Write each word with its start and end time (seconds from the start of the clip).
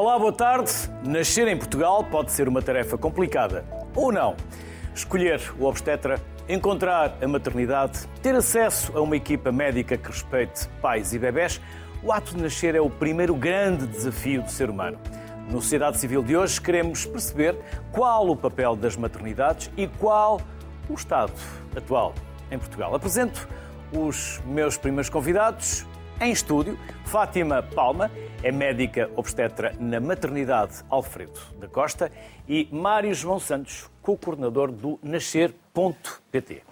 Olá, 0.00 0.16
boa 0.16 0.32
tarde. 0.32 0.70
Nascer 1.02 1.48
em 1.48 1.56
Portugal 1.56 2.04
pode 2.04 2.30
ser 2.30 2.46
uma 2.46 2.62
tarefa 2.62 2.96
complicada 2.96 3.64
ou 3.96 4.12
não. 4.12 4.36
Escolher 4.94 5.40
o 5.58 5.64
obstetra, 5.64 6.22
encontrar 6.48 7.18
a 7.20 7.26
maternidade, 7.26 8.06
ter 8.22 8.32
acesso 8.32 8.96
a 8.96 9.00
uma 9.00 9.16
equipa 9.16 9.50
médica 9.50 9.98
que 9.98 10.06
respeite 10.06 10.68
pais 10.80 11.12
e 11.12 11.18
bebés, 11.18 11.60
o 12.00 12.12
ato 12.12 12.36
de 12.36 12.40
nascer 12.40 12.76
é 12.76 12.80
o 12.80 12.88
primeiro 12.88 13.34
grande 13.34 13.88
desafio 13.88 14.40
do 14.40 14.50
ser 14.52 14.70
humano. 14.70 15.00
No 15.50 15.60
Sociedade 15.60 15.98
Civil 15.98 16.22
de 16.22 16.36
hoje 16.36 16.60
queremos 16.60 17.04
perceber 17.04 17.56
qual 17.90 18.28
o 18.30 18.36
papel 18.36 18.76
das 18.76 18.96
maternidades 18.96 19.68
e 19.76 19.88
qual 19.88 20.40
o 20.88 20.94
estado 20.94 21.32
atual 21.76 22.14
em 22.52 22.56
Portugal. 22.56 22.94
Apresento 22.94 23.48
os 23.92 24.40
meus 24.46 24.76
primeiros 24.76 25.10
convidados 25.10 25.84
em 26.20 26.32
estúdio. 26.32 26.78
Fátima 27.04 27.62
Palma 27.62 28.10
é 28.42 28.50
médica 28.50 29.10
obstetra 29.16 29.74
na 29.78 30.00
maternidade 30.00 30.82
Alfredo 30.88 31.38
da 31.58 31.68
Costa 31.68 32.10
e 32.48 32.68
Mário 32.72 33.14
João 33.14 33.38
Santos, 33.38 33.88
co-coordenador 34.02 34.72
do 34.72 34.98
Nascer.pt. 35.02 36.62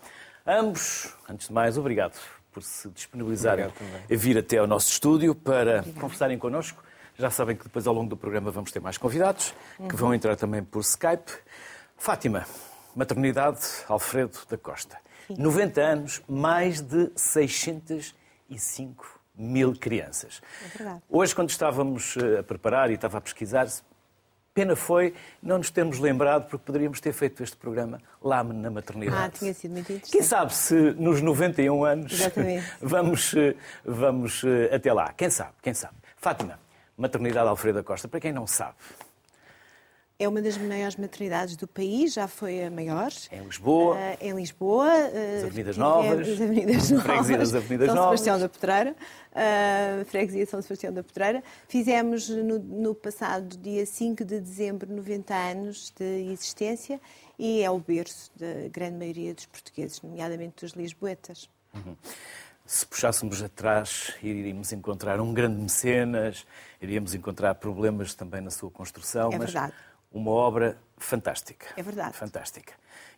Ambos, 0.46 1.14
antes 1.28 1.48
de 1.48 1.52
mais, 1.52 1.76
obrigado 1.78 2.18
por 2.52 2.62
se 2.62 2.88
disponibilizarem 2.88 3.66
a 3.66 3.70
vir 4.10 4.38
até 4.38 4.58
ao 4.58 4.66
nosso 4.66 4.90
estúdio 4.90 5.34
para 5.34 5.78
Obrigada. 5.78 6.00
conversarem 6.00 6.38
connosco. 6.38 6.82
Já 7.18 7.30
sabem 7.30 7.56
que 7.56 7.64
depois, 7.64 7.86
ao 7.86 7.94
longo 7.94 8.10
do 8.10 8.16
programa, 8.16 8.50
vamos 8.50 8.72
ter 8.72 8.80
mais 8.80 8.98
convidados, 8.98 9.54
uhum. 9.78 9.88
que 9.88 9.96
vão 9.96 10.14
entrar 10.14 10.36
também 10.36 10.62
por 10.62 10.80
Skype. 10.80 11.32
Fátima, 11.96 12.46
maternidade 12.94 13.60
Alfredo 13.88 14.38
da 14.48 14.58
Costa. 14.58 14.98
Sim. 15.26 15.36
90 15.38 15.80
anos, 15.80 16.22
mais 16.28 16.80
de 16.80 17.10
605 17.16 19.15
mil 19.36 19.76
crianças. 19.76 20.40
É. 20.80 20.96
Hoje, 21.08 21.34
quando 21.34 21.50
estávamos 21.50 22.16
eh, 22.16 22.40
a 22.40 22.42
preparar 22.42 22.90
e 22.90 22.94
estava 22.94 23.18
a 23.18 23.20
pesquisar, 23.20 23.66
pena 24.54 24.74
foi 24.74 25.12
não 25.42 25.58
nos 25.58 25.70
termos 25.70 25.98
lembrado, 25.98 26.48
porque 26.48 26.64
poderíamos 26.64 26.98
ter 26.98 27.12
feito 27.12 27.42
este 27.42 27.56
programa 27.56 28.00
lá 28.22 28.42
na 28.42 28.70
maternidade. 28.70 29.22
Ah, 29.22 29.28
tinha 29.28 29.52
sido 29.52 29.72
muito 29.72 29.92
interessante. 29.92 30.12
Quem 30.12 30.22
sabe 30.22 30.54
se 30.54 30.74
nos 30.92 31.20
91 31.20 31.84
anos 31.84 32.18
vamos, 32.80 33.34
eh, 33.34 33.54
vamos 33.84 34.42
eh, 34.44 34.74
até 34.74 34.92
lá. 34.92 35.12
Quem 35.12 35.28
sabe, 35.28 35.52
quem 35.62 35.74
sabe. 35.74 35.94
Fátima, 36.16 36.58
maternidade 36.96 37.48
Alfredo 37.48 37.78
da 37.78 37.84
Costa, 37.84 38.08
para 38.08 38.18
quem 38.18 38.32
não 38.32 38.46
sabe, 38.46 38.74
é 40.18 40.26
uma 40.26 40.40
das 40.40 40.56
maiores 40.56 40.96
maternidades 40.96 41.56
do 41.56 41.68
país, 41.68 42.14
já 42.14 42.26
foi 42.26 42.64
a 42.64 42.70
maior. 42.70 43.10
Em 43.30 43.44
Lisboa. 43.44 43.96
Uh, 43.96 44.16
em 44.20 44.34
Lisboa. 44.34 44.88
Uh, 44.88 45.36
as 45.36 45.44
Avenidas 45.44 45.76
Novas. 45.76 46.28
As 46.28 46.40
Avenidas 46.40 46.90
Novas. 46.90 47.06
Freguesia 47.06 47.38
das 47.38 47.54
Avenidas 47.54 47.86
São 47.86 47.96
Novas. 47.96 48.20
Sebastião 48.20 48.38
da 48.40 48.48
Pedreira. 48.48 48.96
Uh, 49.32 50.04
Freguesia 50.06 50.46
São 50.46 50.62
Sebastião 50.62 50.92
da 50.92 51.02
Pedreira. 51.02 51.44
Fizemos 51.68 52.30
no, 52.30 52.58
no, 52.58 52.94
passado 52.94 53.58
dia 53.58 53.84
5 53.84 54.24
de 54.24 54.40
dezembro 54.40 54.90
90 54.90 55.34
anos 55.34 55.92
de 55.94 56.32
existência 56.32 56.98
e 57.38 57.62
é 57.62 57.70
o 57.70 57.78
berço 57.78 58.30
da 58.36 58.68
grande 58.72 58.96
maioria 58.96 59.34
dos 59.34 59.44
portugueses, 59.44 60.00
nomeadamente 60.00 60.64
dos 60.64 60.72
lisboetas. 60.72 61.50
Uhum. 61.74 61.94
Se 62.64 62.86
puxássemos 62.86 63.42
atrás, 63.42 64.14
iríamos 64.22 64.72
encontrar 64.72 65.20
um 65.20 65.32
grande 65.34 65.60
mecenas, 65.60 66.46
iríamos 66.80 67.14
encontrar 67.14 67.54
problemas 67.56 68.14
também 68.14 68.40
na 68.40 68.50
sua 68.50 68.70
construção. 68.70 69.30
É 69.30 69.38
verdade 69.38 69.74
uma 70.12 70.30
obra 70.30 70.78
fantástica. 70.96 71.66
É 71.76 71.82
verdade. 71.82 72.16
Fantástica. 72.16 72.74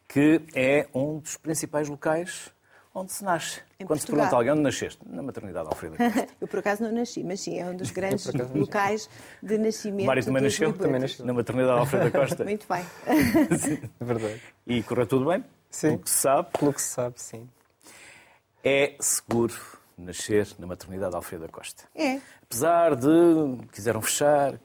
Que 0.07 0.41
é 0.55 0.89
um 0.95 1.19
dos 1.19 1.37
principais 1.37 1.89
locais 1.89 2.51
onde 2.95 3.13
se 3.13 3.23
nasce. 3.23 3.61
Em 3.79 3.87
Quando 3.87 4.01
Portugal. 4.01 4.01
se 4.01 4.07
pergunta 4.07 4.35
a 4.35 4.39
alguém 4.39 4.53
onde 4.53 4.63
nasceste, 4.63 4.99
na 5.07 5.23
maternidade 5.23 5.69
Alfredo 5.69 5.97
Eu 6.41 6.49
por 6.49 6.59
acaso 6.59 6.83
não 6.83 6.93
nasci, 6.93 7.23
mas 7.23 7.41
sim, 7.41 7.59
é 7.59 7.67
um 7.67 7.77
dos 7.77 7.91
grandes 7.93 8.27
locais 8.55 9.09
de 9.43 9.59
nascimento. 9.59 10.05
O 10.05 10.07
Mário 10.07 10.25
também 10.25 10.43
nasceu? 10.43 10.73
Também 10.73 11.01
nasceu. 11.01 11.25
Na 11.25 11.33
maternidade 11.33 11.79
Alfredo 11.79 12.11
da 12.11 12.21
Costa. 12.21 12.43
Muito 12.45 12.67
bem. 12.69 12.85
sim. 13.59 13.91
É 14.01 14.05
verdade. 14.05 14.43
E 14.67 14.83
correu 14.83 15.07
tudo 15.07 15.27
bem? 15.27 15.45
Sim. 15.71 15.89
Pelo 15.89 15.99
que 16.01 16.11
se 16.11 16.17
sabe? 16.17 16.49
Pelo 16.59 16.73
que 16.73 16.83
se 16.83 16.89
sabe, 16.89 17.21
sim. 17.21 17.49
É 18.65 18.97
seguro 18.99 19.55
nascer 19.97 20.49
na 20.59 20.67
maternidade 20.67 21.15
Alfredo 21.15 21.47
da 21.47 21.53
Costa. 21.53 21.85
É. 21.95 22.21
Apesar 22.43 22.97
de 22.97 23.09
quiseram 23.73 24.01
fechar, 24.01 24.59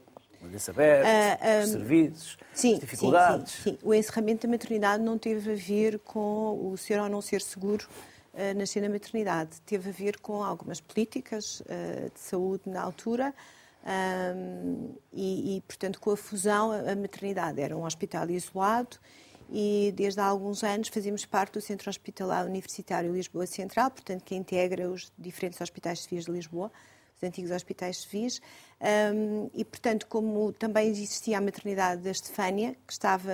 Mulheres 0.43 0.69
abertos, 0.69 1.09
uh, 1.09 1.63
um, 1.63 1.71
serviços, 1.71 2.37
sim, 2.53 2.77
dificuldades. 2.77 3.53
Sim, 3.53 3.63
sim, 3.63 3.71
sim, 3.71 3.79
O 3.81 3.93
encerramento 3.93 4.45
da 4.45 4.51
maternidade 4.51 5.01
não 5.01 5.17
teve 5.17 5.53
a 5.53 5.55
ver 5.55 5.99
com 5.99 6.69
o 6.69 6.77
ser 6.77 6.99
ou 6.99 7.07
não 7.07 7.21
ser 7.21 7.41
seguro 7.41 7.87
uh, 8.33 8.57
nascer 8.57 8.81
na 8.81 8.89
maternidade. 8.89 9.61
Teve 9.61 9.89
a 9.89 9.93
ver 9.93 10.19
com 10.19 10.43
algumas 10.43 10.81
políticas 10.81 11.61
uh, 11.61 12.11
de 12.13 12.19
saúde 12.19 12.63
na 12.65 12.81
altura 12.81 13.33
um, 13.83 14.95
e, 15.11 15.57
e, 15.57 15.61
portanto, 15.61 15.99
com 15.99 16.11
a 16.11 16.17
fusão, 16.17 16.71
a 16.71 16.95
maternidade 16.95 17.59
era 17.59 17.75
um 17.75 17.83
hospital 17.83 18.29
isolado 18.29 18.97
e 19.51 19.93
desde 19.95 20.19
há 20.19 20.25
alguns 20.25 20.63
anos 20.63 20.87
fazemos 20.87 21.25
parte 21.25 21.53
do 21.53 21.61
Centro 21.61 21.89
Hospitalar 21.89 22.45
Universitário 22.45 23.13
Lisboa 23.13 23.45
Central, 23.45 23.91
portanto, 23.91 24.23
que 24.23 24.35
integra 24.35 24.89
os 24.89 25.11
diferentes 25.17 25.59
hospitais 25.59 26.01
civis 26.01 26.25
de 26.25 26.31
Lisboa 26.31 26.71
antigos 27.23 27.51
hospitais 27.51 28.01
civis. 28.01 28.41
Um, 28.81 29.49
e, 29.53 29.63
portanto, 29.63 30.07
como 30.07 30.51
também 30.53 30.89
existia 30.89 31.37
a 31.37 31.41
maternidade 31.41 32.01
da 32.01 32.11
Estefânia, 32.11 32.75
que, 32.85 32.93
estava, 32.93 33.31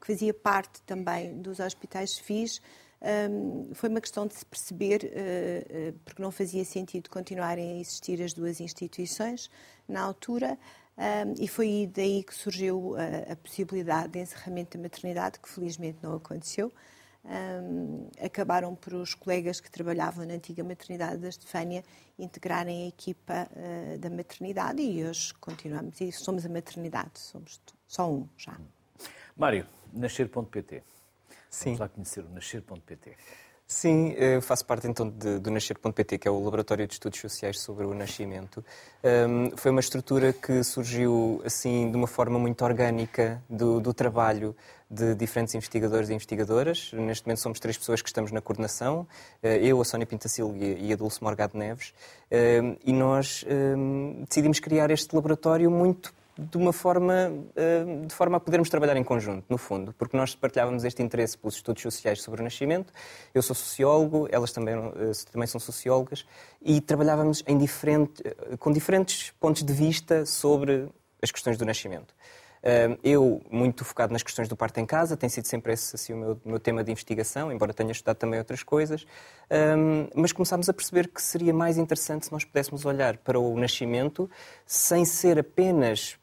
que 0.00 0.06
fazia 0.06 0.32
parte 0.32 0.80
também 0.82 1.40
dos 1.40 1.60
hospitais 1.60 2.14
civis, 2.16 2.60
um, 3.02 3.74
foi 3.74 3.88
uma 3.88 4.00
questão 4.00 4.26
de 4.26 4.34
se 4.34 4.44
perceber, 4.44 5.04
uh, 5.04 5.88
uh, 5.88 5.92
porque 6.04 6.22
não 6.22 6.30
fazia 6.30 6.64
sentido 6.64 7.08
continuarem 7.08 7.78
a 7.78 7.80
existir 7.80 8.22
as 8.22 8.32
duas 8.32 8.60
instituições 8.60 9.50
na 9.88 10.02
altura, 10.02 10.58
um, 10.98 11.34
e 11.42 11.48
foi 11.48 11.90
daí 11.92 12.22
que 12.22 12.34
surgiu 12.34 12.94
a, 12.96 13.32
a 13.32 13.36
possibilidade 13.36 14.12
de 14.12 14.18
encerramento 14.18 14.76
da 14.76 14.82
maternidade, 14.82 15.38
que 15.40 15.48
felizmente 15.48 15.98
não 16.02 16.14
aconteceu 16.14 16.70
um, 17.24 18.08
acabaram 18.24 18.74
por 18.74 18.94
os 18.94 19.14
colegas 19.14 19.60
que 19.60 19.70
trabalhavam 19.70 20.24
na 20.26 20.34
antiga 20.34 20.64
maternidade 20.64 21.18
da 21.18 21.28
Estefânia 21.28 21.84
integrarem 22.18 22.84
a 22.84 22.88
equipa 22.88 23.48
uh, 23.52 23.98
da 23.98 24.10
maternidade 24.10 24.82
e 24.82 25.04
hoje 25.04 25.34
continuamos 25.34 26.00
e 26.00 26.10
somos 26.12 26.44
a 26.44 26.48
maternidade, 26.48 27.18
somos 27.18 27.60
só 27.86 28.10
um 28.10 28.28
já. 28.36 28.58
Mário, 29.36 29.66
nascer.pt. 29.92 30.82
Sim. 31.48 31.64
Vamos 31.64 31.80
lá 31.80 31.88
conhecer 31.88 32.24
o 32.24 32.28
nascer.pt. 32.28 33.16
Sim, 33.72 34.14
eu 34.18 34.42
faço 34.42 34.64
parte 34.66 34.88
então 34.88 35.08
de, 35.08 35.38
do 35.38 35.48
Nascer.pt, 35.48 36.18
que 36.18 36.26
é 36.26 36.30
o 36.30 36.42
Laboratório 36.42 36.84
de 36.88 36.94
Estudos 36.94 37.20
Sociais 37.20 37.60
sobre 37.60 37.86
o 37.86 37.94
Nascimento. 37.94 38.64
Um, 39.04 39.56
foi 39.56 39.70
uma 39.70 39.78
estrutura 39.78 40.32
que 40.32 40.64
surgiu 40.64 41.40
assim 41.44 41.88
de 41.88 41.96
uma 41.96 42.08
forma 42.08 42.36
muito 42.36 42.64
orgânica 42.64 43.40
do, 43.48 43.78
do, 43.78 43.94
trabalho 43.94 44.56
de 44.90 45.14
diferentes 45.14 45.54
investigadores 45.54 46.10
e 46.10 46.14
investigadoras. 46.14 46.90
Neste 46.92 47.24
momento 47.24 47.38
somos 47.38 47.60
três 47.60 47.78
pessoas 47.78 48.02
que 48.02 48.08
estamos 48.08 48.32
na 48.32 48.40
coordenação, 48.40 49.06
eh, 49.40 49.60
eu, 49.62 49.80
a 49.80 49.84
Sónia 49.84 50.04
Pintacil 50.04 50.52
e 50.58 50.92
a 50.92 50.96
Dulce 50.96 51.22
Morgado 51.22 51.56
Neves, 51.56 51.94
e 52.84 52.92
nós 52.92 53.44
decidimos 54.28 54.58
criar 54.58 54.90
este 54.90 55.14
laboratório 55.14 55.70
muito 55.70 56.12
de 56.40 56.56
uma 56.56 56.72
forma, 56.72 57.32
eh, 57.54 58.06
de 58.06 58.14
forma 58.14 58.38
a 58.38 58.40
podermos 58.40 58.70
trabalhar 58.70 58.96
em 58.96 59.04
conjunto, 59.04 59.44
no 59.48 59.58
fundo, 59.58 59.92
porque 59.92 60.16
nós 60.16 60.34
partilhávamos 60.34 60.84
este 60.84 61.02
interesse 61.02 61.36
pelos 61.36 61.56
estudos 61.56 61.82
sociais 61.82 62.22
sobre 62.22 62.40
o 62.40 62.44
nascimento. 62.44 62.92
Eu 63.34 63.42
sou 63.42 63.54
sociólogo, 63.54 64.26
elas 64.30 64.52
também, 64.52 64.74
eh, 64.74 65.12
também 65.30 65.46
são 65.46 65.60
sociólogas, 65.60 66.24
e 66.62 66.80
trabalhávamos 66.80 67.42
em 67.46 67.58
diferente, 67.58 68.22
eh, 68.24 68.56
com 68.58 68.72
diferentes 68.72 69.32
pontos 69.38 69.62
de 69.62 69.72
vista 69.72 70.24
sobre 70.24 70.88
as 71.22 71.30
questões 71.30 71.58
do 71.58 71.66
nascimento. 71.66 72.14
Eu, 73.02 73.40
muito 73.50 73.86
focado 73.86 74.12
nas 74.12 74.22
questões 74.22 74.46
do 74.46 74.54
parto 74.54 74.78
em 74.80 74.84
casa, 74.84 75.16
tem 75.16 75.30
sido 75.30 75.46
sempre 75.46 75.72
esse 75.72 75.96
assim, 75.96 76.12
o 76.12 76.16
meu, 76.18 76.40
meu, 76.44 76.60
tema 76.60 76.84
de 76.84 76.92
investigação, 76.92 77.50
embora 77.50 77.72
tenha 77.72 77.90
estudado 77.90 78.18
também 78.18 78.38
outras 78.38 78.62
coisas, 78.62 79.06
mas 80.14 80.30
começámos 80.30 80.68
a 80.68 80.72
perceber 80.74 81.08
que 81.08 81.22
seria 81.22 81.54
mais 81.54 81.78
interessante 81.78 82.26
se 82.26 82.32
nós 82.32 82.44
pudéssemos 82.44 82.84
olhar 82.84 83.16
para 83.16 83.40
o 83.40 83.58
nascimento 83.58 84.30
sem 84.66 85.06
ser 85.06 85.38
apenas 85.38 86.19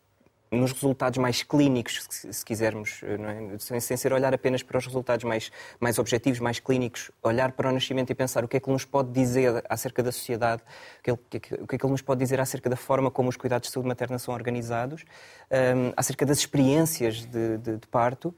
nos 0.52 0.72
resultados 0.72 1.18
mais 1.18 1.44
clínicos, 1.44 2.06
se 2.10 2.46
quisermos, 2.46 3.02
é? 3.04 3.80
sem, 3.80 3.98
ser 3.98 4.14
olhar 4.14 4.34
apenas 4.34 4.64
para 4.64 4.78
os 4.78 4.86
resultados 4.86 5.26
mais, 5.26 5.52
mais 5.80 6.00
objetivos, 6.00 6.40
mais 6.40 6.60
clínicos, 6.60 7.12
olhar 7.22 7.52
para 7.52 7.70
o 7.70 7.72
nascimento 7.72 8.10
e 8.10 8.16
pensar 8.16 8.44
o 8.44 8.48
que 8.48 8.58
é 8.58 8.60
que 8.60 8.68
ele 8.68 8.74
nos 8.74 8.86
pode 8.86 9.12
dizer 9.12 9.64
acerca 9.70 10.02
da 10.02 10.12
sociedade, 10.12 10.62
o 11.10 11.18
que, 11.18 11.38
é 11.38 11.40
que, 11.40 11.54
o 11.56 11.68
que 11.68 11.76
é 11.76 11.78
que 11.78 11.86
ele 11.86 11.92
nos 11.92 12.02
pode 12.02 12.20
dizer 12.20 12.40
acerca 12.40 12.70
da 12.70 12.78
forma 12.78 13.12
como 13.12 13.30
os 13.30 13.36
cuidados 13.36 13.68
de 13.68 13.74
saúde 13.74 13.90
materna 13.90 14.18
são 14.20 14.34
organizados, 14.34 15.04
um, 15.52 15.92
acerca 15.96 16.26
das 16.26 16.40
experiências 16.40 17.26
de, 17.26 17.58
de, 17.58 17.78
de 17.78 17.88
parto 17.88 18.34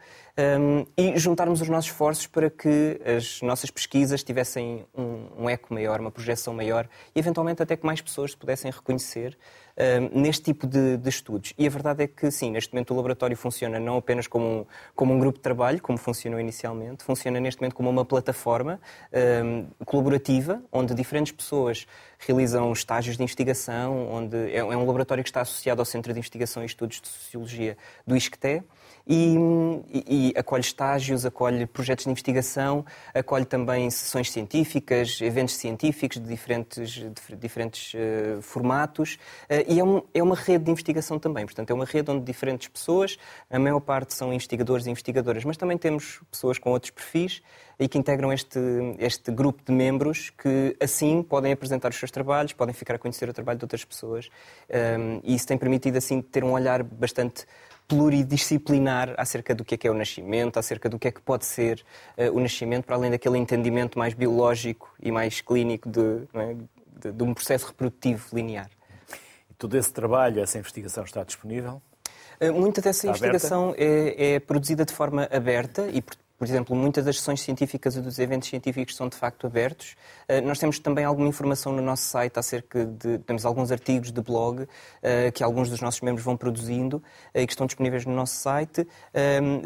um, 0.60 0.86
e 0.98 1.18
juntarmos 1.20 1.62
os 1.62 1.68
nossos 1.68 1.92
esforços 1.92 2.28
para 2.28 2.50
que 2.50 3.00
as 3.06 3.42
nossas 3.42 3.70
pesquisas 3.70 4.24
tivessem 4.24 4.86
um, 4.96 5.44
um 5.44 5.50
eco 5.50 5.74
maior, 5.74 6.00
uma 6.00 6.12
projeção 6.12 6.54
maior 6.54 6.88
e 7.14 7.20
eventualmente 7.20 7.62
até 7.62 7.76
que 7.76 7.86
mais 7.86 8.02
pessoas 8.02 8.32
se 8.32 8.38
pudessem 8.38 8.72
reconhecer 8.72 9.38
neste 10.14 10.44
tipo 10.44 10.68
de, 10.68 10.98
de, 10.98 11.10
estudos. 11.10 11.54
E 11.58 11.66
a 11.66 11.70
verdade 11.70 12.04
é 12.04 12.08
que, 12.08 12.30
sim, 12.31 12.52
neste 12.52 12.74
momento 12.74 12.92
o 12.92 12.96
laboratório 12.96 13.36
funciona 13.38 13.80
não 13.80 13.98
apenas 13.98 14.28
como 14.28 14.46
um, 14.46 14.66
como 14.96 15.14
um 15.14 15.20
grupo 15.20 15.38
de 15.38 15.44
trabalho, 15.44 15.81
como 15.81 15.98
funcionou 15.98 16.40
inicialmente, 16.40 17.04
funciona 17.04 17.40
neste 17.40 17.62
momento 17.62 17.76
como 17.76 17.90
uma 17.90 18.06
plataforma 18.06 18.80
colaborativa, 19.86 20.62
onde 20.72 20.94
diferentes 20.94 21.31
pessoas 21.31 21.88
realizam 22.20 22.72
estágios 22.74 23.16
de 23.16 23.24
investigação, 23.24 24.10
onde 24.12 24.38
é, 24.52 24.58
é 24.58 24.64
um 24.64 24.86
laboratório 24.86 25.24
que 25.24 25.30
está 25.30 25.42
associado 25.42 25.81
ao 25.81 25.86
Centro 25.86 26.12
de 26.12 26.20
Investigação 26.20 26.64
e 26.64 26.66
Estudos 26.66 27.00
de 27.00 27.08
Sociologia 27.08 27.78
do 28.06 28.16
ISCTE, 28.16 28.64
e, 29.08 29.36
e, 29.92 30.34
acolhe 30.38 30.62
estágios, 30.62 31.26
acolhe 31.26 31.66
projetos 31.66 32.06
de 32.06 32.12
investigação, 32.12 32.86
acolhe 33.12 33.44
também 33.44 33.90
sessões 33.90 34.31
científicas, 34.31 35.20
eventos 35.22 35.56
científicos 35.56 36.20
de 36.20 36.28
diferentes, 36.28 36.92
de 36.92 37.36
diferentes 37.36 37.94
uh, 37.96 38.42
formatos 38.42 39.18
uh, 39.50 39.69
e 39.69 39.80
é, 39.80 39.83
um, 39.83 40.01
é, 40.16 40.24
uma 40.24 40.36
rede 40.36 40.63
de 40.63 40.71
investigação 40.71 41.19
também. 41.19 41.45
Portanto, 41.45 41.69
é 41.69 41.74
uma 41.75 41.86
rede 41.86 42.10
onde 42.10 42.25
diferentes 42.25 42.68
pessoas, 42.68 43.19
a 43.51 43.60
maior 43.60 43.80
parte 43.80 44.16
são 44.16 44.33
investigadores 44.33 44.88
e 44.88 44.89
investigadoras, 44.89 45.45
mas 45.45 45.57
também 45.57 45.77
temos 45.77 46.19
pessoas 46.31 46.57
com 46.57 46.71
outros 46.71 46.89
perfis 46.89 47.39
e 47.80 47.88
que 47.88 47.95
integram 47.95 48.33
este, 48.33 48.60
este 48.98 49.31
grupo 49.31 49.62
de 49.63 49.71
membros 49.71 50.31
que, 50.31 50.75
assim, 50.80 51.21
podem 51.21 51.51
apresentar 51.54 51.89
os 51.89 51.98
seus 51.98 52.10
trabalhos, 52.10 52.51
podem 52.51 52.74
ficar 52.74 52.95
a 52.95 52.98
conhecer 52.98 53.30
o 53.30 53.33
trabalho 53.33 53.60
de 53.60 53.66
outras 53.66 53.86
pessoas 53.86 54.27
um, 55.00 55.21
e 55.24 55.36
isso 55.36 55.45
tem 55.45 55.57
permitido, 55.57 55.98
assim, 55.98 56.19
ter 56.19 56.44
um 56.44 56.51
olhar 56.51 56.81
bastante 56.81 57.45
pluridisciplinar 57.88 59.13
acerca 59.18 59.54
do 59.54 59.63
que 59.63 59.75
é 59.75 59.77
que 59.77 59.88
é 59.88 59.92
o 59.92 59.94
nascimento, 59.94 60.57
acerca 60.57 60.89
do 60.89 60.98
que 60.98 61.07
é 61.07 61.12
que 61.12 61.21
pode 61.21 61.45
ser 61.45 61.86
uh, 62.18 62.36
o 62.36 62.39
nascimento, 62.39 62.86
para 62.86 62.95
além 62.95 63.12
daquele 63.12 63.38
entendimento 63.38 64.00
mais 64.00 64.16
biológico 64.16 64.92
e 65.00 65.12
mais 65.12 65.42
clínico 65.42 65.88
de, 65.88 66.24
é? 66.33 66.56
de, 67.01 67.12
de 67.12 67.24
um 67.24 67.36
processo 67.36 67.68
reprodutivo 67.68 68.36
linear. 68.36 68.69
Todo 69.60 69.78
esse 69.78 69.92
trabalho, 69.94 70.42
essa 70.42 70.58
investigação 70.58 71.04
está 71.04 71.22
disponível? 71.24 71.82
Uh, 72.42 72.54
muita 72.54 72.82
dessa 72.82 73.08
está 73.08 73.10
investigação 73.10 73.76
é, 73.78 74.36
é, 74.36 74.40
produzida 74.40 74.86
de 74.86 74.94
forma 74.94 75.28
aberta 75.30 75.90
e, 75.90 76.02
por 76.40 76.48
exemplo, 76.48 76.74
muitas 76.74 77.04
das 77.04 77.18
sessões 77.18 77.42
científicas 77.42 77.98
e 77.98 78.02
dos 78.02 78.18
eventos 78.18 78.48
científicos 78.48 78.96
são 78.96 79.10
de 79.10 79.18
facto 79.18 79.46
abertos. 79.46 79.98
Eh, 80.26 80.40
nós 80.40 80.58
temos 80.58 80.80
também 80.80 81.04
alguma 81.04 81.28
informação 81.28 81.74
no 81.74 81.82
nosso 81.82 82.04
site 82.04 82.40
acerca 82.40 82.86
de. 82.86 83.18
Temos 83.20 83.46
alguns 83.46 83.74
artigos 83.74 84.10
de 84.10 84.22
blog 84.22 84.66
eh, 85.04 85.32
que 85.32 85.44
alguns 85.44 85.70
dos 85.70 85.82
nossos 85.82 86.00
membros 86.00 86.24
vão 86.24 86.38
produzindo 86.38 87.04
eh, 87.34 87.42
e 87.42 87.46
que 87.46 87.52
estão 87.52 87.68
disponíveis 87.68 88.06
no 88.06 88.16
nosso 88.16 88.36
site. 88.36 88.88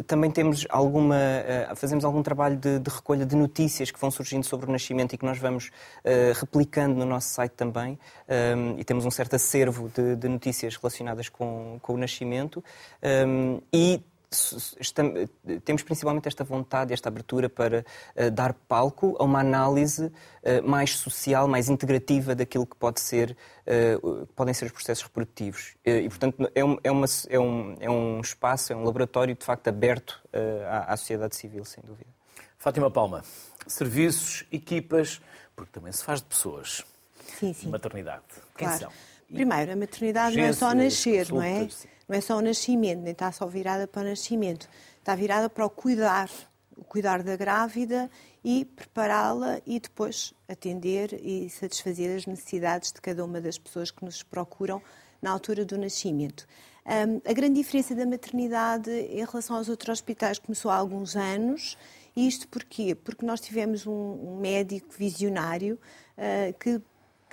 Também 0.07 0.31
temos 0.31 0.65
alguma. 0.67 1.15
Fazemos 1.75 2.03
algum 2.03 2.23
trabalho 2.23 2.57
de, 2.57 2.79
de 2.79 2.89
recolha 2.89 3.23
de 3.23 3.35
notícias 3.35 3.91
que 3.91 3.99
vão 3.99 4.09
surgindo 4.09 4.43
sobre 4.43 4.67
o 4.67 4.71
nascimento 4.71 5.13
e 5.13 5.17
que 5.17 5.25
nós 5.25 5.37
vamos 5.37 5.69
replicando 6.33 6.95
no 6.95 7.05
nosso 7.05 7.29
site 7.29 7.51
também. 7.51 7.99
E 8.77 8.83
temos 8.83 9.05
um 9.05 9.11
certo 9.11 9.35
acervo 9.35 9.91
de, 9.93 10.15
de 10.15 10.27
notícias 10.27 10.75
relacionadas 10.75 11.29
com, 11.29 11.77
com 11.83 11.93
o 11.93 11.97
nascimento. 11.97 12.63
E 13.71 14.01
estamos, 14.79 15.29
temos 15.63 15.83
principalmente 15.83 16.27
esta 16.27 16.43
vontade, 16.43 16.93
esta 16.93 17.09
abertura 17.09 17.49
para 17.49 17.85
uh, 18.15 18.31
dar 18.31 18.53
palco 18.53 19.15
a 19.19 19.23
uma 19.23 19.39
análise 19.39 20.05
uh, 20.05 20.67
mais 20.67 20.97
social, 20.97 21.47
mais 21.47 21.69
integrativa 21.69 22.35
daquilo 22.35 22.65
que 22.65 22.75
pode 22.75 22.99
ser, 22.99 23.37
uh, 24.01 24.25
podem 24.35 24.53
ser 24.53 24.65
os 24.65 24.71
processos 24.71 25.03
reprodutivos. 25.03 25.75
e, 25.85 26.07
portanto, 26.09 26.51
é 26.53 26.63
um, 26.63 26.77
é, 26.83 26.91
uma, 26.91 27.05
é, 27.29 27.39
um, 27.39 27.75
é 27.79 27.89
um 27.89 28.21
espaço, 28.21 28.73
é 28.73 28.75
um 28.75 28.83
laboratório, 28.83 29.35
de 29.35 29.45
facto, 29.45 29.67
aberto 29.67 30.21
à, 30.67 30.93
à 30.93 30.97
sociedade 30.97 31.35
civil, 31.35 31.63
sem 31.65 31.83
dúvida. 31.83 32.09
Fátima 32.57 32.89
Palma, 32.89 33.23
serviços, 33.67 34.45
equipas, 34.51 35.21
porque 35.55 35.71
também 35.71 35.91
se 35.91 36.03
faz 36.03 36.21
de 36.21 36.27
pessoas. 36.27 36.83
Sim, 37.39 37.53
sim. 37.53 37.69
Maternidade. 37.69 38.23
Quem 38.55 38.67
claro. 38.67 38.83
são? 38.83 39.12
Primeiro, 39.33 39.71
a 39.71 39.75
maternidade 39.75 40.37
não 40.37 40.43
é 40.43 40.53
só 40.53 40.73
nascer, 40.73 41.29
não 41.29 41.41
é? 41.41 41.67
Não 42.07 42.17
é 42.17 42.21
só 42.21 42.37
o 42.37 42.41
nascimento, 42.41 43.01
nem 43.01 43.13
está 43.13 43.31
só 43.31 43.47
virada 43.47 43.87
para 43.87 44.03
o 44.03 44.05
nascimento. 44.05 44.69
Está 44.99 45.15
virada 45.15 45.49
para 45.49 45.65
o 45.65 45.69
cuidar, 45.69 46.29
o 46.77 46.83
cuidar 46.83 47.23
da 47.23 47.35
grávida 47.35 48.09
e 48.43 48.65
prepará-la 48.65 49.59
e 49.65 49.79
depois 49.79 50.33
atender 50.47 51.13
e 51.13 51.49
satisfazer 51.49 52.15
as 52.15 52.25
necessidades 52.25 52.91
de 52.91 53.01
cada 53.01 53.23
uma 53.23 53.41
das 53.41 53.57
pessoas 53.57 53.89
que 53.89 54.03
nos 54.03 54.21
procuram 54.21 54.81
na 55.21 55.31
altura 55.31 55.65
do 55.65 55.77
nascimento. 55.77 56.45
Um, 56.85 57.21
a 57.29 57.33
grande 57.33 57.55
diferença 57.55 57.95
da 57.95 58.05
maternidade 58.05 58.91
em 58.91 59.23
relação 59.23 59.55
aos 59.55 59.69
outros 59.69 59.89
hospitais 59.89 60.37
começou 60.37 60.69
há 60.69 60.75
alguns 60.75 61.15
anos. 61.15 61.77
Isto 62.15 62.47
porquê? 62.49 62.93
Porque 62.93 63.25
nós 63.25 63.39
tivemos 63.39 63.87
um, 63.87 63.91
um 63.91 64.37
médico 64.41 64.89
visionário 64.91 65.79
uh, 66.17 66.53
que 66.59 66.81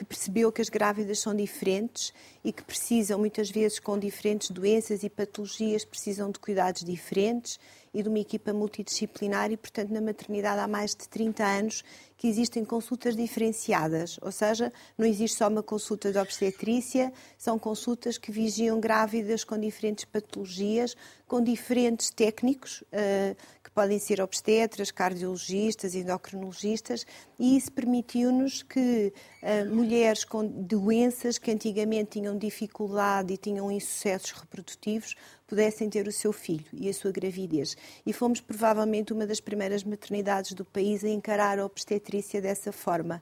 que 0.01 0.05
percebeu 0.07 0.51
que 0.51 0.63
as 0.63 0.71
grávidas 0.71 1.19
são 1.19 1.35
diferentes 1.35 2.11
e 2.43 2.51
que 2.51 2.63
precisam, 2.63 3.19
muitas 3.19 3.51
vezes, 3.51 3.79
com 3.79 3.99
diferentes 3.99 4.51
doenças 4.51 5.03
e 5.03 5.11
patologias, 5.11 5.85
precisam 5.85 6.31
de 6.31 6.39
cuidados 6.39 6.83
diferentes 6.83 7.61
e 7.93 8.03
de 8.03 8.09
uma 8.09 8.19
equipa 8.19 8.53
multidisciplinar 8.53 9.51
e, 9.51 9.57
portanto, 9.57 9.91
na 9.91 10.01
maternidade 10.01 10.61
há 10.61 10.69
mais 10.69 10.95
de 10.95 11.09
30 11.09 11.45
anos 11.45 11.85
que 12.17 12.29
existem 12.29 12.65
consultas 12.67 13.17
diferenciadas, 13.17 14.19
ou 14.21 14.31
seja, 14.31 14.71
não 14.99 15.07
existe 15.07 15.39
só 15.39 15.49
uma 15.49 15.63
consulta 15.63 16.13
de 16.13 16.19
obstetrícia, 16.19 17.11
são 17.39 17.59
consultas 17.59 18.19
que 18.19 18.31
vigiam 18.31 18.79
grávidas 18.79 19.43
com 19.43 19.59
diferentes 19.59 20.05
patologias, 20.05 20.95
com 21.27 21.43
diferentes 21.43 22.11
técnicos, 22.11 22.83
uh, 22.83 23.35
que 23.65 23.71
podem 23.71 23.99
ser 23.99 24.21
obstetras, 24.21 24.91
cardiologistas, 24.91 25.95
endocrinologistas, 25.95 27.07
e 27.39 27.57
isso 27.57 27.73
permitiu-nos 27.73 28.63
que 28.65 29.15
uh, 29.43 29.75
mulheres 29.75 30.23
com 30.23 30.47
doenças 30.47 31.39
que 31.39 31.51
antigamente 31.51 32.21
tinham 32.21 32.37
dificuldade 32.37 33.33
e 33.33 33.39
tinham 33.39 33.73
insucessos 33.73 34.33
reprodutivos 34.33 35.17
pudessem 35.51 35.91
ter 35.91 36.07
o 36.07 36.13
seu 36.13 36.33
filho 36.33 36.65
e 36.73 36.89
a 36.89 36.95
sua 36.95 37.11
gravidez. 37.11 37.77
E 38.07 38.13
fomos 38.13 38.41
provavelmente 38.41 39.13
uma 39.13 39.27
das 39.27 39.41
primeiras 39.41 39.83
maternidades 39.83 40.53
do 40.53 40.65
país 40.65 41.03
a 41.03 41.09
encarar 41.09 41.59
a 41.59 41.65
obstetrícia 41.65 42.41
dessa 42.41 42.71
forma. 42.71 43.21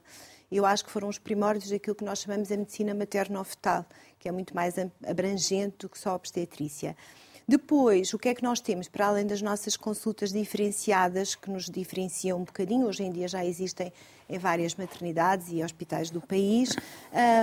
Eu 0.51 0.63
acho 0.63 0.85
que 0.85 0.91
foram 0.91 1.09
os 1.09 1.17
primórdios 1.17 1.71
daquilo 1.71 1.95
que 1.95 2.03
nós 2.03 2.19
chamamos 2.19 2.51
a 2.51 2.57
medicina 2.57 2.93
materno-fetal, 2.93 3.83
que 4.19 4.29
é 4.29 4.31
muito 4.31 4.55
mais 4.55 4.75
abrangente 5.03 5.77
do 5.79 5.89
que 5.89 5.97
só 5.97 6.11
a 6.11 6.15
obstetrícia. 6.15 6.95
Depois, 7.49 8.13
o 8.13 8.19
que 8.19 8.29
é 8.29 8.35
que 8.35 8.43
nós 8.43 8.59
temos, 8.59 8.87
para 8.87 9.07
além 9.07 9.25
das 9.25 9.41
nossas 9.41 9.75
consultas 9.75 10.31
diferenciadas, 10.31 11.33
que 11.33 11.49
nos 11.49 11.65
diferenciam 11.65 12.37
um 12.37 12.43
bocadinho, 12.43 12.85
hoje 12.85 13.01
em 13.01 13.11
dia 13.11 13.27
já 13.27 13.43
existem 13.43 13.91
em 14.29 14.37
várias 14.37 14.75
maternidades 14.75 15.47
e 15.49 15.63
hospitais 15.63 16.11
do 16.11 16.21
país, 16.21 16.75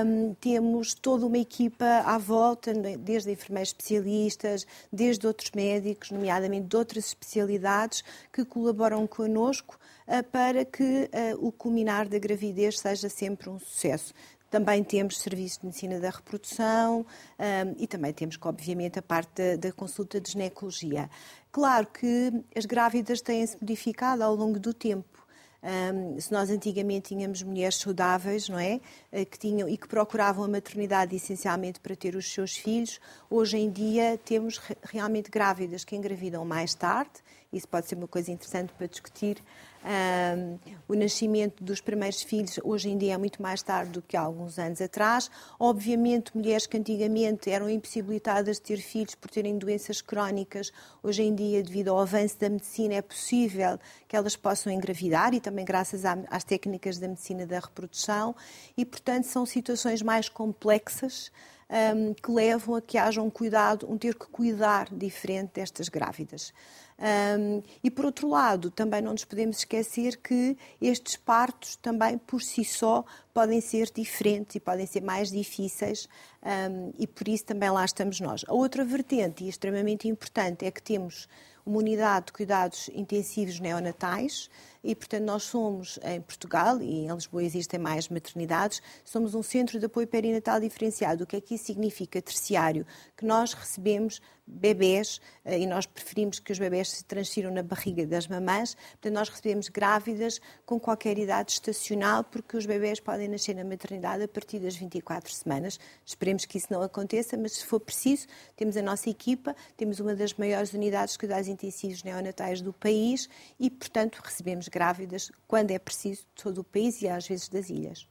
um, 0.07 0.33
temos 0.35 0.95
toda 0.95 1.27
uma 1.27 1.39
equipa 1.39 2.05
à 2.07 2.17
volta, 2.19 2.73
né, 2.73 2.97
desde 2.97 3.33
enfermeiros 3.33 3.71
especialistas, 3.71 4.65
desde 4.93 5.27
outros 5.27 5.51
médicos, 5.51 6.13
nomeadamente 6.13 6.69
de 6.69 6.77
outras 6.77 7.07
especialidades, 7.07 8.05
que 8.33 8.45
colaboram 8.45 9.05
connosco 9.09 9.77
uh, 10.07 10.23
para 10.31 10.65
que 10.65 11.11
uh, 11.43 11.45
o 11.45 11.51
culminar 11.51 12.09
da 12.09 12.21
gravidez 12.21 12.79
seja 12.79 13.09
sempre 13.09 13.51
um 13.51 13.59
sucesso. 13.59 14.15
Também 14.51 14.85
temos 14.85 15.19
serviço 15.19 15.61
de 15.61 15.67
medicina 15.67 15.99
da 15.99 16.11
reprodução 16.11 17.01
um, 17.01 17.75
e 17.79 17.87
também 17.87 18.13
temos, 18.13 18.39
obviamente, 18.41 18.99
a 18.99 19.03
parte 19.03 19.31
da, 19.35 19.57
da, 19.57 19.73
consulta 19.73 20.21
de 20.21 20.33
ginecologia. 20.33 21.11
Claro 21.51 21.87
que 21.87 22.33
as 22.55 22.65
grávidas 22.65 23.21
têm-se 23.21 23.57
modificado 23.61 24.23
ao 24.23 24.35
longo 24.35 24.59
do 24.61 24.73
tempo. 24.73 25.17
Um, 25.63 26.21
se 26.21 26.31
nós 26.31 26.49
antigamente 26.49 27.09
tínhamos 27.09 27.43
mulheres 27.43 27.77
saudáveis, 27.77 28.49
não 28.49 28.59
é? 28.59 28.81
Eh, 29.11 29.25
que 29.25 29.37
tinham 29.37 29.69
e 29.69 29.77
que 29.77 29.89
procuravam 29.89 30.45
a 30.45 30.49
maternidade 30.49 31.17
essencialmente 31.17 31.81
para 31.81 31.97
ter 31.97 32.15
os 32.15 32.33
seus 32.33 32.57
filhos, 32.57 33.01
hoje 33.29 33.57
em 33.57 33.69
dia 33.69 34.17
temos 34.25 34.61
realmente 34.85 35.29
grávidas 35.29 35.83
que 35.83 35.97
engravidam 35.97 36.45
mais 36.45 36.73
tarde. 36.73 37.11
Isso 37.53 37.69
pode 37.69 37.87
ser 37.87 37.95
uma 37.95 38.09
coisa 38.09 38.31
interessante 38.31 38.73
para 38.73 38.87
discutir 38.87 39.43
um, 39.87 40.59
o 40.89 40.95
nascimento 40.97 41.63
dos 41.63 41.81
primeiros 41.81 42.21
filhos 42.21 42.59
hoje 42.65 42.89
em 42.89 42.99
dia 42.99 43.15
é 43.15 43.17
muito 43.17 43.41
mais 43.41 43.63
tarde 43.63 43.93
do 43.93 44.03
que 44.03 44.17
há 44.17 44.21
alguns 44.21 44.59
anos 44.59 44.81
atrás. 44.81 45.31
Obviamente, 45.61 46.37
mulheres 46.37 46.67
que 46.67 46.77
antigamente 46.77 47.49
eram 47.49 47.71
impossibilitadas 47.71 48.57
de 48.57 48.63
ter 48.63 48.79
filhos 48.79 49.15
por 49.15 49.31
terem 49.31 49.57
doenças 49.57 50.01
crónicas, 50.01 50.73
hoje 51.05 51.23
em 51.23 51.33
dia, 51.33 51.63
devido 51.63 51.91
ao 51.91 52.01
avanço 52.01 52.37
da 52.37 52.49
medicina, 52.49 52.95
é 52.95 53.03
possível 53.03 53.79
que 54.09 54.17
elas 54.17 54.35
possam 54.35 54.73
engravidar 54.73 55.35
e 55.35 55.41
também 55.41 55.65
graças 55.65 56.03
às 56.05 56.43
técnicas 56.43 56.99
da 56.99 57.07
medicina 57.07 57.47
da 57.47 57.61
reprodução. 57.61 58.35
E, 58.77 58.85
portanto, 58.85 59.25
são 59.25 59.47
situações 59.47 60.03
mais 60.03 60.29
complexas. 60.29 61.31
Um, 61.69 62.15
que 62.15 62.31
levam 62.31 62.77
a 62.77 62.81
que 62.81 62.97
haja 62.97 63.21
um 63.21 63.29
cuidado, 63.29 63.91
um 63.91 63.99
ter 63.99 64.15
que 64.15 64.27
cuidar 64.27 64.87
diferente 64.89 65.51
destas 65.55 65.89
grávidas. 65.89 66.53
Um, 66.99 67.63
e, 67.85 67.91
por 67.91 68.07
outro 68.07 68.29
lado, 68.29 68.71
também 68.71 69.03
não 69.03 69.13
nos 69.13 69.25
podemos 69.25 69.59
esquecer 69.59 70.17
que 70.17 70.57
estes 70.81 71.17
partos 71.17 71.77
também, 71.77 72.17
por 72.17 72.43
si 72.43 72.65
só, 72.65 73.05
podem 73.35 73.61
ser 73.61 73.91
diferentes 73.95 74.57
e 74.57 74.61
podem 74.61 74.87
ser 74.87 75.03
mais 75.03 75.31
difíceis 75.31 76.09
um, 76.43 76.93
e 76.99 77.07
por 77.07 77.29
isso 77.29 77.45
também 77.45 77.69
lá 77.71 77.85
estamos 77.85 78.19
nós. 78.19 78.45
A 78.49 78.55
outra 78.55 78.85
vertente, 78.85 79.45
e 79.45 79.49
extremamente 79.49 80.09
importante, 80.09 80.65
é 80.65 80.71
que 80.71 80.83
temos 80.83 81.29
uma 81.67 81.79
unidade 81.79 82.27
de 82.27 82.33
cuidados 82.33 82.89
intensivos 82.95 83.61
neonatais 83.61 84.49
e, 84.87 84.95
portanto, 84.95 85.25
nós 85.25 85.43
somos 85.43 85.99
em 86.05 86.21
Portugal 86.21 86.81
e 86.81 87.07
em 87.07 87.13
Lisboa 87.13 87.43
existem 87.43 87.79
mais 87.81 88.09
maternidades, 88.09 88.81
somos 89.05 89.35
um 89.35 89.43
centro 89.43 89.81
de 89.81 89.87
apoio 89.87 90.07
perinatal 90.07 90.61
diferenciado. 90.61 91.25
O 91.25 91.27
que 91.27 91.35
é 91.35 91.41
que 91.41 91.57
isso 91.57 91.65
significa? 91.65 92.23
Terciário, 92.23 92.87
que 93.17 93.27
nós 93.27 93.53
recebemos 93.53 94.21
bebés 94.47 95.21
eh, 95.45 95.59
e 95.59 95.67
nós 95.67 95.87
preferimos 95.87 96.39
que 96.39 96.53
os 96.53 96.59
bebés 96.59 96.91
se 96.91 97.05
transfiram 97.05 97.51
na 97.51 97.63
barriga 97.63 98.07
das 98.07 98.29
mamãs, 98.29 98.75
portanto, 98.93 99.13
nós 99.13 99.29
recebemos 99.29 99.69
grávidas 99.69 100.41
com 100.65 100.79
qualquer 100.79 101.19
idade 101.19 101.53
estacional, 101.53 102.23
porque 102.23 102.57
os 102.57 102.65
bebés 102.65 103.01
podem 103.01 103.29
nascer 103.29 103.55
na 103.55 103.65
maternidade 103.65 104.23
a 104.23 104.29
partir 104.29 104.61
das 104.61 104.77
24 104.77 105.33
semanas. 105.33 105.81
Esperemos 106.05 106.45
que 106.45 106.59
isso 106.59 106.69
não 106.71 106.81
aconteça, 106.83 107.37
mas 107.37 107.53
se 107.53 107.67
for 107.67 107.81
preciso, 107.81 108.27
temos 108.55 108.77
a 108.77 108.83
nossa 108.83 109.11
equipa, 109.11 109.55
temos 109.77 109.99
uma 109.99 110.15
das 110.15 110.33
maiores 110.35 110.73
unidades 110.73 111.15
de 111.15 111.19
cuidados 111.19 111.49
intensivos 111.49 112.05
neonatais 112.05 112.61
do 112.61 112.73
país 112.73 113.29
e, 113.59 113.69
portanto, 113.69 114.21
recebemos 114.25 114.69
grávidas, 114.77 115.33
quando 115.49 115.71
é 115.71 115.79
preciso, 115.79 116.21
de 116.21 116.43
todo 116.43 116.59
o 116.59 116.65
país 116.65 117.01
e 117.01 117.09
às 117.09 117.27
vezes 117.27 117.49
das 117.49 117.71
ilhas. 117.71 118.07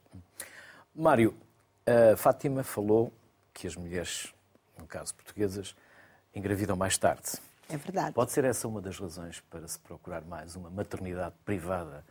Mário, 0.92 1.32
a 1.86 2.16
Fátima 2.16 2.64
falou 2.64 3.12
que 3.54 3.68
as 3.68 3.76
mulheres, 3.76 4.34
no 4.76 4.84
caso 4.84 5.14
portuguesas, 5.14 5.76
engravidam 6.34 6.76
mais 6.76 6.98
tarde. 6.98 7.34
É 7.68 7.76
verdade. 7.76 8.12
Pode 8.12 8.32
ser 8.32 8.44
essa 8.44 8.66
uma 8.66 8.80
das 8.80 8.98
razões 8.98 9.40
para 9.48 9.66
se 9.68 9.78
procurar 9.78 10.22
mais 10.22 10.56
uma 10.56 10.68
maternidade 10.68 11.36
privada 11.44 12.04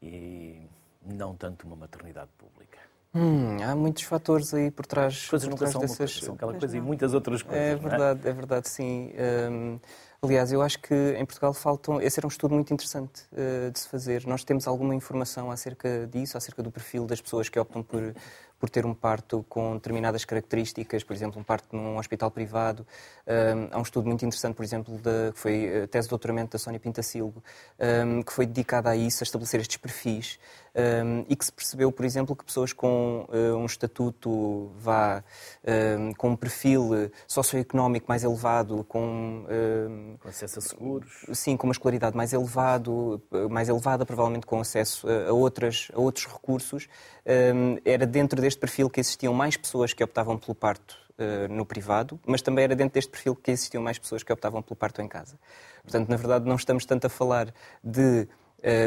e 0.00 0.62
não 1.04 1.34
tanto 1.34 1.66
uma 1.66 1.74
maternidade 1.74 2.30
pública? 2.38 2.78
Hum, 3.12 3.56
há 3.62 3.74
muitos 3.74 4.04
fatores 4.04 4.54
aí 4.54 4.70
por 4.70 4.86
trás, 4.86 5.26
coisas 5.28 5.48
por 5.48 5.50
nunca 5.50 5.70
trás 5.70 5.72
são, 5.72 5.80
dessas... 5.80 6.20
são 6.20 6.34
aquela 6.34 6.54
coisa 6.54 6.76
e 6.76 6.80
muitas 6.80 7.14
outras 7.14 7.42
coisas. 7.42 7.60
É 7.60 7.74
verdade, 7.74 8.20
é? 8.24 8.30
é? 8.30 8.32
verdade, 8.32 8.68
sim. 8.68 9.12
Um, 9.50 9.80
aliás, 10.22 10.52
eu 10.52 10.62
acho 10.62 10.78
que 10.80 10.94
em 10.94 11.24
Portugal 11.24 11.52
faltam. 11.54 12.00
Esse 12.00 12.20
era 12.20 12.26
um 12.26 12.30
estudo 12.30 12.54
muito 12.54 12.72
interessante 12.72 13.22
uh, 13.32 13.70
de 13.70 13.78
se 13.78 13.88
fazer. 13.88 14.26
Nós 14.26 14.44
temos 14.44 14.66
alguma 14.66 14.94
informação 14.94 15.50
acerca 15.50 16.06
disso, 16.06 16.36
acerca 16.36 16.62
do 16.62 16.70
perfil 16.70 17.06
das 17.06 17.20
pessoas 17.20 17.48
que 17.48 17.58
optam 17.58 17.82
por 17.82 18.14
por 18.58 18.68
ter 18.68 18.84
um 18.84 18.94
parto 18.94 19.44
com 19.48 19.74
determinadas 19.74 20.24
características, 20.24 21.04
por 21.04 21.14
exemplo, 21.14 21.40
um 21.40 21.44
parto 21.44 21.74
num 21.74 21.96
hospital 21.96 22.30
privado. 22.30 22.86
Um, 23.26 23.68
há 23.70 23.78
um 23.78 23.82
estudo 23.82 24.06
muito 24.06 24.24
interessante, 24.24 24.54
por 24.54 24.64
exemplo, 24.64 24.96
de, 24.98 25.32
que 25.32 25.38
foi 25.38 25.82
a 25.82 25.86
tese 25.86 26.08
de 26.08 26.10
doutoramento 26.10 26.52
da 26.52 26.58
Sónia 26.58 26.80
Pintacilgo, 26.80 27.42
um, 27.78 28.22
que 28.22 28.32
foi 28.32 28.46
dedicada 28.46 28.90
a 28.90 28.96
isso, 28.96 29.22
a 29.22 29.24
estabelecer 29.24 29.60
estes 29.60 29.76
perfis, 29.76 30.40
um, 30.74 31.24
e 31.28 31.36
que 31.36 31.44
se 31.44 31.52
percebeu, 31.52 31.90
por 31.90 32.04
exemplo, 32.04 32.36
que 32.36 32.44
pessoas 32.44 32.72
com 32.72 33.26
uh, 33.28 33.56
um 33.56 33.66
estatuto 33.66 34.70
vá, 34.78 35.22
com 36.16 36.30
um 36.30 36.36
perfil 36.36 37.10
socioeconómico 37.26 38.06
mais 38.08 38.24
elevado, 38.24 38.84
com, 38.84 39.44
com 40.20 40.28
acesso 40.28 40.58
a 40.58 40.62
seguros, 40.62 41.26
sim, 41.32 41.56
com 41.56 41.66
uma 41.66 41.72
escolaridade 41.72 42.16
mais 42.16 42.32
elevado, 42.32 43.22
mais 43.50 43.68
elevada, 43.68 44.06
provavelmente 44.06 44.46
com 44.46 44.60
acesso 44.60 45.06
a, 45.08 45.32
outras, 45.32 45.88
a 45.92 46.00
outros 46.00 46.26
recursos, 46.26 46.88
era 47.84 48.06
dentro 48.06 48.40
deste 48.40 48.58
perfil 48.58 48.88
que 48.88 49.00
existiam 49.00 49.34
mais 49.34 49.56
pessoas 49.56 49.92
que 49.92 50.02
optavam 50.02 50.38
pelo 50.38 50.54
parto 50.54 50.96
uh, 51.18 51.52
no 51.52 51.66
privado, 51.66 52.18
mas 52.26 52.40
também 52.40 52.64
era 52.64 52.76
dentro 52.76 52.94
deste 52.94 53.10
perfil 53.10 53.34
que 53.34 53.50
existiam 53.50 53.82
mais 53.82 53.98
pessoas 53.98 54.22
que 54.22 54.32
optavam 54.32 54.62
pelo 54.62 54.76
parto 54.76 55.02
em 55.02 55.08
casa. 55.08 55.38
Portanto, 55.82 56.08
na 56.08 56.16
verdade, 56.16 56.46
não 56.46 56.56
estamos 56.56 56.84
tanto 56.84 57.06
a 57.06 57.10
falar 57.10 57.52
de 57.82 58.28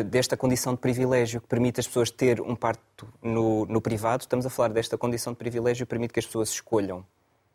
desta 0.10 0.36
condição 0.36 0.74
de 0.74 0.80
privilégio 0.80 1.40
que 1.40 1.48
permite 1.48 1.80
as 1.80 1.88
pessoas 1.88 2.12
ter 2.12 2.42
um 2.42 2.56
parto 2.56 3.08
no, 3.22 3.66
no 3.66 3.80
privado, 3.80 4.22
estamos 4.22 4.46
a 4.46 4.50
falar 4.50 4.70
desta 4.70 4.98
condição 4.98 5.34
de 5.34 5.40
privilégio 5.40 5.86
que 5.86 5.90
permite 5.90 6.14
que 6.14 6.20
as 6.20 6.26
pessoas 6.26 6.50
escolham 6.50 7.06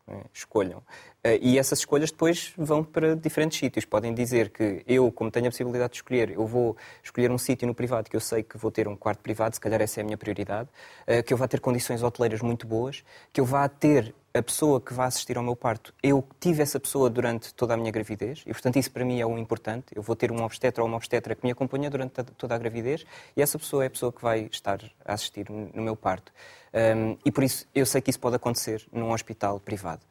é? 0.07 0.21
escolham. 0.33 0.81
Eh, 1.23 1.37
e 1.41 1.59
essas 1.59 1.79
escolhas 1.79 2.11
depois 2.11 2.53
vão 2.57 2.83
para 2.83 3.15
diferentes 3.15 3.59
sítios. 3.59 3.83
Podem 3.83 4.13
dizer 4.13 4.49
que 4.49 4.81
eu, 4.87 5.11
como 5.11 5.29
tenho 5.29 5.47
a 5.47 5.49
possibilidade 5.49 5.91
de 5.91 5.97
escolher, 5.97 6.29
eu 6.31 6.47
vou 6.47 6.77
escolher 7.03 7.29
um 7.29 7.37
sítio 7.37 7.67
no 7.67 7.75
privado 7.75 8.09
que 8.09 8.15
eu 8.15 8.21
sei 8.21 8.41
que 8.41 8.57
vou 8.57 8.71
ter 8.71 8.87
um 8.87 8.95
quarto 8.95 9.19
privado, 9.19 9.55
se 9.55 9.59
calhar 9.59 9.81
essa 9.81 9.99
é 9.99 10.01
a 10.01 10.05
minha 10.05 10.17
prioridade, 10.17 10.69
eh, 11.05 11.21
que 11.21 11.33
eu 11.33 11.37
vá 11.37 11.47
ter 11.47 11.59
condições 11.59 12.01
hoteleiras 12.03 12.41
muito 12.41 12.65
boas, 12.65 13.03
que 13.33 13.41
eu 13.41 13.45
vá 13.45 13.67
ter 13.67 14.15
a 14.37 14.43
pessoa 14.43 14.79
que 14.79 14.93
vai 14.93 15.07
assistir 15.07 15.37
ao 15.37 15.43
meu 15.43 15.55
parto, 15.55 15.93
eu 16.01 16.23
tive 16.39 16.61
essa 16.61 16.79
pessoa 16.79 17.09
durante 17.09 17.53
toda 17.53 17.73
a 17.73 17.77
minha 17.77 17.91
gravidez 17.91 18.43
e, 18.45 18.51
portanto, 18.51 18.77
isso 18.77 18.91
para 18.91 19.03
mim 19.03 19.19
é 19.19 19.25
o 19.25 19.37
importante. 19.37 19.87
Eu 19.95 20.01
vou 20.01 20.15
ter 20.15 20.31
um 20.31 20.43
obstetra 20.43 20.83
ou 20.83 20.87
uma 20.87 20.97
obstetra 20.97 21.35
que 21.35 21.45
me 21.45 21.51
acompanha 21.51 21.89
durante 21.89 22.23
toda 22.37 22.55
a 22.55 22.57
gravidez 22.57 23.05
e 23.35 23.41
essa 23.41 23.57
pessoa 23.57 23.83
é 23.83 23.87
a 23.87 23.89
pessoa 23.89 24.11
que 24.11 24.21
vai 24.21 24.47
estar 24.51 24.79
a 25.05 25.13
assistir 25.13 25.49
no 25.49 25.81
meu 25.81 25.95
parto. 25.95 26.31
Um, 26.73 27.17
e 27.25 27.31
por 27.31 27.43
isso 27.43 27.65
eu 27.73 27.85
sei 27.85 28.01
que 28.01 28.09
isso 28.09 28.19
pode 28.19 28.35
acontecer 28.35 28.85
num 28.91 29.11
hospital 29.11 29.59
privado. 29.59 30.01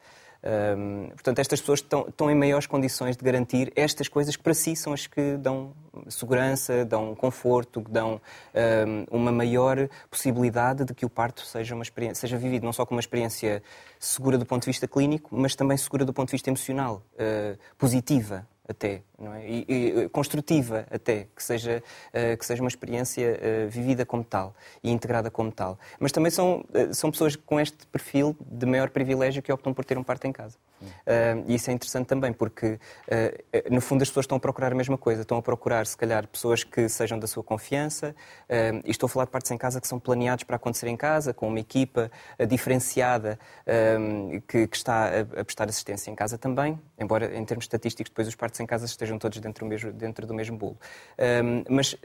Um, 0.46 1.08
portanto, 1.08 1.40
estas 1.40 1.60
pessoas 1.60 1.80
estão, 1.80 2.06
estão, 2.08 2.30
em 2.30 2.34
maiores 2.36 2.68
condições 2.68 3.16
de 3.16 3.24
garantir 3.24 3.72
estas 3.74 4.06
coisas 4.06 4.36
que 4.36 4.42
para 4.44 4.54
si 4.54 4.76
são 4.76 4.92
as 4.92 5.04
que 5.04 5.36
dão 5.38 5.72
segurança, 6.08 6.84
dão 6.84 7.16
conforto, 7.16 7.82
que 7.82 7.90
dão 7.90 8.20
um, 9.10 9.16
uma 9.16 9.32
maior 9.32 9.88
possibilidade 10.08 10.84
de 10.84 10.94
que 10.94 11.04
o 11.04 11.10
parto 11.10 11.44
seja, 11.44 11.74
uma 11.74 11.82
experiência, 11.82 12.20
seja 12.20 12.36
vivido 12.36 12.62
não 12.62 12.72
só 12.72 12.86
como 12.86 12.96
uma 12.96 13.00
experiência 13.00 13.60
segura 13.98 14.38
do 14.38 14.46
ponto 14.46 14.62
de 14.62 14.66
vista 14.66 14.86
clínico, 14.86 15.30
mas 15.32 15.56
também 15.56 15.76
segura 15.76 16.04
do 16.04 16.12
ponto 16.12 16.28
de 16.28 16.32
vista 16.32 16.48
emocional, 16.48 17.02
uh, 17.14 17.58
positiva 17.76 18.46
até, 18.68 19.02
não 19.18 19.32
é? 19.34 19.48
E, 19.48 19.64
e, 19.68 20.08
construtiva 20.08 20.86
até, 20.90 21.26
que 21.34 21.42
seja, 21.42 21.82
uh, 22.08 22.36
que 22.36 22.44
seja 22.44 22.62
uma 22.62 22.68
experiência 22.68 23.38
uh, 23.38 23.68
vivida 23.68 24.04
como 24.04 24.24
tal 24.24 24.54
e 24.82 24.90
integrada 24.90 25.30
como 25.30 25.50
tal. 25.52 25.78
Mas 25.98 26.12
também 26.12 26.30
são, 26.30 26.64
uh, 26.74 26.94
são 26.94 27.10
pessoas 27.10 27.36
com 27.36 27.60
este 27.60 27.86
perfil 27.86 28.36
de 28.40 28.66
maior 28.66 28.90
privilégio 28.90 29.42
que 29.42 29.52
optam 29.52 29.72
por 29.72 29.84
ter 29.84 29.96
um 29.96 30.02
parto 30.02 30.26
em 30.26 30.32
casa. 30.32 30.58
E 31.46 31.54
isso 31.54 31.70
é 31.70 31.72
interessante 31.72 32.06
também, 32.06 32.32
porque 32.32 32.78
no 33.70 33.80
fundo 33.80 34.02
as 34.02 34.08
pessoas 34.08 34.24
estão 34.24 34.36
a 34.36 34.40
procurar 34.40 34.72
a 34.72 34.74
mesma 34.74 34.98
coisa, 34.98 35.22
estão 35.22 35.38
a 35.38 35.42
procurar 35.42 35.86
se 35.86 35.96
calhar 35.96 36.26
pessoas 36.26 36.64
que 36.64 36.88
sejam 36.88 37.18
da 37.18 37.26
sua 37.26 37.42
confiança, 37.42 38.14
e 38.84 38.90
estou 38.90 39.06
a 39.06 39.10
falar 39.10 39.24
de 39.26 39.30
partos 39.30 39.50
em 39.50 39.58
casa 39.58 39.80
que 39.80 39.88
são 39.88 39.98
planeados 39.98 40.44
para 40.44 40.56
acontecer 40.56 40.88
em 40.88 40.96
casa, 40.96 41.32
com 41.32 41.48
uma 41.48 41.60
equipa 41.60 42.10
diferenciada 42.48 43.38
que, 44.46 44.66
que, 44.66 44.76
está 44.76 45.06
a, 45.08 45.40
a 45.40 45.44
prestar 45.44 45.68
assistência 45.68 46.10
em 46.10 46.14
casa 46.14 46.36
também, 46.38 46.80
embora 46.98 47.36
em 47.36 47.44
termos 47.44 47.64
estatísticos 47.64 48.10
depois 48.10 48.28
os 48.28 48.34
partos 48.34 48.60
em 48.60 48.66
casa 48.66 48.86
estejam 48.86 49.18
todos 49.18 49.38
dentro 49.38 49.64
do 49.64 49.68
mesmo, 49.68 49.92
dentro 49.92 50.26
do 50.26 50.34
mesmo 50.34 50.56
bolo. 50.56 50.78
Mas 51.68 51.96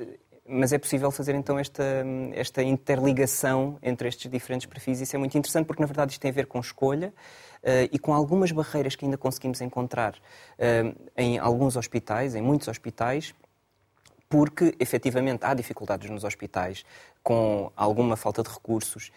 mas 0.52 0.74
é 0.74 0.78
possível 0.78 1.10
fazer 1.12 1.34
então 1.34 1.58
esta, 1.58 1.84
esta 2.34 2.62
interligação 2.62 3.78
entre 3.82 4.08
estes 4.08 4.30
diferentes 4.30 4.68
perfis. 4.68 5.00
Isso 5.00 5.16
é 5.16 5.20
muito 5.20 5.38
interessante 5.38 5.66
porque, 5.66 5.82
na 5.82 5.88
verdade, 5.88 6.12
isto 6.12 6.22
tem 6.22 6.30
a 6.30 6.34
ver 6.34 6.46
com 6.46 6.60
escolha 6.60 7.08
uh, 7.08 7.51
e 7.92 8.00
com 8.00 8.14
algumas 8.14 8.52
barreiras 8.52 8.96
que 8.96 9.06
ainda 9.06 9.18
conseguimos 9.18 9.62
encontrar 9.62 10.16
uh, 10.16 11.12
em 11.16 11.38
alguns 11.38 11.76
hospitais, 11.76 12.34
em 12.36 12.42
muitos 12.42 12.68
hospitais, 12.68 13.36
porque 14.28 14.76
efetivamente 14.80 15.46
há 15.46 15.54
dificuldades 15.54 16.10
nos 16.10 16.24
hospitais 16.24 16.84
com 17.22 17.72
alguma 17.76 18.16
falta 18.16 18.42
de 18.42 18.50
recursos 18.50 19.12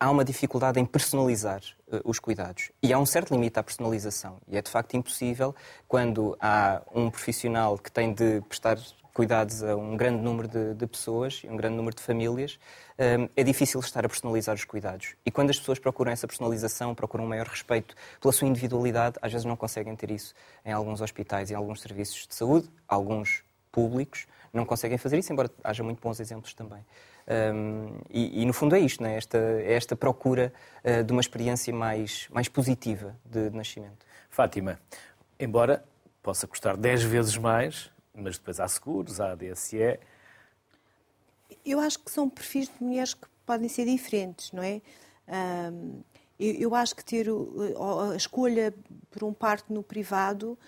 há 0.00 0.10
uma 0.10 0.24
dificuldade 0.24 0.80
em 0.80 0.86
personalizar 0.86 1.60
uh, 1.86 2.00
os 2.04 2.18
cuidados. 2.18 2.72
E 2.82 2.90
há 2.90 2.98
um 2.98 3.04
certo 3.04 3.34
limite 3.34 3.58
à 3.58 3.62
personalização. 3.62 4.38
E 4.48 4.56
é 4.56 4.62
de 4.62 4.70
facto 4.70 4.96
impossível 4.96 5.54
quando 5.86 6.34
há 6.40 6.80
um 6.94 7.10
profissional 7.10 7.76
que 7.76 7.92
tem 7.92 8.14
de 8.14 8.40
prestar 8.48 8.78
cuidados 9.12 9.62
a 9.62 9.76
um 9.76 9.96
grande 9.96 10.22
número 10.22 10.48
de, 10.48 10.74
de 10.74 10.86
pessoas 10.86 11.42
e 11.44 11.48
um 11.48 11.56
grande 11.56 11.76
número 11.76 11.94
de 11.94 12.02
famílias, 12.02 12.58
um, 12.98 13.24
eh, 13.24 13.28
é 13.36 13.42
difícil 13.42 13.80
estar 13.80 14.04
a 14.04 14.08
personalizar 14.08 14.54
os 14.54 14.64
cuidados. 14.64 15.14
E 15.24 15.30
quando 15.30 15.50
as 15.50 15.58
pessoas 15.58 15.78
procuram 15.78 16.12
essa 16.12 16.26
personalização, 16.26 16.94
procuram 16.94 17.24
um 17.24 17.28
maior 17.28 17.46
respeito 17.46 17.94
pela 18.20 18.32
sua 18.32 18.46
individualidade, 18.46 19.16
às 19.20 19.32
vezes 19.32 19.44
não 19.44 19.56
conseguem 19.56 19.94
ter 19.96 20.10
isso 20.10 20.34
em 20.64 20.72
alguns 20.72 21.00
hospitais 21.00 21.50
e 21.50 21.54
alguns 21.54 21.80
serviços 21.80 22.26
de 22.26 22.34
saúde, 22.34 22.68
alguns 22.88 23.42
públicos, 23.72 24.26
não 24.52 24.64
conseguem 24.64 24.98
fazer 24.98 25.18
isso, 25.18 25.32
embora 25.32 25.50
haja 25.62 25.82
muito 25.82 26.00
bons 26.00 26.18
exemplos 26.20 26.54
também. 26.54 26.84
Um, 27.54 27.94
e, 28.10 28.42
e, 28.42 28.44
no 28.44 28.52
fundo 28.52 28.74
é 28.74 28.80
isto, 28.80 29.04
é? 29.04 29.16
Esta, 29.16 29.38
esta 29.38 29.94
procura 29.94 30.52
uh, 30.84 31.04
de 31.04 31.12
uma 31.12 31.20
experiência 31.20 31.72
mais, 31.72 32.26
mais 32.30 32.48
positiva 32.48 33.14
de, 33.24 33.50
de 33.50 33.56
nascimento. 33.56 34.04
Fátima, 34.28 34.80
embora 35.38 35.84
possa 36.22 36.46
custar 36.46 36.76
10 36.76 37.04
vezes 37.04 37.36
mais, 37.36 37.90
mas 38.14 38.38
depois 38.38 38.60
há 38.60 38.68
seguros, 38.68 39.20
há 39.20 39.34
DSE. 39.34 39.98
Eu 41.64 41.80
acho 41.80 41.98
que 41.98 42.10
são 42.10 42.28
perfis 42.28 42.68
de 42.68 42.84
mulheres 42.84 43.14
que 43.14 43.26
podem 43.44 43.68
ser 43.68 43.84
diferentes, 43.84 44.52
não 44.52 44.62
é? 44.62 44.80
Eu, 46.38 46.54
eu, 46.54 46.74
acho 46.74 46.96
que 46.96 47.04
ter 47.04 47.26
a 47.28 48.16
escolha 48.16 48.74
por 49.10 49.24
um 49.24 49.32
parto 49.32 49.72
no 49.72 49.82
privado 49.82 50.58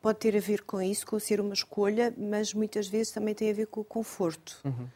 pode 0.00 0.18
ter 0.18 0.36
a 0.36 0.40
ver 0.40 0.62
com 0.62 0.80
isso, 0.80 1.06
com 1.06 1.18
ser 1.18 1.40
uma 1.40 1.54
escolha, 1.54 2.14
mas 2.16 2.54
muitas 2.54 2.88
vezes 2.88 3.12
também 3.12 3.34
tem 3.34 3.50
a 3.50 3.54
ver 3.54 3.66
com 3.66 3.80
o 3.80 3.84
conforto. 3.84 4.60
Uhum. 4.64 4.88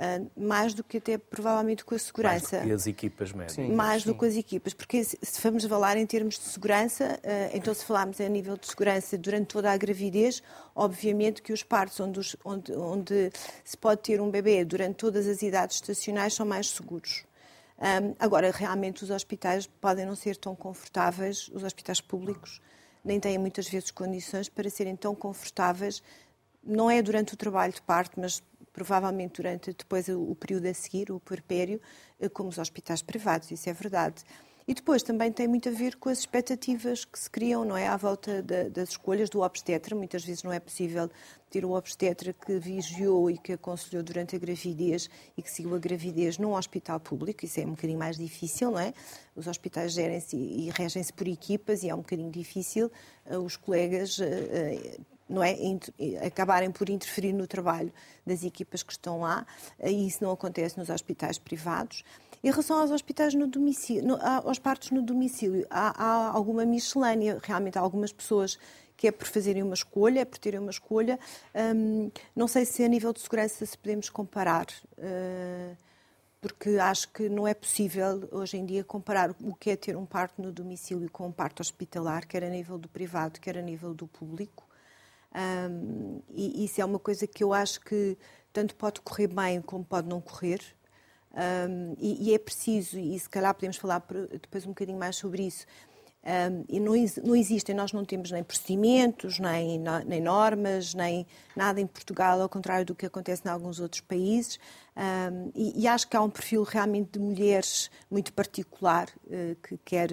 Uh, 0.00 0.30
mais 0.34 0.72
do 0.72 0.82
que 0.82 0.96
até 0.96 1.18
provavelmente 1.18 1.84
com 1.84 1.94
a 1.94 1.98
segurança. 1.98 2.56
Mais 2.56 2.62
do 2.62 2.68
que 2.68 2.72
as 2.72 2.86
equipas 2.86 3.32
médicas. 3.32 3.66
Sim, 3.66 3.74
mais 3.74 4.02
sim. 4.02 4.08
do 4.08 4.18
que 4.18 4.24
as 4.24 4.34
equipas, 4.34 4.72
porque 4.72 5.04
se, 5.04 5.18
vamos 5.42 5.62
falar 5.66 5.98
em 5.98 6.06
termos 6.06 6.38
de 6.38 6.44
segurança, 6.44 7.20
uh, 7.22 7.54
então 7.54 7.74
se 7.74 7.84
falarmos 7.84 8.18
a 8.18 8.26
nível 8.26 8.56
de 8.56 8.66
segurança 8.66 9.18
durante 9.18 9.48
toda 9.48 9.70
a 9.70 9.76
gravidez, 9.76 10.42
obviamente 10.74 11.42
que 11.42 11.52
os 11.52 11.62
partos 11.62 12.00
onde, 12.00 12.18
onde, 12.42 12.72
onde 12.72 13.30
se 13.62 13.76
pode 13.76 14.00
ter 14.00 14.22
um 14.22 14.30
bebê 14.30 14.64
durante 14.64 14.94
todas 14.94 15.26
as 15.26 15.42
idades 15.42 15.76
estacionais 15.76 16.32
são 16.32 16.46
mais 16.46 16.70
seguros. 16.70 17.26
Um, 17.78 18.14
agora, 18.18 18.50
realmente, 18.50 19.04
os 19.04 19.10
hospitais 19.10 19.66
podem 19.66 20.06
não 20.06 20.16
ser 20.16 20.34
tão 20.36 20.56
confortáveis, 20.56 21.50
os 21.52 21.62
hospitais 21.62 22.00
públicos 22.00 22.58
nem 23.04 23.20
têm 23.20 23.36
muitas 23.38 23.68
vezes 23.68 23.90
condições 23.90 24.48
para 24.48 24.68
serem 24.70 24.96
tão 24.96 25.14
confortáveis, 25.14 26.02
não 26.62 26.90
é 26.90 27.00
durante 27.02 27.34
o 27.34 27.36
trabalho 27.36 27.72
de 27.72 27.82
parto, 27.82 28.20
mas 28.20 28.42
provavelmente 28.72 29.42
durante 29.42 29.72
depois 29.72 30.08
o 30.08 30.34
período 30.34 30.66
a 30.66 30.74
seguir, 30.74 31.10
o 31.10 31.20
puerpério, 31.20 31.80
eh, 32.18 32.28
como 32.28 32.48
os 32.48 32.58
hospitais 32.58 33.02
privados, 33.02 33.50
isso 33.50 33.68
é 33.68 33.72
verdade. 33.72 34.24
E 34.70 34.74
depois 34.74 35.02
também 35.02 35.32
tem 35.32 35.48
muito 35.48 35.68
a 35.68 35.72
ver 35.72 35.96
com 35.96 36.08
as 36.08 36.20
expectativas 36.20 37.04
que 37.04 37.18
se 37.18 37.28
criam, 37.28 37.64
não 37.64 37.76
é? 37.76 37.88
À 37.88 37.96
volta 37.96 38.40
da, 38.40 38.68
das 38.68 38.90
escolhas 38.90 39.28
do 39.28 39.40
obstetra. 39.40 39.96
Muitas 39.96 40.24
vezes 40.24 40.44
não 40.44 40.52
é 40.52 40.60
possível 40.60 41.10
ter 41.50 41.64
o 41.64 41.72
obstetra 41.72 42.32
que 42.32 42.56
vigiou 42.56 43.28
e 43.28 43.36
que 43.36 43.54
aconselhou 43.54 44.00
durante 44.00 44.36
a 44.36 44.38
gravidez 44.38 45.10
e 45.36 45.42
que 45.42 45.50
seguiu 45.50 45.74
a 45.74 45.78
gravidez 45.80 46.38
num 46.38 46.54
hospital 46.54 47.00
público. 47.00 47.44
Isso 47.44 47.58
é 47.58 47.66
um 47.66 47.70
bocadinho 47.70 47.98
mais 47.98 48.16
difícil, 48.16 48.70
não 48.70 48.78
é? 48.78 48.94
Os 49.34 49.48
hospitais 49.48 49.92
gerem-se 49.92 50.36
e 50.36 50.70
regem-se 50.70 51.12
por 51.12 51.26
equipas 51.26 51.82
e 51.82 51.88
é 51.88 51.94
um 51.94 51.98
bocadinho 51.98 52.30
difícil 52.30 52.92
uh, 53.26 53.38
os 53.38 53.56
colegas. 53.56 54.20
Não 55.30 55.42
é, 55.42 55.56
acabarem 56.26 56.70
por 56.70 56.88
interferir 56.90 57.32
no 57.32 57.46
trabalho 57.46 57.92
das 58.26 58.42
equipas 58.42 58.82
que 58.82 58.92
estão 58.92 59.20
lá, 59.20 59.46
e 59.82 60.06
isso 60.06 60.22
não 60.22 60.30
acontece 60.30 60.78
nos 60.78 60.90
hospitais 60.90 61.38
privados. 61.38 62.04
Em 62.42 62.50
relação 62.50 62.78
aos 62.78 62.90
hospitais 62.90 63.34
no 63.34 63.46
domicílio, 63.46 64.06
no, 64.06 64.18
aos 64.22 64.58
partos 64.58 64.90
no 64.90 65.02
domicílio, 65.02 65.66
há, 65.68 65.92
há, 66.02 66.30
alguma 66.30 66.64
miscelânea. 66.64 67.38
Realmente 67.42 67.78
há 67.78 67.82
algumas 67.82 68.12
pessoas 68.12 68.58
que 68.96 69.06
é 69.06 69.12
por 69.12 69.26
fazerem 69.26 69.62
uma 69.62 69.74
escolha, 69.74 70.20
é 70.20 70.24
por 70.24 70.38
terem 70.38 70.58
uma 70.58 70.70
escolha. 70.70 71.18
Hum, 71.54 72.10
não 72.34 72.48
sei 72.48 72.64
se 72.64 72.82
a 72.82 72.88
nível 72.88 73.12
de 73.12 73.20
segurança 73.20 73.64
se 73.64 73.76
podemos 73.76 74.08
comparar. 74.08 74.66
Uh, 74.96 75.76
porque 76.40 76.70
acho 76.70 77.08
que 77.10 77.28
não 77.28 77.46
é 77.46 77.52
possível 77.52 78.26
hoje 78.32 78.56
em 78.56 78.64
dia 78.64 78.82
comparar 78.82 79.34
o 79.42 79.54
que 79.54 79.70
é 79.70 79.76
ter 79.76 79.94
um 79.94 80.06
parto 80.06 80.40
no 80.40 80.50
domicílio 80.50 81.10
com 81.10 81.26
um 81.26 81.32
parto 81.32 81.60
hospitalar, 81.60 82.26
quer 82.26 82.42
a 82.42 82.48
nível 82.48 82.78
do 82.78 82.88
privado, 82.88 83.38
quer 83.38 83.58
a 83.58 83.62
nível 83.62 83.92
do 83.92 84.06
público. 84.06 84.66
Um, 85.34 86.20
e 86.30 86.64
isso 86.64 86.80
é 86.80 86.84
uma 86.84 86.98
coisa 86.98 87.26
que 87.26 87.44
eu 87.44 87.52
acho 87.52 87.80
que 87.80 88.18
tanto 88.52 88.74
pode 88.74 89.00
correr 89.00 89.28
bem 89.28 89.60
como 89.60 89.84
pode 89.84 90.08
não 90.08 90.20
correr. 90.20 90.60
Um, 91.32 91.94
e, 91.98 92.30
e, 92.30 92.34
é 92.34 92.38
preciso, 92.38 92.98
e 92.98 93.18
se 93.18 93.28
calhar 93.28 93.54
podemos 93.54 93.76
falar 93.76 94.04
depois 94.32 94.64
um 94.64 94.70
bocadinho 94.70 94.98
mais 94.98 95.14
sobre 95.14 95.44
isso, 95.44 95.64
um, 96.22 96.64
e 96.68 96.78
não, 96.80 96.92
não, 97.24 97.34
existem, 97.34 97.74
nós 97.74 97.92
não 97.92 98.04
temos 98.04 98.30
nem 98.30 98.42
procedimentos, 98.42 99.38
nem, 99.38 99.80
nem, 100.04 100.20
normas, 100.20 100.92
nem 100.92 101.26
nada 101.56 101.80
em 101.80 101.86
Portugal, 101.86 102.42
ao 102.42 102.48
contrário 102.48 102.84
do 102.84 102.94
que 102.94 103.06
acontece 103.06 103.42
em 103.46 103.50
alguns 103.50 103.80
outros 103.80 104.02
países. 104.02 104.58
E, 105.54 105.82
e, 105.82 105.88
acho 105.88 106.06
que 106.08 106.16
há 106.16 106.20
um 106.20 106.28
perfil 106.28 106.62
realmente 106.62 107.12
de 107.12 107.18
mulheres 107.18 107.90
muito 108.10 108.32
particular 108.32 109.08
uh, 109.26 109.56
que 109.62 109.78
quer. 109.78 110.10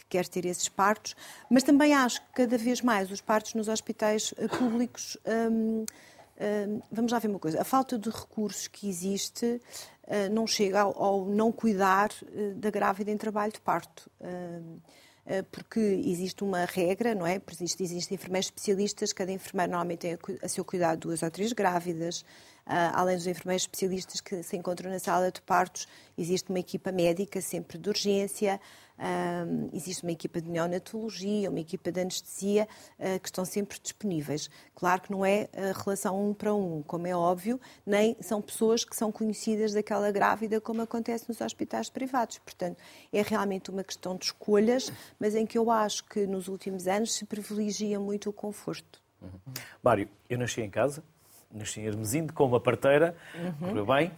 Que 0.00 0.06
quer 0.08 0.26
ter 0.26 0.44
esses 0.46 0.68
partos, 0.68 1.14
mas 1.50 1.62
também 1.62 1.94
acho 1.94 2.20
que 2.22 2.32
cada 2.34 2.58
vez 2.58 2.80
mais 2.82 3.10
os 3.10 3.20
partos 3.20 3.54
nos 3.54 3.68
hospitais 3.68 4.32
uh, 4.32 4.48
públicos 4.58 5.16
vamos 6.90 7.12
lá 7.12 7.18
ver 7.18 7.28
uma 7.28 7.38
coisa, 7.38 7.60
a 7.60 7.64
falta 7.64 7.98
de 7.98 8.08
recursos 8.08 8.66
que 8.66 8.88
existe 8.88 9.60
eh, 10.06 10.28
não 10.28 10.44
chega 10.44 10.80
ao, 10.80 11.02
ao 11.02 11.24
não 11.24 11.52
cuidar 11.52 12.10
eh, 12.34 12.52
da 12.56 12.68
grávida 12.68 13.12
em 13.12 13.16
trabalho 13.16 13.52
de 13.52 13.60
parto 13.60 14.10
eh, 14.20 15.42
porque 15.52 15.78
existe 15.78 16.42
uma 16.42 16.64
regra, 16.64 17.14
não 17.14 17.24
é? 17.24 17.40
Existem 17.52 17.86
existe 17.86 18.12
enfermeiros 18.12 18.46
especialistas, 18.46 19.12
cada 19.12 19.30
enfermeiro 19.30 19.70
normalmente 19.70 20.00
tem 20.00 20.18
a 20.42 20.48
seu 20.48 20.64
cuidado 20.64 20.98
duas 20.98 21.22
ou 21.22 21.30
três 21.30 21.52
grávidas. 21.52 22.24
Além 22.66 23.16
dos 23.16 23.26
enfermeiros 23.26 23.62
especialistas 23.62 24.20
que 24.20 24.42
se 24.42 24.56
encontram 24.56 24.90
na 24.90 24.98
sala 24.98 25.30
de 25.30 25.40
partos, 25.40 25.86
existe 26.16 26.50
uma 26.50 26.60
equipa 26.60 26.92
médica 26.92 27.40
sempre 27.40 27.78
de 27.78 27.88
urgência. 27.88 28.60
Um, 29.00 29.70
existe 29.72 30.02
uma 30.02 30.12
equipa 30.12 30.42
de 30.42 30.50
neonatologia, 30.50 31.48
uma 31.48 31.58
equipa 31.60 31.90
de 31.90 32.00
anestesia 32.02 32.68
uh, 32.98 33.18
que 33.18 33.28
estão 33.28 33.46
sempre 33.46 33.80
disponíveis. 33.82 34.50
Claro 34.74 35.00
que 35.00 35.10
não 35.10 35.24
é 35.24 35.48
relação 35.82 36.28
um 36.28 36.34
para 36.34 36.54
um, 36.54 36.82
como 36.82 37.06
é 37.06 37.16
óbvio, 37.16 37.58
nem 37.86 38.14
são 38.20 38.42
pessoas 38.42 38.84
que 38.84 38.94
são 38.94 39.10
conhecidas 39.10 39.72
daquela 39.72 40.12
grávida, 40.12 40.60
como 40.60 40.82
acontece 40.82 41.24
nos 41.30 41.40
hospitais 41.40 41.88
privados. 41.88 42.38
Portanto, 42.38 42.76
é 43.10 43.22
realmente 43.22 43.70
uma 43.70 43.82
questão 43.82 44.16
de 44.16 44.26
escolhas, 44.26 44.92
mas 45.18 45.34
em 45.34 45.46
que 45.46 45.56
eu 45.56 45.70
acho 45.70 46.04
que 46.04 46.26
nos 46.26 46.46
últimos 46.46 46.86
anos 46.86 47.14
se 47.14 47.24
privilegia 47.24 47.98
muito 47.98 48.28
o 48.28 48.32
conforto. 48.34 49.00
Uhum. 49.22 49.54
Mário, 49.82 50.08
eu 50.28 50.38
nasci 50.38 50.60
em 50.60 50.70
casa, 50.70 51.02
nasci 51.52 51.80
Hermesinde 51.80 52.32
com 52.32 52.46
uma 52.46 52.60
parteira, 52.60 53.16
uhum. 53.34 53.68
correu 53.68 53.86
bem. 53.86 54.12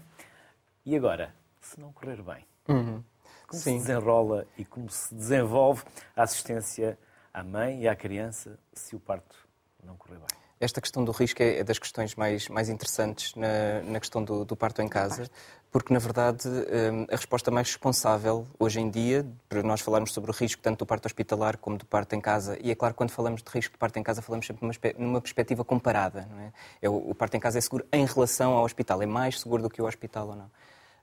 E 0.85 0.97
agora, 0.97 1.35
se 1.61 1.81
não 1.81 1.93
correr 1.93 2.23
bem? 2.23 2.45
Uhum 2.69 3.03
como 3.53 3.63
Sim. 3.63 3.79
se 3.79 3.87
desenrola 3.87 4.47
e 4.57 4.65
como 4.65 4.89
se 4.89 5.15
desenvolve 5.15 5.85
a 6.17 6.23
assistência 6.23 6.99
à 7.35 7.45
mãe 7.45 7.83
e 7.83 7.89
à 7.89 7.95
criança 7.95 8.59
se 8.73 8.97
o 8.97 9.01
parto 9.01 9.37
não 9.85 9.95
correr 9.95 10.17
bem. 10.17 10.42
Esta 10.63 10.81
questão 10.81 11.05
do 11.05 11.11
risco 11.11 11.43
é, 11.43 11.59
é 11.59 11.65
das 11.65 11.79
questões 11.79 12.15
mais, 12.15 12.49
mais 12.49 12.69
interessantes 12.69 13.35
na, 13.35 13.83
na 13.85 13.99
questão 13.99 14.23
do, 14.23 14.45
do, 14.45 14.55
parto 14.55 14.81
em 14.81 14.87
casa, 14.87 15.29
porque, 15.73 15.93
na 15.93 15.99
verdade, 15.99 16.49
hum, 16.49 17.05
a 17.11 17.17
resposta 17.17 17.51
mais 17.51 17.67
responsável 17.67 18.47
hoje 18.59 18.79
em 18.79 18.89
dia, 18.89 19.27
para 19.49 19.63
nós 19.63 19.81
falarmos 19.81 20.13
sobre 20.13 20.31
o 20.31 20.35
risco 20.35 20.63
tanto 20.63 20.79
do 20.79 20.87
parto 20.87 21.07
hospitalar 21.07 21.59
como 21.59 21.77
do 21.77 21.85
parto 21.85 22.15
em 22.15 22.21
casa, 22.21 22.57
e 22.63 22.71
é 22.71 22.75
claro, 22.77 22.95
quando 22.95 23.11
falamos 23.11 23.43
de 23.43 23.51
risco 23.51 23.73
de 23.73 23.79
parto 23.79 23.99
em 23.99 24.05
casa, 24.05 24.23
falamos 24.23 24.47
sempre 24.47 24.65
numa, 24.65 24.75
numa 24.97 25.21
perspectiva 25.21 25.65
comparada. 25.65 26.29
É? 26.39 26.87
é 26.87 26.89
o, 26.89 27.11
o 27.11 27.15
parto 27.15 27.37
em 27.37 27.41
casa 27.41 27.59
é 27.59 27.61
seguro 27.61 27.85
em 27.93 28.07
relação 28.07 28.53
ao 28.53 28.65
hospital, 28.65 29.03
é 29.03 29.07
mais 29.07 29.41
seguro 29.41 29.65
do 29.65 29.69
que 29.69 29.83
o 29.83 29.87
hospital 29.87 30.29
ou 30.29 30.37
não 30.37 30.51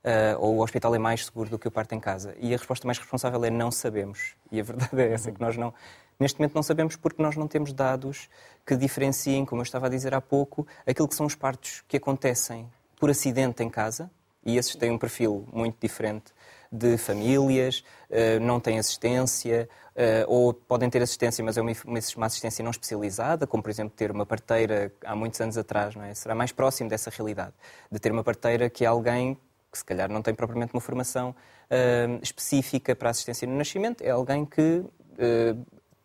uh, 0.04 0.38
ou 0.38 0.56
o 0.56 0.62
hospital 0.62 0.94
é 0.94 0.98
mais 0.98 1.24
seguro 1.26 1.50
do 1.50 1.58
que 1.58 1.68
o 1.68 1.70
parto 1.70 1.94
em 1.94 2.00
casa? 2.00 2.34
E 2.38 2.54
a 2.54 2.56
resposta 2.56 2.86
mais 2.86 2.98
responsável 2.98 3.44
é 3.44 3.50
não 3.50 3.70
sabemos. 3.70 4.34
E 4.50 4.60
a 4.60 4.62
verdade 4.62 5.00
é 5.00 5.12
essa, 5.12 5.30
que 5.30 5.40
nós 5.40 5.56
não, 5.56 5.72
neste 6.20 6.38
momento 6.38 6.54
não 6.54 6.62
sabemos 6.62 6.94
porque 6.96 7.22
nós 7.22 7.36
não 7.36 7.48
temos 7.48 7.72
dados 7.72 8.28
que 8.66 8.76
diferenciem, 8.76 9.44
como 9.44 9.60
eu 9.60 9.64
estava 9.64 9.86
a 9.86 9.88
dizer 9.88 10.14
há 10.14 10.20
pouco, 10.20 10.66
aquilo 10.86 11.08
que 11.08 11.14
são 11.14 11.26
os 11.26 11.34
partos 11.34 11.82
que 11.88 11.96
acontecem 11.96 12.68
por 12.98 13.10
acidente 13.10 13.62
em 13.62 13.70
casa, 13.70 14.10
e 14.44 14.56
esses 14.56 14.76
têm 14.76 14.90
um 14.90 14.98
perfil 14.98 15.46
muito 15.52 15.76
diferente 15.80 16.32
de 16.70 16.96
famílias, 16.96 17.82
eh, 18.08 18.38
não 18.38 18.60
têm 18.60 18.78
assistência, 18.78 19.68
eh, 19.96 20.24
ou 20.28 20.54
podem 20.54 20.88
ter 20.88 21.02
assistência, 21.02 21.44
mas 21.44 21.58
é 21.58 21.60
uma 21.60 22.26
assistência 22.26 22.62
não 22.62 22.70
especializada, 22.70 23.46
como 23.46 23.62
por 23.62 23.70
exemplo 23.70 23.92
ter 23.96 24.10
uma 24.10 24.24
parteira 24.24 24.92
há 25.04 25.16
muitos 25.16 25.40
anos 25.40 25.58
atrás, 25.58 25.96
não 25.96 26.04
é? 26.04 26.14
Será 26.14 26.34
mais 26.34 26.52
próximo 26.52 26.88
dessa 26.88 27.10
realidade, 27.10 27.52
de 27.90 27.98
ter 27.98 28.12
uma 28.12 28.22
parteira 28.22 28.70
que 28.70 28.84
é 28.84 28.86
alguém 28.86 29.36
que 29.70 29.78
se 29.78 29.84
calhar 29.84 30.10
não 30.10 30.22
tem 30.22 30.34
propriamente 30.34 30.72
uma 30.74 30.80
formação 30.80 31.30
uh, 31.30 32.20
específica 32.22 32.94
para 32.96 33.10
assistência 33.10 33.46
no 33.46 33.56
nascimento, 33.56 34.02
é 34.02 34.10
alguém 34.10 34.44
que 34.44 34.84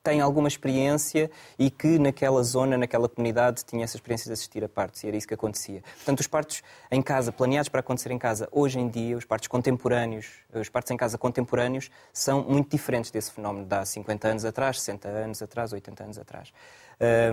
tem 0.06 0.22
alguma 0.22 0.48
experiência 0.48 1.32
e 1.58 1.72
que 1.72 1.98
naquela 1.98 2.44
zona, 2.44 2.78
naquela 2.78 3.10
comunidade, 3.10 3.66
tinha 3.66 3.84
essa 3.84 3.98
experiência 3.98 4.28
de 4.28 4.34
assistir 4.34 4.64
a 4.64 4.70
partos 4.70 5.04
e 5.04 5.08
era 5.08 5.18
isso 5.18 5.28
que 5.28 5.34
acontecia. 5.34 5.82
Portanto, 5.96 6.20
os 6.20 6.28
partos 6.28 6.62
em 6.92 7.02
casa, 7.02 7.32
planeados 7.32 7.70
para 7.70 7.80
acontecer 7.80 8.12
em 8.12 8.20
casa, 8.20 8.48
hoje 8.52 8.80
em 8.80 8.88
dia, 8.88 9.18
os 9.18 9.26
partos 9.26 9.48
contemporâneos, 9.48 10.28
os 10.54 10.70
partos 10.70 10.92
em 10.92 10.98
casa 10.98 11.18
contemporâneos, 11.18 11.90
são 12.14 12.44
muito 12.44 12.70
diferentes 12.70 13.10
desse 13.10 13.32
fenómeno 13.32 13.66
de 13.66 13.76
há 13.76 13.84
50 13.84 14.28
anos 14.28 14.46
atrás, 14.46 14.80
60 14.80 15.08
anos 15.08 15.42
atrás, 15.42 15.74
80 15.74 16.04
anos 16.04 16.20
atrás. 16.20 16.54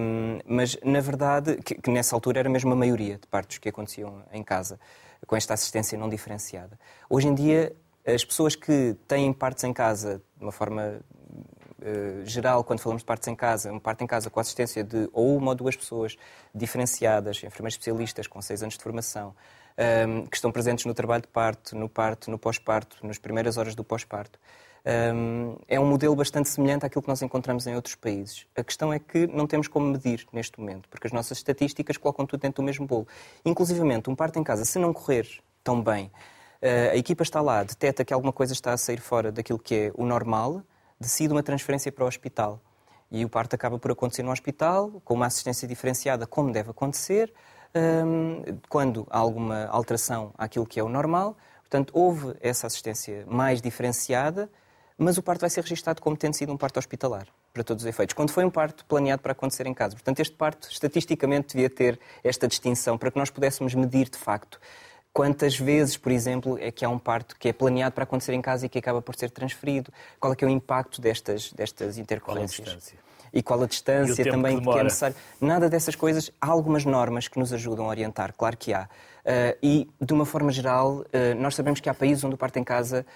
Um, 0.01 0.39
mas, 0.47 0.79
na 0.83 1.01
verdade, 1.01 1.57
que, 1.57 1.75
que 1.75 1.91
nessa 1.91 2.17
altura 2.17 2.41
era 2.41 2.49
mesmo 2.49 2.73
a 2.73 2.77
maioria 2.77 3.19
de 3.19 3.27
partos 3.27 3.59
que 3.59 3.69
aconteciam 3.69 4.23
em 4.33 4.43
casa 4.43 4.81
com 5.27 5.37
esta 5.37 5.53
assistência 5.53 5.99
não 5.99 6.09
diferenciada. 6.09 6.79
Hoje 7.09 7.29
em 7.29 7.35
dia, 7.35 7.77
as 8.07 8.25
pessoas 8.25 8.57
que 8.57 8.97
têm 9.07 9.31
partes 9.31 9.63
em 9.63 9.75
casa 9.75 10.23
de 10.37 10.43
uma 10.43 10.51
forma 10.51 11.01
uh, 11.83 12.25
geral, 12.25 12.65
quando 12.65 12.81
falamos 12.81 13.03
de 13.03 13.07
partes 13.07 13.29
em 13.29 13.35
casa, 13.35 13.73
um 13.73 13.79
parte 13.79 14.03
em 14.03 14.07
casa 14.07 14.31
com 14.31 14.41
assistência 14.41 14.83
de 14.83 15.09
ou 15.13 15.37
uma 15.37 15.51
ou 15.51 15.55
duas 15.55 15.77
pessoas 15.77 16.17
diferenciadas, 16.55 17.39
enfermeiros 17.45 17.75
especialistas 17.75 18.27
com 18.27 18.41
seis 18.41 18.63
anos 18.63 18.77
de 18.77 18.83
formação, 18.83 19.29
um, 19.29 19.83
ehm, 19.83 20.27
que 20.27 20.37
estão 20.37 20.53
presentes 20.53 20.85
no 20.85 20.95
trabalho 20.95 21.23
de 21.23 21.29
parto, 21.29 21.77
no 21.77 21.89
parto, 21.89 22.31
no 22.31 22.39
pós-parto, 22.39 22.99
nas 23.07 23.19
primeiras 23.19 23.57
horas 23.57 23.75
do 23.75 23.83
pós-parto 23.83 24.39
um, 24.85 25.57
é 25.69 25.79
um 25.79 25.87
modelo 25.87 26.15
bastante 26.17 26.49
semelhante 26.49 26.85
àquilo 26.85 27.03
que 27.03 27.09
nós 27.09 27.23
encontramos 27.23 27.67
em 27.67 27.75
outros 27.75 27.95
países. 27.95 28.47
A 28.57 28.65
questão 28.65 28.93
é 28.93 28.99
que 28.99 29.27
não 29.27 29.47
temos 29.47 29.69
como 29.69 29.87
medir 29.87 30.27
neste 30.33 30.59
momento, 30.59 30.89
porque 30.89 31.07
as 31.07 31.13
nossas 31.13 31.39
estatísticas 31.39 31.97
colocam 31.97 32.27
tudo 32.27 32.41
dentro 32.41 32.63
do 32.63 32.67
mesmo 32.67 32.87
bolo. 32.87 33.07
Inclusivamente, 33.45 34.11
um 34.11 34.15
parto 34.15 34.39
em 34.39 34.45
casa, 34.45 34.65
se 34.65 34.79
não 34.79 34.93
correr 34.93 35.29
tão 35.63 35.81
bem, 35.81 36.11
a 36.93 36.97
equipa 36.97 37.23
está 37.23 37.41
lá, 37.41 37.63
detecta 37.65 38.05
que 38.05 38.13
alguma 38.13 38.33
coisa 38.33 38.53
está 38.53 38.73
a 38.73 38.77
sair 38.77 39.01
fora 39.01 39.33
daquilo 39.33 39.59
que 39.59 39.75
é 39.75 39.93
o 39.95 40.05
normal, 40.05 40.63
decide 41.03 41.33
uma 41.33 41.43
transferência 41.43 41.93
para 41.93 42.05
o 42.05 42.09
hospital. 42.09 42.61
E 43.11 43.25
o 43.25 43.29
parto 43.29 43.55
acaba 43.55 43.79
por 43.79 43.91
acontecer 43.91 44.23
no 44.23 44.33
hospital, 44.33 45.03
com 45.05 45.15
uma 45.15 45.27
assistência 45.27 45.69
diferenciada, 45.69 46.27
como 46.27 46.51
deve 46.51 46.71
acontecer, 46.71 47.33
quando 48.69 49.07
há 49.11 49.19
alguma 49.19 49.67
alteração 49.67 50.33
àquilo 50.39 50.65
que 50.65 50.81
é 50.81 50.83
o 50.83 50.89
normal. 50.89 51.37
Portanto, 51.61 51.93
houve 51.95 52.35
essa 52.41 52.67
assistência 52.67 53.25
mais 53.27 53.61
diferenciada 53.61 54.49
mas 55.03 55.19
o 55.19 55.23
parto 55.23 55.41
vai 55.41 55.51
ser 55.51 55.63
registado 55.63 56.01
como 56.01 56.17
tendo 56.17 56.35
sido 56.35 56.53
um 56.53 56.57
parto 56.57 56.79
hospitalar, 56.79 57.27
para 57.53 57.65
todos 57.65 57.83
os 57.83 57.89
efeitos, 57.89 58.15
quando 58.15 58.31
foi 58.31 58.45
um 58.45 58.51
parto 58.51 58.85
planeado 58.85 59.23
para 59.23 59.33
acontecer 59.33 59.67
em 59.67 59.75
casa. 59.75 59.95
Portanto, 59.95 60.21
este 60.21 60.35
parto, 60.35 60.69
estatisticamente, 60.71 61.55
devia 61.55 61.69
ter 61.69 61.99
esta 62.23 62.47
distinção 62.47 62.97
para 62.97 63.11
que 63.11 63.19
nós 63.19 63.31
pudéssemos 63.31 63.75
medir, 63.75 64.09
de 64.09 64.19
facto, 64.19 64.61
Quantas 65.13 65.59
vezes, 65.59 65.97
por 65.97 66.11
exemplo, 66.11 66.59
é 66.59 66.71
que 66.71 66.85
há 66.85 66.89
um 66.89 66.99
parto 66.99 67.37
que 67.39 67.49
é 67.49 67.53
planeado 67.53 67.95
para 67.95 68.05
acontecer 68.05 68.33
em 68.33 68.41
casa 68.41 68.65
e 68.65 68.69
que 68.69 68.79
acaba 68.79 69.03
por 69.03 69.15
ser 69.15 69.31
transferido? 69.31 69.93
Qual 70.19 70.33
é 70.33 70.37
que 70.37 70.43
é 70.43 70.49
o 70.49 70.51
impacto 70.51 71.03
destas, 71.03 71.53
destas 71.53 71.99
intercorrências? 71.99 72.95
E 73.33 73.43
qual 73.43 73.63
a 73.63 73.67
distância 73.67 74.25
também 74.25 74.59
que, 74.59 74.65
que, 74.65 74.79
é 74.79 74.83
necessário? 74.83 75.17
Nada 75.41 75.69
dessas 75.69 75.95
coisas. 75.95 76.31
Há 76.41 76.49
algumas 76.49 76.85
normas 76.85 77.29
que 77.29 77.39
nos 77.39 77.53
ajudam 77.53 77.87
a 77.87 77.89
orientar, 77.89 78.33
claro 78.37 78.57
que 78.57 78.73
há. 78.73 78.85
Uh, 78.85 79.57
e, 79.63 79.91
de 80.01 80.13
uma 80.13 80.27
forma 80.27 80.51
geral, 80.51 80.97
uh, 80.97 81.07
nós 81.39 81.55
sabemos 81.55 81.79
que 81.79 81.89
há 81.89 81.95
países 81.95 82.25
onde 82.25 82.35
o 82.35 82.39
parto 82.39 82.59
em 82.59 82.65
casa 82.65 83.07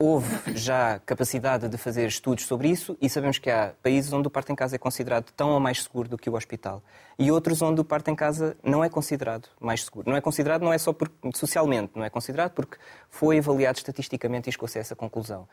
houve 0.00 0.54
já 0.54 1.00
capacidade 1.00 1.68
de 1.68 1.76
fazer 1.76 2.06
estudos 2.06 2.46
sobre 2.46 2.68
isso 2.68 2.96
e 3.02 3.10
sabemos 3.10 3.38
que 3.38 3.50
há 3.50 3.72
países 3.82 4.12
onde 4.12 4.28
o 4.28 4.30
parto 4.30 4.52
em 4.52 4.54
casa 4.54 4.76
é 4.76 4.78
considerado 4.78 5.32
tão 5.32 5.50
ou 5.50 5.58
mais 5.58 5.82
seguro 5.82 6.08
do 6.08 6.16
que 6.16 6.30
o 6.30 6.36
hospital 6.36 6.80
e 7.18 7.32
outros 7.32 7.60
onde 7.62 7.80
o 7.80 7.84
parto 7.84 8.08
em 8.08 8.14
casa 8.14 8.56
não 8.62 8.84
é 8.84 8.88
considerado 8.88 9.48
mais 9.60 9.82
seguro. 9.82 10.08
Não 10.08 10.16
é 10.16 10.20
considerado 10.20 10.62
não 10.62 10.72
é 10.72 10.78
só 10.78 10.92
porque, 10.92 11.16
socialmente, 11.34 11.90
não 11.96 12.04
é 12.04 12.10
considerado 12.10 12.52
porque 12.52 12.76
foi 13.10 13.38
avaliado 13.38 13.78
estatisticamente 13.78 14.48
e 14.48 14.52
chegou-se 14.52 14.78
a 14.78 14.80
essa 14.80 14.94
conclusão. 14.94 15.48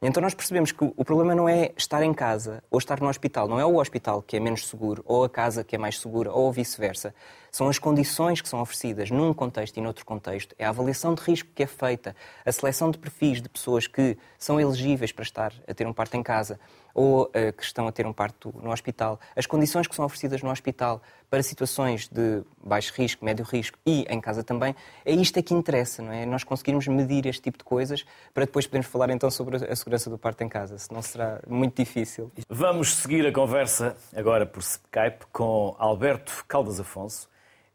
Então 0.00 0.22
nós 0.22 0.34
percebemos 0.34 0.72
que 0.72 0.84
o 0.84 1.04
problema 1.04 1.34
não 1.34 1.48
é 1.48 1.72
estar 1.76 2.02
em 2.02 2.12
casa 2.12 2.62
ou 2.70 2.78
estar 2.78 3.00
no 3.00 3.08
hospital, 3.08 3.48
não 3.48 3.58
é 3.58 3.64
o 3.64 3.76
hospital 3.76 4.20
que 4.20 4.36
é 4.36 4.40
menos 4.40 4.68
seguro 4.68 5.02
ou 5.06 5.24
a 5.24 5.28
casa 5.28 5.64
que 5.64 5.74
é 5.74 5.78
mais 5.78 5.98
segura 5.98 6.30
ou 6.30 6.52
vice-versa. 6.52 7.14
São 7.50 7.68
as 7.68 7.78
condições 7.78 8.42
que 8.42 8.48
são 8.48 8.60
oferecidas 8.60 9.10
num 9.10 9.32
contexto 9.32 9.78
e 9.78 9.80
noutro 9.80 10.04
contexto, 10.04 10.54
é 10.58 10.66
a 10.66 10.68
avaliação 10.68 11.14
de 11.14 11.22
risco 11.22 11.48
que 11.54 11.62
é 11.62 11.66
feita, 11.66 12.14
a 12.44 12.52
seleção 12.52 12.90
de 12.90 12.98
perfis 12.98 13.40
de 13.40 13.48
pessoas 13.48 13.86
que 13.86 14.18
são 14.38 14.60
elegíveis 14.60 15.12
para 15.12 15.22
estar 15.22 15.52
a 15.66 15.72
ter 15.72 15.86
um 15.86 15.92
parto 15.92 16.16
em 16.16 16.22
casa 16.22 16.60
ou 16.96 17.24
uh, 17.24 17.52
que 17.54 17.62
estão 17.62 17.86
a 17.86 17.92
ter 17.92 18.06
um 18.06 18.12
parto 18.12 18.54
no 18.62 18.72
hospital, 18.72 19.20
as 19.36 19.44
condições 19.44 19.86
que 19.86 19.94
são 19.94 20.02
oferecidas 20.02 20.42
no 20.42 20.50
hospital 20.50 21.02
para 21.28 21.42
situações 21.42 22.08
de 22.08 22.42
baixo 22.64 22.90
risco, 22.96 23.22
médio 23.22 23.44
risco 23.44 23.78
e 23.84 24.06
em 24.08 24.18
casa 24.18 24.42
também, 24.42 24.74
é 25.04 25.12
isto 25.12 25.38
é 25.38 25.42
que 25.42 25.52
interessa, 25.52 26.02
não 26.02 26.10
é? 26.10 26.24
Nós 26.24 26.42
conseguirmos 26.42 26.88
medir 26.88 27.26
este 27.26 27.42
tipo 27.42 27.58
de 27.58 27.64
coisas 27.64 28.06
para 28.32 28.46
depois 28.46 28.66
podermos 28.66 28.86
falar 28.86 29.10
então 29.10 29.30
sobre 29.30 29.56
a 29.56 29.76
segurança 29.76 30.08
do 30.08 30.16
parto 30.16 30.42
em 30.42 30.48
casa, 30.48 30.78
senão 30.78 31.02
será 31.02 31.38
muito 31.46 31.76
difícil. 31.76 32.32
Vamos 32.48 32.94
seguir 32.94 33.26
a 33.26 33.32
conversa 33.32 33.94
agora 34.14 34.46
por 34.46 34.60
Skype 34.60 35.26
com 35.30 35.76
Alberto 35.78 36.46
Caldas 36.48 36.80
Afonso, 36.80 37.28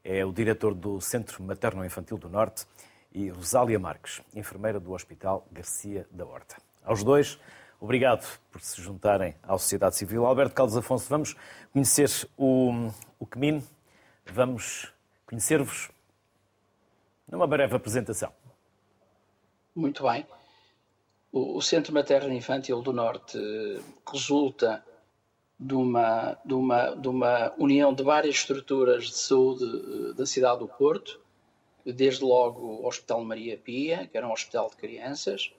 é 0.04 0.26
o 0.26 0.32
diretor 0.32 0.74
do 0.74 1.00
Centro 1.00 1.44
Materno 1.44 1.86
Infantil 1.86 2.18
do 2.18 2.28
Norte, 2.28 2.66
e 3.14 3.30
Rosália 3.30 3.78
Marques, 3.78 4.22
enfermeira 4.34 4.80
do 4.80 4.94
Hospital 4.94 5.46
Garcia 5.52 6.08
da 6.10 6.26
Horta. 6.26 6.56
Aos 6.84 7.04
dois, 7.04 7.38
Obrigado 7.82 8.24
por 8.52 8.62
se 8.62 8.80
juntarem 8.80 9.34
à 9.42 9.58
sociedade 9.58 9.96
civil. 9.96 10.24
Alberto 10.24 10.54
Caldas 10.54 10.78
Afonso, 10.78 11.10
vamos 11.10 11.36
conhecer 11.74 12.08
o, 12.38 12.92
o 13.20 13.26
CMIN, 13.26 13.64
vamos 14.32 14.94
conhecer-vos 15.26 15.90
numa 17.28 17.48
breve 17.48 17.76
apresentação. 17.76 18.32
Muito 19.74 20.04
bem. 20.04 20.28
O, 21.32 21.58
o 21.58 21.62
Centro 21.62 21.92
Materno 21.92 22.32
Infantil 22.32 22.84
do 22.84 22.94
Norte 22.94 23.40
resulta 24.08 24.86
de 25.60 25.74
uma, 25.74 26.38
de, 26.46 26.54
uma, 26.54 26.96
de 26.96 27.08
uma 27.08 27.52
união 27.58 27.96
de 27.96 28.04
várias 28.04 28.36
estruturas 28.36 29.06
de 29.06 29.18
saúde 29.18 29.64
eh, 29.64 30.14
da 30.14 30.28
cidade 30.28 30.60
do 30.60 30.68
Porto, 30.68 31.20
desde 31.84 32.24
logo 32.24 32.62
o 32.62 32.86
Hospital 32.86 33.24
Maria 33.24 33.58
Pia, 33.58 34.08
que 34.08 34.16
era 34.16 34.28
um 34.28 34.32
hospital 34.32 34.70
de 34.70 34.76
crianças, 34.76 35.52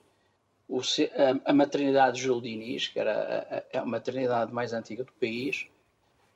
o, 0.67 0.79
a, 0.79 1.51
a, 1.51 1.53
maternidade 1.53 2.21
Júlio 2.21 2.41
Diniz, 2.41 2.87
que 2.87 2.99
era 2.99 3.65
a, 3.73 3.79
a, 3.79 3.85
maternidade 3.85 4.53
mais 4.53 4.73
antiga 4.73 5.03
do 5.03 5.11
país, 5.13 5.67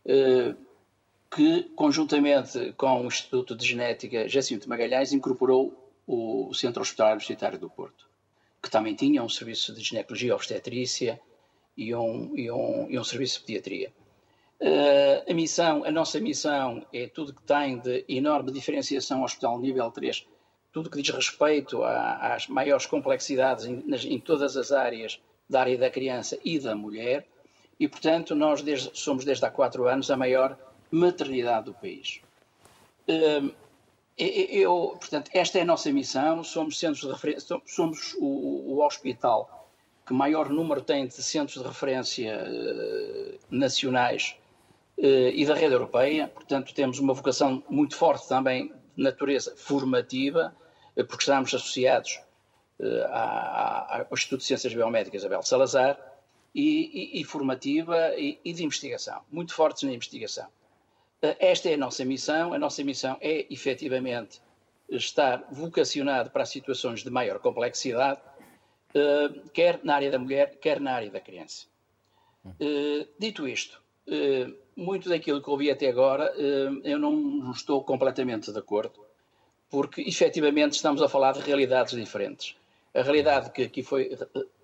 eh, 0.06 0.56
que, 1.30 1.64
conjuntamente 1.76 2.74
com 2.78 3.02
o 3.02 3.08
Instituto 3.08 3.56
de 3.56 3.66
Genética 3.66 4.28
Jacinto 4.28 4.70
Magalhães, 4.70 5.12
incorporou 5.12 5.74
o 6.06 6.54
Centro 6.54 6.82
Hospitalar 6.82 7.14
Universitário 7.14 7.60
do 7.60 7.70
Porto, 7.70 8.08
que 8.62 8.70
também 8.70 8.96
tinha 8.96 9.22
um 9.22 9.30
serviço 9.30 9.74
de 9.74 9.82
ginecologia 9.82 10.34
obstetrícia 10.34 11.20
e 11.76 11.94
um, 11.94 12.36
e 12.36 12.50
um, 12.50 12.90
e 12.90 12.98
um 12.98 13.04
serviço 13.04 13.40
de 13.40 13.46
pediatria. 13.46 13.94
Uh, 14.60 15.30
a 15.30 15.34
missão, 15.34 15.84
a 15.84 15.92
nossa 15.92 16.20
missão 16.20 16.84
é 16.92 17.08
tudo 17.08 17.34
que 17.34 17.44
tem 17.44 17.78
de 17.78 18.04
enorme 18.10 18.52
diferenciação 18.52 19.24
hospital 19.24 19.60
nível 19.60 19.92
3 19.92 20.26
tudo 20.72 20.90
que 20.90 21.02
diz 21.02 21.14
respeito 21.14 21.84
a, 21.84 22.36
às 22.36 22.48
maiores 22.48 22.86
complexidades 22.86 23.66
em, 23.66 23.84
nas, 23.86 24.06
em, 24.06 24.20
todas 24.20 24.56
as 24.56 24.72
áreas 24.72 25.20
da 25.50 25.62
área 25.62 25.78
da 25.78 25.90
criança 25.90 26.38
e 26.44 26.60
da 26.60 26.76
mulher, 26.76 27.26
e, 27.80 27.88
portanto, 27.88 28.36
nós 28.36 28.62
desde, 28.62 28.92
somos 28.94 29.24
desde 29.24 29.46
há 29.46 29.52
quatro 29.52 29.88
anos 29.88 30.10
a 30.12 30.18
maior 30.18 30.58
maternidade 30.92 31.66
do 31.66 31.74
país. 31.74 32.22
Hum, 33.08 33.52
eu, 34.18 34.98
portanto, 35.00 35.30
esta 35.34 35.60
é 35.60 35.62
a 35.62 35.66
nossa 35.66 35.92
missão, 35.92 36.44
somos 36.44 36.80
centros 36.80 37.02
de 37.02 37.12
referência, 37.12 37.62
somos 37.66 38.16
o, 38.16 38.74
o 38.74 38.86
hospital 38.86 39.70
que 40.08 40.14
maior 40.14 40.50
número 40.50 40.82
tem 40.82 41.06
de 41.06 41.22
centros 41.22 41.62
de 41.62 41.68
referência 41.68 42.44
uh, 42.44 43.40
nacionais 43.52 44.36
uh, 44.98 45.04
e 45.04 45.46
da 45.46 45.54
rede 45.54 45.74
europeia, 45.74 46.30
portanto, 46.30 46.74
temos 46.74 46.98
uma 46.98 47.14
vocação 47.14 47.62
muito 47.70 47.96
forte 47.96 48.28
também 48.28 48.72
natureza 48.98 49.56
formativa, 49.56 50.56
eh, 50.96 51.04
porque 51.04 51.24
estamos 51.24 51.54
associados 51.54 52.20
eh, 52.80 53.06
ao 53.10 54.08
Instituto 54.12 54.40
de 54.40 54.46
Ciências 54.46 54.74
Biomédicas 54.74 55.24
Abel 55.24 55.44
Salazar, 55.44 55.98
e, 56.56 57.18
e, 57.18 57.22
e 57.22 57.24
formativa 57.24 58.16
e, 58.18 58.40
e, 58.44 58.52
de 58.52 58.64
investigação, 58.64 59.22
muito 59.32 59.54
fortes 59.54 59.84
na 59.84 59.94
investigação. 59.94 60.48
Eh, 61.22 61.38
esta 61.40 61.70
é 61.70 61.76
a 61.76 61.78
nossa 61.78 62.04
missão, 62.04 62.54
a 62.54 62.58
nossa 62.58 62.84
missão 62.84 63.16
é 63.22 63.46
efetivamente 63.54 64.42
estar 64.90 65.46
vocacionado 65.52 66.32
para 66.32 66.46
situações 66.46 67.04
de 67.04 67.10
maior 67.10 67.40
complexidade, 67.40 68.22
quer 69.54 69.82
na 69.84 69.96
área 69.96 70.10
da 70.10 70.18
mulher, 70.18 70.58
quer 70.60 70.80
na 70.80 70.94
área 70.94 71.12
da 71.12 71.20
criança. 71.20 71.68
Dito 73.20 73.46
isto, 73.46 73.82
muito 74.78 75.10
daquilo 75.10 75.42
que 75.42 75.50
ouvi 75.50 75.70
até 75.70 75.90
agora, 75.90 76.32
eu 76.84 77.00
não 77.00 77.52
estou 77.52 77.84
completamente 77.84 78.52
de 78.52 78.60
acordo 78.60 79.08
porque 79.70 80.02
efetivamente 80.02 80.74
estamos 80.74 81.02
a 81.02 81.10
falar 81.10 81.34
de 81.34 81.42
realidades 81.42 81.94
diferentes. 81.94 82.56
A 82.94 83.02
realidade 83.02 83.52
que 83.52 83.64
aqui 83.64 83.84
foi 83.84 84.18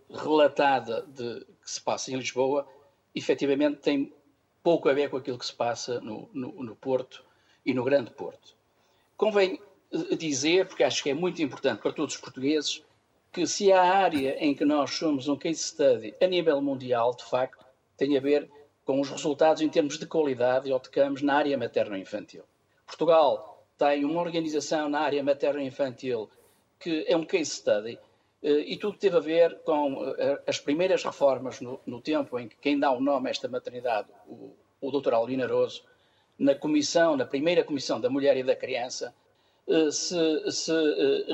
relatada 0.09 1.01
de 1.01 1.45
que 1.61 1.71
se 1.71 1.81
passa 1.81 2.11
em 2.11 2.15
Lisboa, 2.15 2.67
efetivamente 3.13 3.77
tem 3.77 4.13
pouco 4.61 4.87
a 4.87 4.93
ver 4.93 5.09
com 5.09 5.17
aquilo 5.17 5.37
que 5.37 5.45
se 5.45 5.53
passa 5.53 5.99
no, 5.99 6.29
no, 6.33 6.63
no 6.63 6.75
Porto 6.75 7.23
e 7.65 7.73
no 7.73 7.83
Grande 7.83 8.11
Porto. 8.11 8.55
Convém 9.17 9.59
eh, 9.91 10.15
dizer, 10.15 10.67
porque 10.67 10.83
acho 10.83 11.03
que 11.03 11.09
é 11.09 11.13
muito 11.13 11.41
importante 11.41 11.81
para 11.81 11.91
todos 11.91 12.15
os 12.15 12.21
portugueses, 12.21 12.83
que 13.31 13.45
se 13.45 13.71
há 13.71 13.81
área 13.81 14.37
em 14.39 14.53
que 14.53 14.63
nós 14.63 14.91
somos 14.91 15.27
um 15.27 15.35
case 15.35 15.63
study 15.63 16.13
a 16.21 16.27
nível 16.27 16.61
mundial, 16.61 17.15
de 17.15 17.25
facto, 17.25 17.65
tem 17.97 18.15
a 18.17 18.21
ver 18.21 18.49
com 18.85 18.99
os 18.99 19.09
resultados 19.09 19.61
em 19.61 19.69
termos 19.69 19.97
de 19.97 20.05
qualidade 20.05 20.69
e 20.69 20.73
obtecamos 20.73 21.21
na 21.21 21.35
área 21.35 21.57
materno-infantil. 21.57 22.43
Portugal 22.85 23.65
tem 23.77 24.05
uma 24.05 24.21
organização 24.21 24.89
na 24.89 24.99
área 24.99 25.23
materno-infantil 25.23 26.29
que 26.79 27.05
é 27.07 27.15
um 27.15 27.25
case 27.25 27.51
study 27.51 27.97
eh, 28.41 28.73
e 28.73 28.77
tudo 28.77 28.97
teve 28.97 29.15
a 29.15 29.21
ver 29.21 29.59
com 29.63 30.13
eh, 30.17 30.41
as 30.45 30.59
primeiras 30.59 31.03
reformas 31.03 31.61
no, 31.61 31.79
no 31.85 32.01
tempo 32.01 32.37
em 32.37 32.47
que 32.47 32.57
quem 32.57 32.77
dá 32.77 32.91
o 32.91 32.99
nome 32.99 33.29
a 33.29 33.31
esta 33.31 33.47
maternidade, 33.47 34.09
o, 34.27 34.53
o 34.81 34.91
Dr. 34.91 35.13
Albino 35.13 35.43
Aroso, 35.43 35.83
na 36.37 36.53
comissão, 36.53 37.15
na 37.15 37.25
primeira 37.25 37.63
comissão 37.63 38.01
da 38.01 38.09
mulher 38.09 38.35
e 38.35 38.43
da 38.43 38.55
criança, 38.55 39.15
eh, 39.67 39.91
se, 39.91 40.51
se 40.51 40.73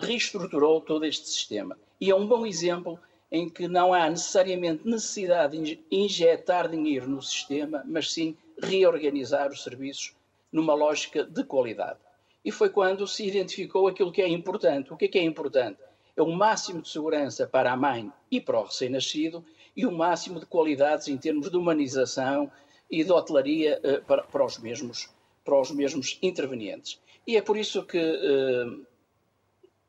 reestruturou 0.01 0.81
todo 0.81 1.03
este 1.03 1.27
sistema. 1.27 1.75
E 1.99 2.11
é 2.11 2.15
um 2.15 2.27
bom 2.27 2.45
exemplo 2.45 2.99
em 3.31 3.49
que 3.49 3.67
não 3.67 3.93
há 3.93 4.09
necessariamente 4.09 4.87
necessidade 4.87 5.61
de 5.61 5.79
injetar 5.91 6.69
dinheiro 6.69 7.07
no 7.07 7.21
sistema, 7.21 7.83
mas 7.85 8.11
sim 8.11 8.35
reorganizar 8.61 9.51
os 9.51 9.63
serviços 9.63 10.15
numa 10.51 10.73
lógica 10.73 11.23
de 11.23 11.43
qualidade 11.43 11.99
e 12.43 12.51
foi 12.51 12.69
quando 12.69 13.07
se 13.07 13.25
identificou 13.25 13.87
aquilo 13.87 14.11
que 14.11 14.21
é 14.21 14.27
importante. 14.27 14.93
O 14.93 14.97
que 14.97 15.05
é 15.05 15.07
que 15.07 15.19
é 15.19 15.23
importante? 15.23 15.79
É 16.15 16.21
o 16.21 16.31
máximo 16.31 16.81
de 16.81 16.89
segurança 16.89 17.47
para 17.47 17.71
a 17.71 17.77
mãe 17.77 18.11
e 18.31 18.41
para 18.41 18.59
o 18.59 18.63
recém-nascido 18.63 19.43
e 19.75 19.85
o 19.85 19.91
máximo 19.91 20.39
de 20.39 20.45
qualidades 20.45 21.07
em 21.07 21.17
termos 21.17 21.49
de 21.49 21.57
humanização 21.57 22.51
e 22.89 23.03
de 23.03 23.11
hotelaria 23.11 23.79
uh, 23.83 24.03
para, 24.05 24.23
para, 24.23 24.45
os 24.45 24.57
mesmos, 24.57 25.09
para 25.45 25.59
os 25.59 25.71
mesmos 25.71 26.17
intervenientes. 26.21 26.99
E 27.25 27.37
é 27.37 27.41
por 27.41 27.55
isso 27.55 27.85
que 27.85 27.99
uh, 27.99 28.85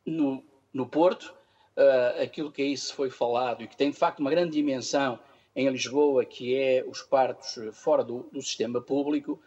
no, 0.04 0.44
no 0.72 0.86
Porto, 0.86 1.34
uh, 1.76 2.22
aquilo 2.22 2.50
que 2.50 2.62
aí 2.62 2.76
se 2.76 2.92
foi 2.92 3.10
falado 3.10 3.62
e 3.62 3.68
que 3.68 3.76
tem 3.76 3.90
de 3.90 3.96
facto 3.96 4.20
uma 4.20 4.30
grande 4.30 4.52
dimensão 4.52 5.18
em 5.54 5.68
Lisboa, 5.68 6.24
que 6.24 6.54
é 6.54 6.84
os 6.86 7.02
partos 7.02 7.58
fora 7.72 8.04
do, 8.04 8.28
do 8.32 8.40
sistema 8.40 8.80
público, 8.80 9.40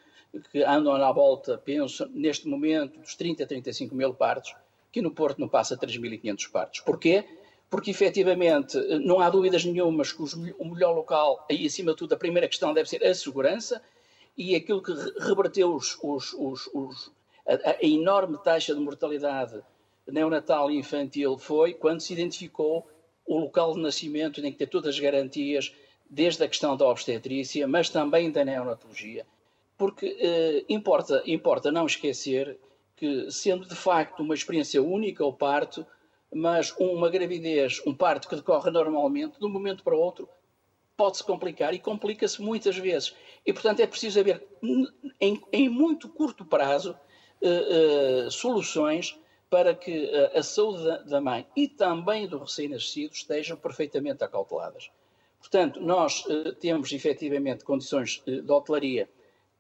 que 0.51 0.63
andam 0.63 0.97
na 0.97 1.11
volta, 1.11 1.57
penso, 1.57 2.09
neste 2.13 2.47
momento, 2.47 2.99
dos 2.99 3.15
30 3.15 3.43
a 3.43 3.47
35 3.47 3.95
mil 3.95 4.13
partos, 4.13 4.55
que 4.91 5.01
no 5.01 5.11
Porto 5.11 5.39
não 5.39 5.47
passa 5.47 5.77
3.500 5.77 6.51
partos. 6.51 6.79
Porquê? 6.81 7.25
Porque, 7.69 7.91
efetivamente, 7.91 8.77
não 8.99 9.19
há 9.19 9.29
dúvidas 9.29 9.65
nenhumas 9.65 10.11
que 10.11 10.21
os, 10.21 10.33
o 10.33 10.65
melhor 10.65 10.93
local, 10.93 11.45
aí 11.49 11.65
acima 11.65 11.91
de 11.91 11.97
tudo, 11.97 12.13
a 12.13 12.17
primeira 12.17 12.47
questão 12.47 12.73
deve 12.73 12.89
ser 12.89 13.03
a 13.03 13.13
segurança 13.13 13.81
e 14.37 14.55
aquilo 14.55 14.81
que 14.81 14.93
reverteu 15.19 15.73
os, 15.73 15.97
os, 16.01 16.33
os, 16.33 17.11
a, 17.47 17.71
a, 17.71 17.77
enorme 17.81 18.37
taxa 18.43 18.73
de 18.73 18.79
mortalidade 18.79 19.61
neonatal 20.07 20.69
e 20.69 20.77
infantil 20.77 21.37
foi 21.37 21.73
quando 21.73 22.01
se 22.01 22.13
identificou 22.13 22.87
o 23.25 23.39
local 23.39 23.73
de 23.73 23.79
nascimento, 23.79 24.41
tem 24.41 24.51
que 24.51 24.57
ter 24.57 24.67
todas 24.67 24.95
as 24.95 24.99
garantias, 24.99 25.73
desde 26.09 26.43
a 26.43 26.47
questão 26.47 26.75
da 26.75 26.87
obstetrícia, 26.87 27.67
mas 27.67 27.89
também 27.89 28.31
da 28.31 28.43
neonatologia. 28.43 29.25
Porque 29.77 30.17
eh, 30.19 30.65
importa, 30.69 31.23
importa 31.25 31.71
não 31.71 31.85
esquecer 31.85 32.59
que, 32.95 33.31
sendo 33.31 33.67
de 33.67 33.75
facto 33.75 34.21
uma 34.21 34.33
experiência 34.33 34.81
única 34.81 35.25
o 35.25 35.33
parto, 35.33 35.85
mas 36.33 36.73
uma 36.77 37.09
gravidez, 37.09 37.81
um 37.85 37.93
parto 37.93 38.27
que 38.27 38.35
decorre 38.35 38.69
normalmente, 38.71 39.39
de 39.39 39.45
um 39.45 39.49
momento 39.49 39.83
para 39.83 39.95
o 39.95 39.99
outro, 39.99 40.27
pode-se 40.95 41.23
complicar 41.23 41.73
e 41.73 41.79
complica-se 41.79 42.41
muitas 42.41 42.77
vezes. 42.77 43.15
E, 43.45 43.51
portanto, 43.51 43.79
é 43.79 43.87
preciso 43.87 44.19
haver, 44.19 44.45
em, 45.19 45.41
em 45.51 45.69
muito 45.69 46.07
curto 46.09 46.45
prazo, 46.45 46.95
uh, 47.41 48.27
uh, 48.27 48.31
soluções 48.31 49.19
para 49.53 49.75
que 49.75 50.05
uh, 50.05 50.39
a 50.39 50.41
saúde 50.41 51.07
da, 51.07 51.21
mãe 51.21 51.45
e 51.55 51.67
também 51.67 52.27
do 52.27 52.39
recém-nascido 52.39 53.13
estejam 53.13 53.55
perfeitamente 53.55 54.23
acauteladas. 54.23 54.89
Portanto, 55.39 55.79
nós 55.79 56.23
temos 56.59 56.91
efetivamente 56.91 57.63
condições 57.63 58.23
de 58.25 58.51
hotelaria 58.51 59.07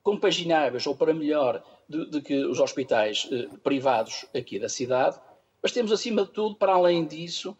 compagináveis 0.01 0.87
ou 0.87 0.95
para 0.95 1.13
melhor 1.13 1.63
de, 1.87 2.09
de 2.09 2.21
que 2.21 2.43
os 2.43 2.59
hospitais 2.59 3.29
privados 3.61 4.25
aqui 4.35 4.57
da 4.57 4.67
cidade, 4.67 5.19
mas 5.61 5.71
temos, 5.71 5.91
acima 5.91 6.25
de 6.25 6.31
tudo, 6.31 6.55
para 6.55 6.73
além 6.73 7.05
disso, 7.05 7.55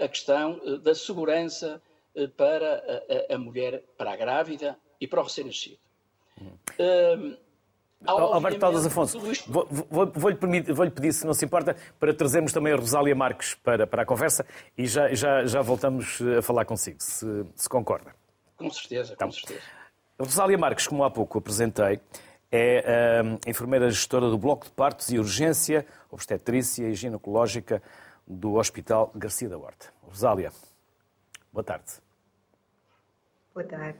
a 0.00 0.08
questão 0.08 0.60
da 0.80 0.94
segurança 0.94 1.82
eh, 2.14 2.28
para 2.28 3.02
a, 3.28 3.34
a, 3.34 3.38
mulher, 3.38 3.82
para 3.98 4.12
a 4.12 4.16
grávida 4.16 4.78
e 5.00 5.06
para 5.06 5.20
o 5.20 5.24
recém-nascido. 5.24 5.78
Hum. 6.40 7.36
Alberto 8.06 8.58
Caldas 8.58 8.84
Afonso, 8.84 9.18
vou-lhe 9.18 9.38
vou, 9.46 9.66
vou 9.90 10.12
vou 10.12 10.90
pedir, 10.90 11.12
se 11.12 11.26
não 11.26 11.32
se 11.32 11.44
importa, 11.44 11.76
para 11.98 12.12
trazermos 12.12 12.52
também 12.52 12.72
a 12.72 12.76
Rosália 12.76 13.14
Marques 13.14 13.54
para, 13.54 13.86
para 13.86 14.02
a 14.02 14.06
conversa 14.06 14.44
e 14.76 14.86
já, 14.86 15.12
já, 15.14 15.46
já 15.46 15.62
voltamos 15.62 16.18
a 16.38 16.42
falar 16.42 16.64
consigo, 16.64 16.98
se, 17.00 17.26
se 17.56 17.68
concorda. 17.68 18.14
Com 18.56 18.70
certeza, 18.70 19.14
então, 19.14 19.28
com 19.28 19.32
certeza. 19.32 19.60
Rosália 20.18 20.58
Marques, 20.58 20.86
como 20.86 21.02
há 21.02 21.10
pouco 21.10 21.38
apresentei, 21.38 22.00
é 22.52 23.20
a 23.46 23.50
enfermeira 23.50 23.90
gestora 23.90 24.28
do 24.28 24.38
Bloco 24.38 24.66
de 24.66 24.70
Partos 24.70 25.10
e 25.10 25.18
Urgência, 25.18 25.86
Obstetrícia 26.10 26.86
e 26.86 26.94
Ginecológica 26.94 27.82
do 28.26 28.54
Hospital 28.54 29.10
Garcia 29.14 29.48
da 29.48 29.58
Horta. 29.58 29.86
Rosália, 30.02 30.52
boa 31.52 31.64
tarde. 31.64 31.92
Boa 33.52 33.66
tarde. 33.66 33.98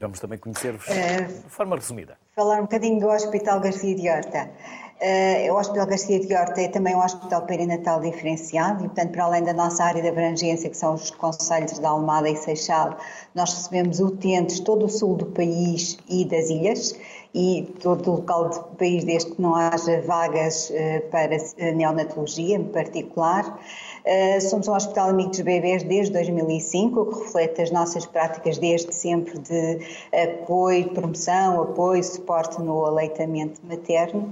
Vamos 0.00 0.18
também 0.18 0.38
conhecer-vos 0.38 0.86
uh, 0.88 1.42
de 1.44 1.50
forma 1.50 1.76
resumida. 1.76 2.16
Falar 2.34 2.58
um 2.58 2.62
bocadinho 2.62 2.98
do 2.98 3.08
Hospital 3.08 3.60
Garcia 3.60 3.94
de 3.94 4.08
Horta. 4.08 4.50
Uh, 4.98 5.52
o 5.52 5.58
Hospital 5.58 5.86
Garcia 5.86 6.18
de 6.18 6.34
Horta 6.34 6.58
é 6.62 6.68
também 6.68 6.94
um 6.94 7.04
hospital 7.04 7.42
perinatal 7.42 8.00
diferenciado 8.00 8.82
e, 8.82 8.88
portanto, 8.88 9.12
para 9.12 9.24
além 9.24 9.44
da 9.44 9.52
nossa 9.52 9.84
área 9.84 10.00
de 10.00 10.08
abrangência, 10.08 10.70
que 10.70 10.76
são 10.76 10.94
os 10.94 11.10
conselhos 11.10 11.78
de 11.78 11.84
Almada 11.84 12.30
e 12.30 12.36
Seixal, 12.36 12.96
nós 13.34 13.52
recebemos 13.52 14.00
utentes 14.00 14.60
todo 14.60 14.86
o 14.86 14.88
sul 14.88 15.16
do 15.16 15.26
país 15.26 15.98
e 16.08 16.24
das 16.24 16.48
ilhas 16.48 16.98
e 17.34 17.70
todo 17.82 18.10
o 18.10 18.16
local 18.16 18.48
do 18.48 18.76
país, 18.76 19.04
desde 19.04 19.32
que 19.32 19.42
não 19.42 19.54
haja 19.54 20.00
vagas 20.00 20.70
uh, 20.70 21.10
para 21.10 21.36
neonatologia 21.74 22.56
em 22.56 22.64
particular. 22.64 23.60
Eh, 24.04 24.40
somos 24.40 24.68
um 24.68 24.74
hospital 24.74 25.10
amigo 25.10 25.30
dos 25.30 25.40
bebês 25.40 25.82
desde 25.82 26.12
2005, 26.12 27.00
o 27.00 27.06
que 27.06 27.24
reflete 27.24 27.62
as 27.62 27.70
nossas 27.70 28.06
práticas 28.06 28.58
desde 28.58 28.94
sempre 28.94 29.38
de 29.38 29.78
apoio, 30.12 30.88
promoção, 30.90 31.62
apoio, 31.62 32.02
suporte 32.02 32.60
no 32.60 32.84
aleitamento 32.84 33.60
materno. 33.64 34.30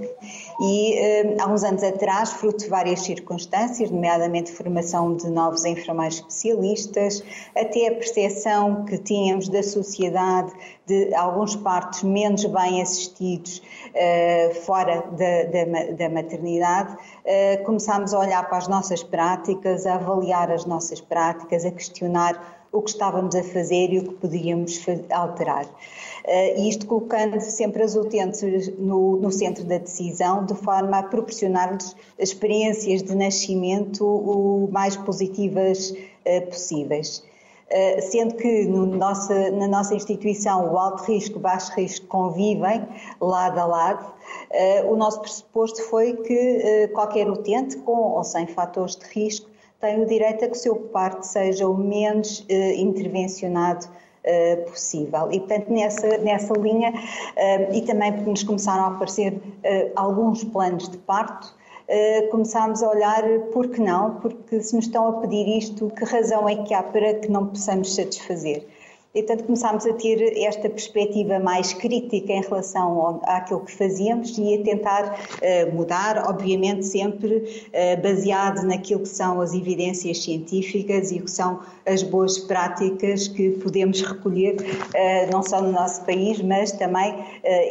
E 0.61 0.93
eh, 0.97 1.35
há 1.39 1.47
uns 1.47 1.63
anos 1.63 1.83
atrás, 1.83 2.33
fruto 2.33 2.63
de 2.63 2.69
várias 2.69 3.01
circunstâncias, 3.01 3.91
nomeadamente 3.91 4.51
formação 4.51 5.15
de 5.15 5.29
novos 5.29 5.65
enfermeiros 5.65 6.17
especialistas, 6.17 7.23
até 7.55 7.87
a 7.87 7.91
percepção 7.91 8.85
que 8.85 8.97
tínhamos 8.97 9.49
da 9.49 9.63
sociedade 9.63 10.51
de 10.89 11.13
alguns 11.13 11.55
partos 11.55 12.01
menos 12.01 12.43
bem 12.45 12.81
assistidos 12.81 13.61
uh, 13.89 14.55
fora 14.65 15.03
da, 15.11 15.43
da, 15.43 15.91
da 15.93 16.09
maternidade, 16.09 16.97
uh, 17.29 17.63
começámos 17.63 18.13
a 18.13 18.19
olhar 18.19 18.47
para 18.47 18.57
as 18.57 18.67
nossas 18.67 19.03
práticas, 19.03 19.85
a 19.85 19.95
avaliar 19.95 20.51
as 20.51 20.65
nossas 20.65 20.99
práticas, 20.99 21.63
a 21.63 21.71
questionar 21.71 22.57
o 22.71 22.81
que 22.81 22.91
estávamos 22.91 23.35
a 23.35 23.43
fazer 23.43 23.91
e 23.93 23.99
o 23.99 24.03
que 24.03 24.15
podíamos 24.15 24.83
alterar. 25.09 25.65
Uh, 25.65 26.67
isto 26.67 26.85
colocando 26.85 27.39
sempre 27.39 27.83
as 27.83 27.95
utentes 27.95 28.41
no, 28.77 29.17
no, 29.17 29.31
centro 29.31 29.63
da 29.63 29.77
decisão, 29.77 30.45
de 30.45 30.55
forma 30.55 30.99
a 30.99 31.03
proporcionar-lhes 31.03 31.95
experiências 32.17 33.03
de 33.03 33.15
nascimento 33.15 34.05
o 34.05 34.69
mais 34.71 34.95
positivas 34.95 35.91
uh, 35.91 36.47
possíveis. 36.47 37.23
Eh, 37.71 38.01
sendo 38.01 38.33
que 38.35 38.65
nossa, 38.65 39.51
na 39.51 39.67
nossa 39.67 39.93
instituição 39.93 40.73
o 40.73 40.77
alto 40.77 41.03
risco 41.03 41.37
e 41.37 41.39
baixo 41.39 41.71
risco 41.73 42.07
convivem 42.07 42.83
lado 43.21 43.59
a 43.59 43.65
lado, 43.65 44.13
eh, 44.49 44.83
o 44.85 44.95
nosso 44.95 45.21
pressuposto 45.21 45.83
foi 45.83 46.13
que 46.13 46.33
eh, 46.33 46.87
qualquer 46.87 47.29
utente, 47.29 47.77
com 47.77 47.95
ou 47.95 48.23
sem 48.23 48.47
fatores 48.47 48.95
de 48.95 49.05
risco, 49.05 49.47
tem 49.79 50.01
o 50.01 50.05
direito 50.07 50.45
a 50.45 50.47
que 50.47 50.57
o 50.57 50.59
seu 50.59 50.75
parto 50.75 51.23
seja 51.23 51.67
o 51.67 51.77
menos 51.77 52.45
intervencionado 52.75 53.87
possível. 54.67 55.31
E, 55.31 55.39
portanto, 55.39 55.71
nessa, 55.71 56.17
nessa 56.17 56.53
linha, 56.53 56.93
e 57.71 57.81
também 57.83 58.11
porque 58.11 58.29
nos 58.29 58.43
começaram 58.43 58.83
a 58.83 58.87
aparecer 58.87 59.41
alguns 59.95 60.43
planos 60.43 60.89
de 60.89 60.97
parto, 60.97 61.55
começámos 62.29 62.83
a 62.83 62.89
olhar 62.89 63.23
por 63.51 63.67
que 63.69 63.81
não, 63.81 64.15
porque 64.15 64.61
se 64.61 64.75
nos 64.75 64.85
estão 64.85 65.07
a 65.07 65.13
pedir 65.13 65.57
isto, 65.57 65.89
que 65.89 66.05
razão 66.05 66.47
é 66.47 66.55
que 66.63 66.73
há 66.73 66.83
para 66.83 67.15
que 67.15 67.31
não 67.31 67.47
possamos 67.47 67.95
satisfazer? 67.95 68.65
E, 69.15 69.23
portanto, 69.23 69.45
começámos 69.45 69.87
a 69.87 69.93
ter 69.93 70.37
esta 70.37 70.69
perspectiva 70.69 71.39
mais 71.39 71.73
crítica 71.73 72.31
em 72.31 72.41
relação 72.41 73.01
ao, 73.01 73.21
àquilo 73.25 73.61
que 73.61 73.71
fazíamos 73.71 74.37
e 74.37 74.53
a 74.53 74.63
tentar 74.63 75.15
uh, 75.15 75.75
mudar, 75.75 76.29
obviamente 76.29 76.85
sempre 76.85 77.37
uh, 77.37 78.01
baseado 78.03 78.61
naquilo 78.67 79.01
que 79.01 79.09
são 79.09 79.41
as 79.41 79.55
evidências 79.55 80.23
científicas 80.23 81.11
e 81.11 81.15
o 81.15 81.23
que 81.23 81.31
são 81.31 81.59
as 81.87 82.03
boas 82.03 82.37
práticas 82.37 83.27
que 83.27 83.49
podemos 83.49 83.99
recolher, 84.03 84.57
uh, 84.57 85.31
não 85.31 85.41
só 85.41 85.59
no 85.59 85.71
nosso 85.71 86.05
país, 86.05 86.39
mas 86.41 86.71
também 86.71 87.15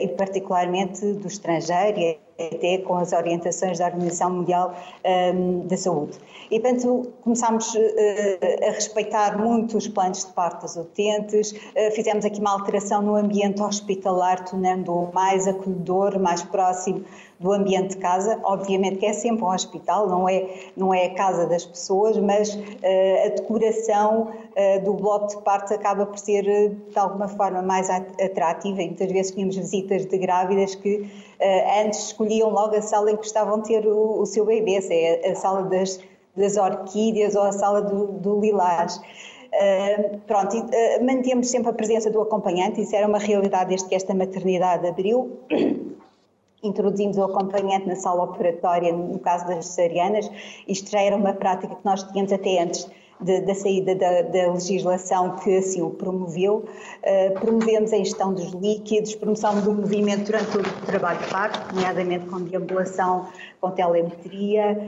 e 0.01 0.09
particularmente 0.09 1.07
do 1.13 1.29
estrangeiro 1.29 2.19
até 2.39 2.79
com 2.79 2.97
as 2.97 3.13
orientações 3.13 3.79
da 3.79 3.87
Organização 3.87 4.31
Mundial 4.31 4.75
um, 5.35 5.67
da 5.67 5.77
Saúde. 5.77 6.19
E, 6.51 6.61
portanto, 6.61 7.13
começámos 7.23 7.75
uh, 7.75 7.79
a 8.69 8.71
respeitar 8.71 9.39
muito 9.39 9.77
os 9.77 9.89
planos 9.89 10.25
de 10.25 10.33
parto 10.33 10.63
das 10.63 10.77
utentes, 10.77 11.53
uh, 11.53 11.95
fizemos 11.95 12.25
aqui 12.25 12.41
uma 12.41 12.53
alteração 12.53 13.03
no 13.03 13.17
ambiente 13.17 13.61
hospitalar, 13.61 14.45
tornando-o 14.45 15.13
mais 15.13 15.49
acolhedor, 15.49 16.19
mais 16.19 16.43
próximo 16.43 17.05
do 17.39 17.53
ambiente 17.53 17.91
de 17.91 17.97
casa. 17.99 18.39
Obviamente 18.43 18.99
que 18.99 19.07
é 19.07 19.13
sempre 19.13 19.45
um 19.45 19.49
hospital, 19.49 20.09
não 20.09 20.29
é, 20.29 20.47
não 20.77 20.93
é 20.93 21.07
a 21.07 21.15
casa 21.15 21.47
das 21.47 21.65
pessoas, 21.65 22.19
mas 22.19 22.55
uh, 22.55 23.27
a 23.27 23.29
decoração 23.29 24.29
uh, 24.31 24.85
do 24.85 24.95
bloco 24.95 25.29
de 25.29 25.37
partos 25.43 25.73
acaba 25.73 26.07
por 26.07 26.19
ser, 26.19 26.45
uh, 26.45 26.91
de 26.91 26.99
alguma 26.99 27.29
forma, 27.29 27.63
mais 27.63 27.89
atrativa. 27.91 28.83
E 28.83 28.87
muitas 28.87 29.11
vezes 29.11 29.33
tínhamos 29.33 29.57
visitas 29.57 30.05
de 30.07 30.19
grávidas 30.19 30.75
que 30.75 31.09
antes 31.81 32.07
escolhiam 32.07 32.51
logo 32.51 32.75
a 32.75 32.83
sala 32.83 33.13
em 33.13 33.17
que 33.17 33.25
estavam 33.25 33.61
a 33.61 33.63
ter 33.63 33.87
o, 33.87 34.21
o 34.21 34.27
seu 34.27 34.45
bebê, 34.45 34.83
se 34.83 34.93
é 34.93 35.31
a 35.31 35.37
sala 35.37 35.63
das, 35.63 36.01
das 36.37 36.57
orquídeas 36.57 37.37
ou 37.37 37.43
a 37.43 37.53
sala 37.53 37.81
do, 37.81 38.09
do 38.09 38.41
lilás. 38.41 39.01
Uh, 39.49 40.19
pronto, 40.27 40.57
uh, 40.59 41.05
mantemos 41.05 41.49
sempre 41.49 41.71
a 41.71 41.73
presença 41.73 42.11
do 42.11 42.21
acompanhante, 42.21 42.83
isso 42.83 42.95
era 42.95 43.07
uma 43.07 43.19
realidade 43.19 43.71
desde 43.71 43.89
que 43.89 43.95
esta 43.95 44.13
maternidade 44.15 44.87
abriu. 44.87 45.39
Introduzimos 46.63 47.17
o 47.17 47.25
acompanhante 47.25 47.87
na 47.87 47.95
sala 47.95 48.25
operatória, 48.25 48.93
no 48.93 49.19
caso 49.19 49.47
das 49.47 49.67
cesarianas, 49.67 50.31
isto 50.67 50.91
já 50.91 51.01
era 51.01 51.15
uma 51.15 51.33
prática 51.33 51.75
que 51.75 51.85
nós 51.85 52.03
tínhamos 52.03 52.33
até 52.33 52.63
antes 52.63 52.89
de, 53.21 53.41
da 53.41 53.55
saída 53.55 53.95
da, 53.95 54.23
da, 54.23 54.53
legislação 54.53 55.37
que 55.37 55.57
assim 55.57 55.83
o 55.83 55.91
promoveu. 55.91 56.65
Uh, 57.03 57.41
promovemos 57.41 57.93
a 57.93 57.97
ingestão 57.97 58.33
dos 58.33 58.53
líquidos, 58.53 59.15
promoção 59.15 59.61
do 59.61 59.73
movimento 59.73 60.27
durante 60.27 60.59
o 60.59 60.63
trabalho 60.87 61.19
de 61.19 61.29
parto, 61.29 61.75
nomeadamente 61.75 62.27
com 62.27 62.41
deambulação 62.41 63.29
com 63.61 63.73
telemetria, 63.73 64.79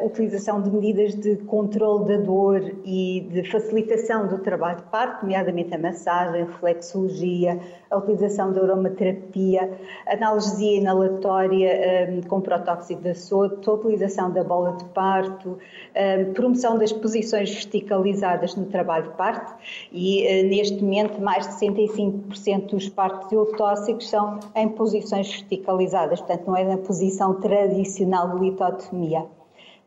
a 0.00 0.04
utilização 0.04 0.62
de 0.62 0.70
medidas 0.70 1.14
de 1.14 1.36
controle 1.36 2.06
da 2.06 2.16
dor 2.16 2.62
e 2.82 3.28
de 3.30 3.50
facilitação 3.50 4.26
do 4.26 4.38
trabalho 4.38 4.78
de 4.78 4.84
parto, 4.84 5.22
nomeadamente 5.22 5.74
a 5.74 5.78
massagem, 5.78 6.42
a 6.42 6.44
reflexologia, 6.46 7.60
a 7.90 7.96
utilização 7.96 8.52
da 8.52 8.62
aromaterapia, 8.62 9.70
analgesia 10.06 10.78
inalatória 10.78 12.08
um, 12.10 12.20
com 12.28 12.40
protóxido 12.40 13.02
de 13.02 13.14
soto, 13.14 13.70
a 13.70 13.74
utilização 13.74 14.30
da 14.30 14.42
bola 14.42 14.76
de 14.76 14.84
parto, 14.86 15.58
um, 15.58 16.32
promoção 16.32 16.78
das 16.78 16.92
posições 16.92 17.52
verticalizadas 17.52 18.54
no 18.56 18.66
trabalho 18.66 19.10
de 19.10 19.16
parto 19.16 19.54
e 19.92 20.22
uh, 20.22 20.48
neste 20.48 20.82
momento 20.82 21.20
mais 21.20 21.46
de 21.46 21.54
65% 21.54 22.66
dos 22.66 22.88
partos 22.88 23.30
eutóxicos 23.30 24.08
são 24.08 24.40
em 24.54 24.68
posições 24.68 25.30
verticalizadas, 25.30 26.20
portanto 26.20 26.46
não 26.46 26.56
é 26.56 26.64
na 26.64 26.78
posição 26.78 27.34
tradicional 27.40 28.36
de 28.36 28.44
litotomia. 28.44 29.35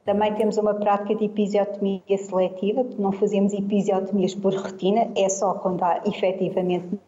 Também 0.10 0.34
temos 0.34 0.58
uma 0.58 0.74
prática 0.74 1.14
de 1.14 1.26
episiotomia 1.26 2.18
seletiva, 2.18 2.84
não 2.98 3.12
fazemos 3.12 3.54
episiotomias 3.54 4.34
por 4.34 4.56
rotina, 4.56 5.08
é 5.16 5.30
só 5.30 5.54
quando 5.54 5.84
há 5.84 6.02
efetivamente 6.04 7.00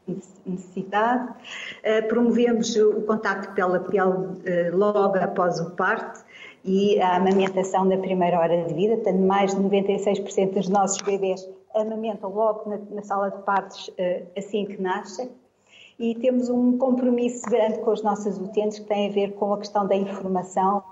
necessidade. 0.45 1.33
Uh, 1.79 2.07
promovemos 2.07 2.75
o 2.75 3.01
contacto 3.01 3.55
pele 3.55 3.77
a 3.77 3.79
pele 3.79 4.03
uh, 4.03 4.77
logo 4.77 5.17
após 5.17 5.59
o 5.59 5.71
parto 5.71 6.23
e 6.63 7.01
a 7.01 7.15
amamentação 7.15 7.85
na 7.85 7.97
primeira 7.97 8.39
hora 8.39 8.65
de 8.65 8.73
vida, 8.75 8.93
portanto, 8.97 9.19
mais 9.19 9.55
de 9.55 9.61
96% 9.63 10.53
dos 10.53 10.69
nossos 10.69 11.01
bebês 11.01 11.49
amamentam 11.73 12.31
logo 12.31 12.69
na, 12.69 12.77
na 12.91 13.01
sala 13.01 13.31
de 13.31 13.41
partos 13.41 13.87
uh, 13.87 14.27
assim 14.37 14.63
que 14.65 14.79
nascem 14.79 15.27
e 16.01 16.15
temos 16.15 16.49
um 16.49 16.79
compromisso 16.79 17.47
grande 17.47 17.77
com 17.77 17.91
as 17.91 18.01
nossas 18.01 18.39
utentes 18.39 18.79
que 18.79 18.85
tem 18.85 19.07
a 19.07 19.11
ver 19.11 19.33
com 19.35 19.53
a 19.53 19.59
questão 19.59 19.85
da 19.85 19.95
informação, 19.95 20.83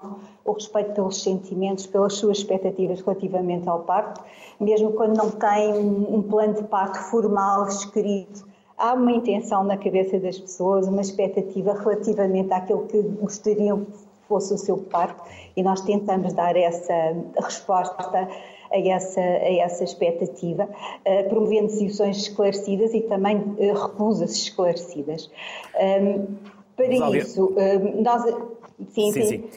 o 0.46 0.52
respeito 0.52 0.94
pelos 0.94 1.24
sentimentos, 1.24 1.88
pelas 1.88 2.14
suas 2.14 2.38
expectativas 2.38 3.02
relativamente 3.02 3.68
ao 3.68 3.80
parto, 3.80 4.22
mesmo 4.60 4.92
quando 4.94 5.18
não 5.18 5.32
tem 5.32 5.74
um 5.74 6.22
plano 6.22 6.54
de 6.54 6.64
parto 6.66 7.00
formal 7.10 7.68
escrito. 7.68 8.48
Há 8.78 8.94
uma 8.94 9.12
intenção 9.12 9.64
na 9.64 9.78
cabeça 9.78 10.20
das 10.20 10.38
pessoas, 10.38 10.88
uma 10.88 11.02
expectativa 11.02 11.74
relativamente 11.74 12.54
àquilo 12.54 12.86
que 12.86 13.02
gostariam 13.02 13.86
que 13.86 13.98
fosse 14.28 14.54
o 14.54 14.60
seu 14.60 14.78
parto 14.78 15.24
e 15.58 15.64
nós 15.64 15.82
tentamos 15.82 16.34
dar 16.34 16.56
essa 16.56 16.94
resposta 17.36 18.28
a 18.72 18.78
essa, 18.78 19.20
a 19.20 19.64
essa 19.64 19.84
expectativa, 19.84 20.64
uh, 20.64 21.30
promovendo 21.30 21.68
decisões 21.68 22.18
esclarecidas 22.18 22.94
e 22.94 23.02
também 23.02 23.38
uh, 23.38 23.74
recusas 23.74 24.32
esclarecidas. 24.36 25.30
Para 26.76 27.16
isso, 27.18 27.54
nós. 28.00 28.24
Sim, 28.90 29.12
sim. 29.12 29.12
sim. 29.12 29.28
sim. 29.28 29.50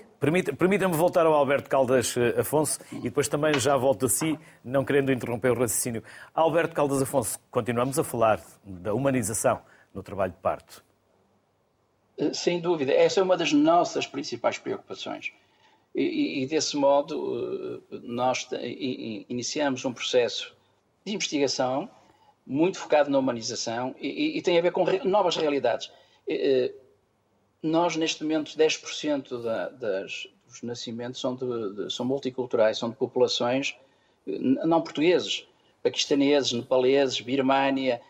Permita-me 0.56 0.96
voltar 0.96 1.26
ao 1.26 1.32
Alberto 1.32 1.68
Caldas 1.68 2.16
eh, 2.16 2.40
Afonso 2.40 2.78
e 2.92 3.00
depois 3.00 3.26
também 3.26 3.58
já 3.58 3.76
volto 3.76 4.06
a 4.06 4.08
si, 4.08 4.38
não 4.64 4.84
querendo 4.84 5.10
interromper 5.10 5.50
o 5.50 5.54
raciocínio. 5.58 6.00
Alberto 6.32 6.76
Caldas 6.76 7.02
Afonso, 7.02 7.40
continuamos 7.50 7.98
a 7.98 8.04
falar 8.04 8.40
da 8.64 8.94
humanização 8.94 9.60
no 9.92 10.00
trabalho 10.00 10.30
de 10.30 10.38
parto. 10.38 10.84
Sem 12.32 12.60
dúvida, 12.60 12.92
essa 12.92 13.18
é 13.18 13.22
uma 13.22 13.36
das 13.36 13.52
nossas 13.52 14.06
principais 14.06 14.58
preocupações. 14.58 15.32
E, 15.94 16.42
e, 16.42 16.46
desse 16.46 16.76
modo, 16.76 17.82
eh, 17.92 17.98
nós 18.02 18.48
iniciamos 19.28 19.84
um 19.84 19.92
processo 19.92 20.54
de 21.04 21.14
investigação 21.14 21.88
muito 22.46 22.78
focado 22.78 23.10
na 23.10 23.18
humanização 23.18 23.94
e, 24.00 24.38
e 24.38 24.42
tem 24.42 24.58
a 24.58 24.62
ver 24.62 24.72
com 24.72 24.84
novas 25.04 25.36
realidades. 25.36 25.90
Eh, 26.26 26.72
nós, 27.62 27.94
neste 27.96 28.22
momento, 28.22 28.56
10% 28.56 29.42
da, 29.42 29.68
das, 29.68 30.26
dos 30.46 30.62
nascimentos 30.62 31.20
são, 31.20 31.36
de, 31.36 31.74
de, 31.74 31.92
são 31.92 32.06
multiculturais, 32.06 32.78
são 32.78 32.88
de 32.88 32.96
populações 32.96 33.76
eh, 34.26 34.38
não 34.38 34.80
portugueses, 34.80 35.46
paquistaneses, 35.82 36.52
nepaleses, 36.52 37.20
Birmânia, 37.20 38.00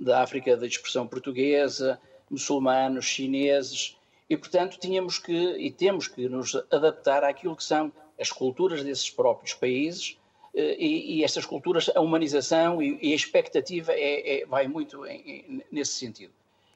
da 0.00 0.22
África 0.22 0.56
da 0.56 0.66
expressão 0.66 1.06
portuguesa, 1.06 2.00
muçulmanos, 2.30 3.04
chineses, 3.04 3.96
e, 4.28 4.36
portanto, 4.36 4.78
tínhamos 4.78 5.18
que 5.18 5.32
e 5.32 5.70
temos 5.70 6.08
que 6.08 6.28
nos 6.28 6.54
adaptar 6.70 7.22
àquilo 7.24 7.56
que 7.56 7.64
são 7.64 7.92
as 8.18 8.30
culturas 8.30 8.82
desses 8.82 9.10
próprios 9.10 9.54
países 9.54 10.18
eh, 10.54 10.76
e, 10.78 11.18
e 11.18 11.24
estas 11.24 11.44
culturas, 11.44 11.90
a 11.94 12.00
humanização 12.00 12.82
e, 12.82 12.98
e 13.00 13.12
a 13.12 13.16
expectativa 13.16 13.92
é, 13.92 14.40
é, 14.40 14.46
vai 14.46 14.66
muito 14.66 15.06
em, 15.06 15.62
nesse 15.70 15.92
sentido. 15.92 16.32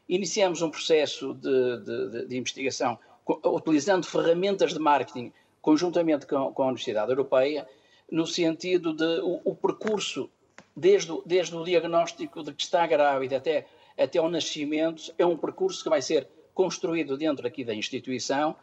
Iniciamos 0.09 0.63
um 0.63 0.71
processo 0.71 1.35
de, 1.35 1.79
de, 1.79 2.27
de 2.27 2.37
investigação 2.37 2.99
utilizando 3.45 4.07
ferramentas 4.07 4.73
de 4.73 4.79
marketing 4.79 5.33
conjuntamente 5.63 6.27
com, 6.27 6.53
com, 6.53 6.63
a 6.63 6.67
Universidade 6.67 7.11
Europeia, 7.11 7.69
no 8.11 8.27
sentido 8.27 8.93
de 8.93 9.21
o, 9.21 9.41
o 9.45 9.55
percurso 9.55 10.29
desde, 10.75 11.13
desde 11.25 11.55
o 11.55 11.65
diagnóstico 11.65 12.43
de 12.43 12.53
que 12.53 12.63
está 12.63 12.87
grávida 12.87 13.37
até, 13.37 13.67
até 13.97 14.19
ao 14.19 14.29
nascimento 14.29 15.15
é 15.19 15.25
um 15.25 15.37
percurso 15.37 15.83
que 15.83 15.91
vai 15.91 16.03
ser 16.03 16.27
construído 16.55 17.17
dentro 17.17 17.47
aqui 17.47 17.65
da 17.65 17.75
instituição, 17.75 18.57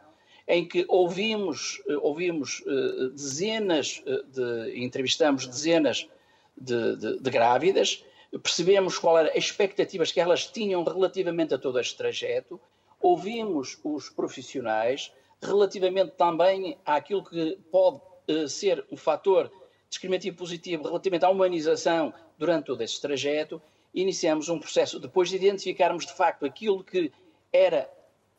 em 0.46 0.66
que 0.66 0.84
ouvimos, 0.88 1.82
eh, 1.88 1.96
ouvimos 1.98 2.60
uh, 2.60 3.10
dezenas 3.10 4.02
eh, 4.06 4.22
de, 4.32 4.82
entrevistamos 4.82 5.46
dezenas 5.46 6.08
de, 6.56 6.96
de, 6.96 7.18
de, 7.20 7.30
grávidas, 7.30 8.02
percebemos 8.42 8.98
qual 8.98 9.18
eram 9.18 9.30
as 9.30 9.44
expectativas 9.44 10.10
que 10.10 10.20
elas 10.20 10.46
tinham 10.46 10.82
relativamente 10.84 11.54
a 11.54 11.58
todo 11.58 11.78
este 11.78 11.96
trajeto, 11.96 12.58
ouvimos 13.00 13.78
os 13.84 14.08
profissionais 14.08 15.12
relativamente 15.40 16.12
também 16.12 16.78
àquilo 16.84 17.22
que 17.22 17.58
pode 17.70 18.00
ser 18.48 18.84
um 18.90 18.96
fator 18.96 19.50
discriminativo 19.88 20.36
positivo 20.36 20.82
relativamente 20.82 21.24
à 21.24 21.30
humanização 21.30 22.12
durante 22.36 22.66
todo 22.66 22.82
esse 22.82 23.00
trajeto, 23.00 23.62
iniciamos 23.94 24.48
um 24.48 24.58
processo, 24.58 24.98
depois 24.98 25.28
de 25.28 25.36
identificarmos 25.36 26.06
de 26.06 26.12
facto 26.12 26.44
aquilo 26.44 26.84
que 26.84 27.12
era 27.52 27.90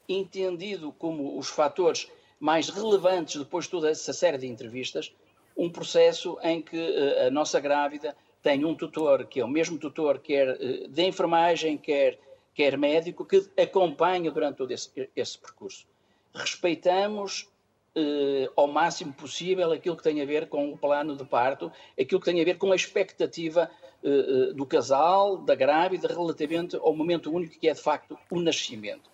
entendido 0.07 0.91
como 0.91 1.37
os 1.37 1.49
fatores 1.49 2.09
mais 2.39 2.69
relevantes 2.69 3.35
depois 3.35 3.65
de 3.65 3.71
toda 3.71 3.89
essa 3.89 4.13
série 4.13 4.37
de 4.37 4.47
entrevistas, 4.47 5.13
um 5.55 5.69
processo 5.69 6.37
em 6.41 6.61
que 6.61 6.77
uh, 6.77 7.27
a 7.27 7.31
nossa 7.31 7.59
grávida 7.59 8.15
tem 8.41 8.63
um 8.63 8.73
tutor, 8.73 9.25
que 9.25 9.41
é 9.41 9.45
o 9.45 9.47
mesmo 9.47 9.77
tutor, 9.77 10.19
quer 10.19 10.49
uh, 10.55 10.87
de 10.87 11.03
enfermagem, 11.03 11.77
quer, 11.77 12.17
quer 12.55 12.77
médico, 12.77 13.25
que 13.25 13.45
acompanha 13.61 14.31
durante 14.31 14.57
todo 14.57 14.71
esse, 14.71 14.89
esse 15.15 15.37
percurso. 15.37 15.85
Respeitamos 16.33 17.49
uh, 17.95 18.51
ao 18.55 18.67
máximo 18.67 19.13
possível 19.13 19.71
aquilo 19.71 19.95
que 19.95 20.03
tem 20.03 20.21
a 20.21 20.25
ver 20.25 20.47
com 20.47 20.71
o 20.71 20.77
plano 20.77 21.15
de 21.15 21.25
parto, 21.25 21.71
aquilo 21.99 22.19
que 22.19 22.31
tem 22.31 22.41
a 22.41 22.45
ver 22.45 22.57
com 22.57 22.71
a 22.71 22.75
expectativa 22.75 23.69
do 24.55 24.65
casal, 24.65 25.35
da 25.35 25.53
grávida, 25.53 26.07
relativamente 26.07 26.77
ao 26.77 26.95
momento 26.95 27.29
único 27.29 27.59
que 27.59 27.67
é 27.67 27.73
de 27.73 27.81
facto 27.81 28.17
o 28.31 28.39
nascimento. 28.39 29.11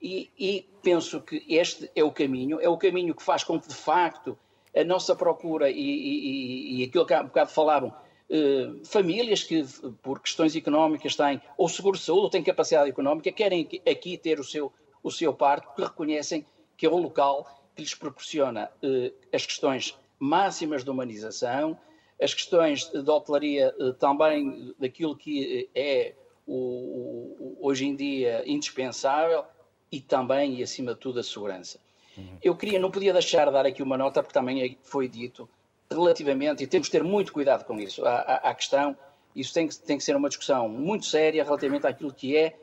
E, 0.00 0.30
e, 0.38 0.64
penso 0.80 1.20
que 1.20 1.44
este 1.48 1.90
é 1.92 2.04
o 2.04 2.12
caminho, 2.12 2.60
é 2.60 2.68
o 2.68 2.76
caminho 2.76 3.16
que 3.16 3.22
faz 3.22 3.42
com 3.42 3.60
que, 3.60 3.66
de 3.66 3.74
facto, 3.74 4.38
a 4.76 4.84
nossa 4.84 5.16
procura 5.16 5.68
e, 5.68 5.74
e, 5.74 6.80
e 6.80 6.84
aquilo 6.84 7.04
que 7.04 7.14
há 7.14 7.20
um 7.20 7.26
bocado 7.26 7.50
falavam, 7.50 7.92
eh, 8.30 8.70
famílias 8.84 9.42
que, 9.42 9.64
por 10.02 10.20
questões 10.20 10.54
económicas, 10.54 11.16
têm 11.16 11.40
ou 11.56 11.68
seguro 11.68 11.96
de 11.96 12.04
saúde 12.04 12.24
ou 12.24 12.30
têm 12.30 12.42
capacidade 12.42 12.90
económica, 12.90 13.32
querem 13.32 13.66
aqui 13.90 14.18
ter 14.18 14.38
o 14.38 14.44
seu, 14.44 14.72
o 15.02 15.10
seu 15.10 15.32
parto, 15.32 15.66
porque 15.68 15.82
reconhecem 15.82 16.44
que 16.76 16.84
é 16.84 16.90
o 16.90 16.96
local 16.96 17.46
que 17.78 17.82
lhes 17.82 17.94
proporciona 17.94 18.68
eh, 18.82 19.12
as 19.32 19.46
questões 19.46 19.96
máximas 20.18 20.82
de 20.82 20.90
humanização, 20.90 21.78
as 22.20 22.34
questões 22.34 22.86
de 22.90 23.08
hotelaria 23.08 23.72
eh, 23.78 23.92
também 24.00 24.74
daquilo 24.80 25.16
que 25.16 25.70
é 25.72 26.12
o, 26.44 26.56
o, 26.56 27.58
hoje 27.60 27.86
em 27.86 27.94
dia 27.94 28.42
indispensável, 28.44 29.44
e 29.92 30.00
também 30.00 30.56
e 30.56 30.62
acima 30.62 30.92
de 30.92 30.98
tudo 30.98 31.20
a 31.20 31.22
segurança. 31.22 31.78
Uhum. 32.16 32.38
Eu 32.42 32.56
queria, 32.56 32.80
não 32.80 32.90
podia 32.90 33.12
deixar 33.12 33.46
de 33.46 33.52
dar 33.52 33.64
aqui 33.64 33.80
uma 33.80 33.96
nota, 33.96 34.22
porque 34.24 34.34
também 34.34 34.76
foi 34.82 35.06
dito, 35.06 35.48
relativamente, 35.88 36.64
e 36.64 36.66
temos 36.66 36.88
de 36.88 36.92
ter 36.92 37.04
muito 37.04 37.32
cuidado 37.32 37.64
com 37.64 37.78
isso, 37.78 38.04
à, 38.04 38.52
questão, 38.54 38.96
isso 39.36 39.54
tem 39.54 39.68
que, 39.68 39.78
tem 39.78 39.96
que 39.96 40.02
ser 40.02 40.16
uma 40.16 40.28
discussão 40.28 40.68
muito 40.68 41.06
séria 41.06 41.44
relativamente 41.44 41.86
àquilo 41.86 42.12
que 42.12 42.36
é 42.36 42.58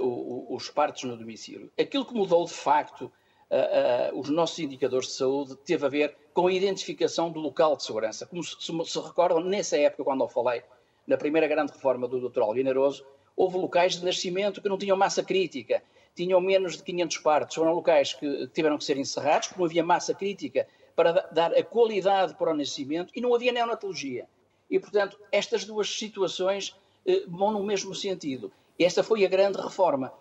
uh, 0.00 0.54
os 0.54 0.68
partos 0.68 1.04
no 1.04 1.16
domicílio. 1.16 1.70
Aquilo 1.78 2.04
que 2.04 2.12
mudou 2.12 2.44
de 2.44 2.52
facto 2.52 3.10
uh, 3.52 4.16
uh, 4.16 4.18
os 4.18 4.28
nossos 4.30 4.58
indicadores 4.58 5.08
de 5.08 5.12
saúde 5.12 5.54
teve 5.56 5.86
a 5.86 5.88
ver 5.88 6.16
com 6.32 6.46
a 6.46 6.52
identificação 6.52 7.30
do 7.30 7.38
local 7.38 7.76
de 7.76 7.84
segurança. 7.84 8.26
Como 8.26 8.42
se, 8.42 8.56
se, 8.58 8.98
recordam, 8.98 9.40
nessa 9.40 9.76
época, 9.76 10.02
quando 10.02 10.24
eu 10.24 10.28
falei, 10.28 10.62
na 11.06 11.16
primeira 11.16 11.46
grande 11.46 11.72
reforma 11.72 12.08
do 12.08 12.28
Dr. 12.28 12.40
Alvinaroso, 12.40 13.04
houve 13.36 13.58
locais 13.58 13.96
de 13.96 14.04
nascimento 14.04 14.60
que 14.60 14.68
não 14.68 14.78
tinham 14.78 14.96
massa 14.96 15.22
crítica 15.22 15.82
tinham 16.14 16.40
menos 16.40 16.76
de 16.76 16.82
500 16.82 17.18
partos, 17.18 17.56
foram 17.56 17.72
locais 17.72 18.12
que 18.12 18.46
tiveram 18.48 18.78
que 18.78 18.84
ser 18.84 18.96
encerrados, 18.98 19.48
porque 19.48 19.60
não 19.60 19.66
havia 19.66 19.84
massa 19.84 20.14
crítica 20.14 20.66
para 20.94 21.12
dar 21.32 21.54
a 21.54 21.64
qualidade 21.64 22.34
para 22.34 22.52
o 22.52 22.56
nascimento 22.56 23.12
e 23.14 23.20
não 23.20 23.34
havia 23.34 23.52
neonatologia. 23.52 24.26
E, 24.70 24.78
portanto, 24.78 25.18
estas 25.30 25.64
duas 25.64 25.88
situações 25.88 26.76
eh, 27.06 27.24
vão 27.26 27.50
no 27.52 27.62
mesmo 27.62 27.94
sentido. 27.94 28.52
Esta 28.78 29.02
foi 29.02 29.24
a 29.24 29.28
grande 29.28 29.60
reforma. 29.60 30.12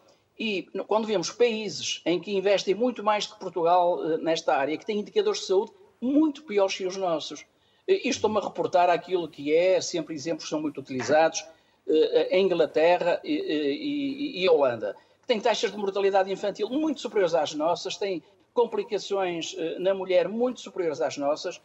E 0.41 0.63
quando 0.87 1.05
vemos 1.05 1.29
países 1.29 2.01
em 2.03 2.19
que 2.19 2.31
investem 2.31 2.73
muito 2.73 3.03
mais 3.03 3.27
que 3.27 3.37
Portugal 3.37 4.03
eh, 4.03 4.17
nesta 4.17 4.55
área, 4.55 4.75
que 4.75 4.85
têm 4.85 4.99
indicadores 4.99 5.41
de 5.41 5.45
saúde 5.45 5.71
muito 6.01 6.41
piores 6.43 6.75
que 6.75 6.87
os 6.87 6.97
nossos, 6.97 7.45
eh, 7.87 7.97
isto 7.97 8.09
estou-me 8.09 8.39
a 8.39 8.41
reportar 8.41 8.89
aquilo 8.89 9.27
que 9.27 9.53
é, 9.55 9.79
sempre 9.79 10.15
exemplos 10.15 10.49
são 10.49 10.59
muito 10.59 10.79
utilizados, 10.81 11.45
eh, 11.87 12.29
a 12.31 12.37
Inglaterra 12.39 13.21
e, 13.23 13.35
e, 13.35 14.43
e 14.43 14.49
Holanda 14.49 14.95
têm 15.31 15.39
taxas 15.39 15.71
de 15.71 15.77
mortalidade 15.77 16.29
infantil 16.31 16.69
muito 16.69 16.99
superiores 16.99 17.33
às 17.33 17.53
nossas, 17.53 17.95
têm 17.95 18.21
complicações 18.53 19.55
eh, 19.57 19.79
na 19.79 19.93
mulher 19.93 20.27
muito 20.27 20.59
superiores 20.59 20.99
às 21.01 21.17
nossas, 21.17 21.61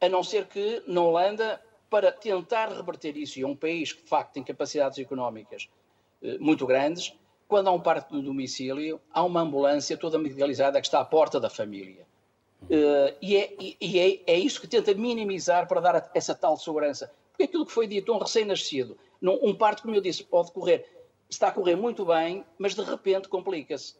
a 0.00 0.08
não 0.08 0.22
ser 0.22 0.46
que 0.46 0.82
na 0.86 1.02
Holanda, 1.02 1.60
para 1.90 2.10
tentar 2.10 2.70
reverter 2.70 3.16
isso, 3.16 3.38
e 3.38 3.42
é 3.42 3.46
um 3.46 3.54
país 3.54 3.92
que 3.92 4.02
de 4.02 4.08
facto 4.08 4.32
tem 4.32 4.42
capacidades 4.42 4.98
económicas 4.98 5.68
eh, 6.22 6.38
muito 6.38 6.66
grandes, 6.66 7.14
quando 7.52 7.68
há 7.68 7.70
um 7.70 7.80
parto 7.80 8.14
no 8.14 8.22
domicílio, 8.22 8.98
há 9.12 9.22
uma 9.22 9.42
ambulância 9.42 9.94
toda 9.94 10.18
medicalizada 10.18 10.80
que 10.80 10.86
está 10.86 11.00
à 11.00 11.04
porta 11.04 11.38
da 11.38 11.50
família. 11.50 12.06
Uh, 12.62 13.14
e 13.20 13.36
é, 13.36 13.54
e 13.78 13.98
é, 13.98 14.20
é, 14.26 14.38
isso 14.38 14.58
que 14.58 14.66
tenta 14.66 14.94
minimizar 14.94 15.68
para 15.68 15.78
dar 15.78 16.10
essa 16.14 16.34
tal 16.34 16.56
segurança. 16.56 17.12
Porque 17.30 17.42
aquilo 17.42 17.66
que 17.66 17.72
foi 17.72 17.86
dito, 17.86 18.10
um 18.10 18.16
recém-nascido, 18.16 18.96
um 19.22 19.54
parto, 19.54 19.82
como 19.82 19.94
eu 19.94 20.00
disse, 20.00 20.24
pode 20.24 20.50
correr, 20.50 20.86
está 21.28 21.48
a 21.48 21.52
correr 21.52 21.76
muito 21.76 22.06
bem, 22.06 22.42
mas 22.56 22.74
de 22.74 22.80
repente 22.80 23.28
complica-se. 23.28 23.96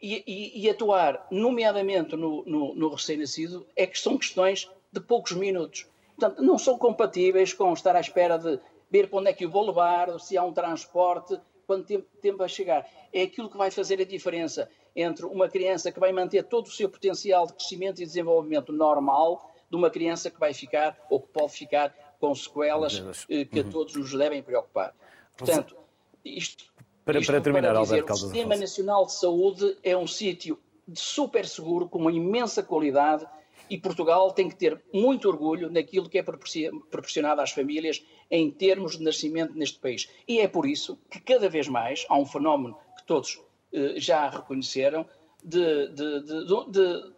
E, 0.00 0.24
e, 0.26 0.64
e, 0.64 0.70
atuar, 0.70 1.26
nomeadamente 1.30 2.16
no, 2.16 2.42
no, 2.46 2.74
no 2.74 2.88
recém-nascido, 2.88 3.66
é 3.76 3.86
que 3.86 4.00
são 4.00 4.16
questões 4.16 4.70
de 4.90 5.00
poucos 5.00 5.32
minutos. 5.32 5.86
Portanto, 6.16 6.42
não 6.42 6.56
são 6.56 6.78
compatíveis 6.78 7.52
com 7.52 7.70
estar 7.74 7.96
à 7.96 8.00
espera 8.00 8.38
de 8.38 8.58
ver 8.90 9.10
para 9.10 9.18
onde 9.18 9.28
é 9.28 9.34
que 9.34 9.44
eu 9.44 9.50
vou 9.50 9.66
levar, 9.66 10.18
se 10.18 10.38
há 10.38 10.42
um 10.42 10.54
transporte, 10.54 11.38
quanto 11.66 11.86
tempo, 11.86 12.06
tempo 12.20 12.38
vai 12.38 12.48
chegar. 12.48 12.88
É 13.12 13.22
aquilo 13.22 13.50
que 13.50 13.56
vai 13.56 13.70
fazer 13.70 14.00
a 14.00 14.04
diferença 14.04 14.68
entre 14.94 15.26
uma 15.26 15.48
criança 15.48 15.90
que 15.90 15.98
vai 15.98 16.12
manter 16.12 16.44
todo 16.44 16.66
o 16.66 16.70
seu 16.70 16.88
potencial 16.88 17.46
de 17.46 17.54
crescimento 17.54 18.00
e 18.00 18.06
desenvolvimento 18.06 18.72
normal 18.72 19.52
de 19.68 19.76
uma 19.76 19.90
criança 19.90 20.30
que 20.30 20.38
vai 20.38 20.54
ficar 20.54 20.96
ou 21.10 21.20
que 21.20 21.28
pode 21.28 21.52
ficar 21.52 21.94
com 22.20 22.34
sequelas 22.34 23.26
eh, 23.28 23.44
que 23.44 23.60
uhum. 23.60 23.68
a 23.68 23.70
todos 23.70 23.94
nos 23.96 24.12
devem 24.12 24.42
preocupar. 24.42 24.94
Portanto, 25.36 25.76
isto, 26.24 26.72
para, 27.04 27.18
isto 27.18 27.30
para 27.30 27.40
terminar, 27.40 27.72
para 27.72 27.82
dizer, 27.82 28.00
Alberto 28.00 28.12
o 28.12 28.16
Sistema 28.16 28.56
Nacional 28.56 29.06
de 29.06 29.12
Saúde 29.12 29.76
é 29.82 29.96
um 29.96 30.06
sítio 30.06 30.58
super 30.94 31.46
seguro, 31.46 31.88
com 31.88 31.98
uma 31.98 32.12
imensa 32.12 32.62
qualidade, 32.62 33.26
e 33.68 33.78
Portugal 33.78 34.32
tem 34.32 34.48
que 34.48 34.56
ter 34.56 34.80
muito 34.92 35.28
orgulho 35.28 35.70
naquilo 35.70 36.08
que 36.08 36.18
é 36.18 36.22
proporcionado 36.22 37.40
às 37.40 37.50
famílias 37.50 38.04
em 38.30 38.50
termos 38.50 38.98
de 38.98 39.04
nascimento 39.04 39.54
neste 39.54 39.78
país. 39.78 40.08
E 40.26 40.40
é 40.40 40.48
por 40.48 40.66
isso 40.66 40.98
que 41.10 41.20
cada 41.20 41.48
vez 41.48 41.68
mais 41.68 42.06
há 42.08 42.16
um 42.16 42.26
fenómeno 42.26 42.76
que 42.96 43.04
todos 43.04 43.40
eh, 43.72 43.94
já 43.96 44.28
reconheceram 44.28 45.06
de, 45.42 45.88
de, 45.88 46.20
de, 46.22 46.70
de, 46.70 47.12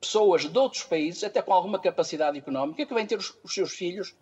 pessoas 0.00 0.50
de 0.50 0.58
outros 0.58 0.82
países, 0.84 1.22
até 1.24 1.42
com 1.42 1.52
alguma 1.52 1.78
capacidade 1.78 2.38
económica, 2.38 2.86
que 2.86 2.94
vêm 2.94 3.06
ter 3.06 3.18
os, 3.18 3.36
os 3.42 3.52
seus 3.52 3.72
filhos 3.72 4.14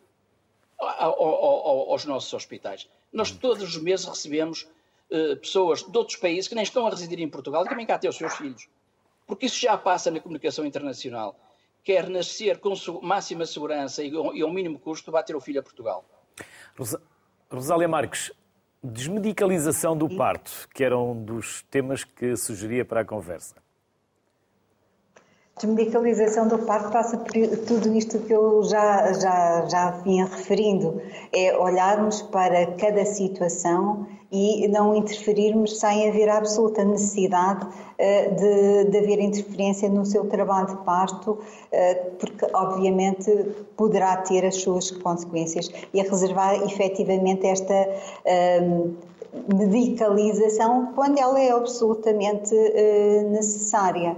ao, 0.79 1.23
ao, 1.23 1.45
ao, 1.45 1.91
aos 1.93 2.05
nossos 2.05 2.33
hospitais. 2.33 2.89
Nós 3.13 3.31
todos 3.31 3.63
os 3.63 3.77
meses 3.81 4.07
recebemos 4.07 4.69
eh, 5.11 5.37
pessoas 5.37 5.83
de 5.83 5.97
outros 5.97 6.17
países 6.17 6.49
que 6.49 6.55
nem 6.55 6.65
estão 6.65 6.87
a 6.87 6.91
residir 6.91 7.21
em 7.21 7.29
Portugal 7.29 7.65
e 7.65 7.69
que 7.69 7.75
vêm 7.75 7.87
cá 7.87 7.99
ter 7.99 8.09
os 8.09 8.17
seus 8.17 8.35
filhos. 8.35 8.69
Porque 9.27 9.47
isso 9.47 9.61
já 9.61 9.77
passa 9.77 10.11
na 10.11 10.21
comunicação 10.21 10.65
internacional 10.65 11.39
quer 11.89 12.11
nascer 12.11 12.59
com 12.59 12.75
máxima 13.01 13.47
segurança 13.47 14.03
e 14.03 14.13
ao 14.15 14.53
mínimo 14.53 14.79
custo, 14.79 15.11
vai 15.11 15.25
ter 15.25 15.35
o 15.35 15.41
filho 15.41 15.61
a 15.61 15.63
Portugal. 15.63 16.05
Rosália 17.51 17.89
Marques, 17.89 18.31
desmedicalização 18.85 19.97
do 19.97 20.07
parto, 20.15 20.69
que 20.75 20.85
era 20.85 20.99
um 20.99 21.25
dos 21.25 21.63
temas 21.71 22.05
que 22.05 22.37
sugeria 22.37 22.85
para 22.85 23.01
a 23.01 23.05
conversa. 23.07 23.55
Desmedicalização 25.59 26.47
do 26.47 26.59
parto 26.59 26.93
passa 26.93 27.17
por 27.17 27.33
tudo 27.67 27.93
isto 27.93 28.21
que 28.21 28.33
eu 28.33 28.63
já, 28.63 29.13
já, 29.13 29.67
já 29.67 29.91
vinha 30.03 30.25
referindo. 30.25 31.03
É 31.33 31.57
olharmos 31.59 32.23
para 32.23 32.67
cada 32.77 33.05
situação 33.05 34.07
e 34.31 34.69
não 34.69 34.95
interferirmos 34.95 35.79
sem 35.81 36.09
haver 36.09 36.29
absoluta 36.29 36.85
necessidade 36.85 37.67
uh, 37.67 38.35
de, 38.37 38.91
de 38.91 38.99
haver 38.99 39.21
interferência 39.21 39.89
no 39.89 40.05
seu 40.05 40.29
trabalho 40.29 40.69
de 40.69 40.77
parto, 40.85 41.33
uh, 41.33 42.11
porque 42.19 42.47
obviamente 42.53 43.31
poderá 43.77 44.19
ter 44.19 44.45
as 44.45 44.57
suas 44.57 44.91
consequências 44.91 45.71
e 45.95 46.01
a 46.01 46.05
reservar 46.05 46.55
efetivamente 46.63 47.47
esta 47.47 47.75
uh, 47.75 48.95
medicalização 49.55 50.93
quando 50.95 51.19
ela 51.19 51.41
é 51.41 51.51
absolutamente 51.51 52.55
necessária. 53.31 54.17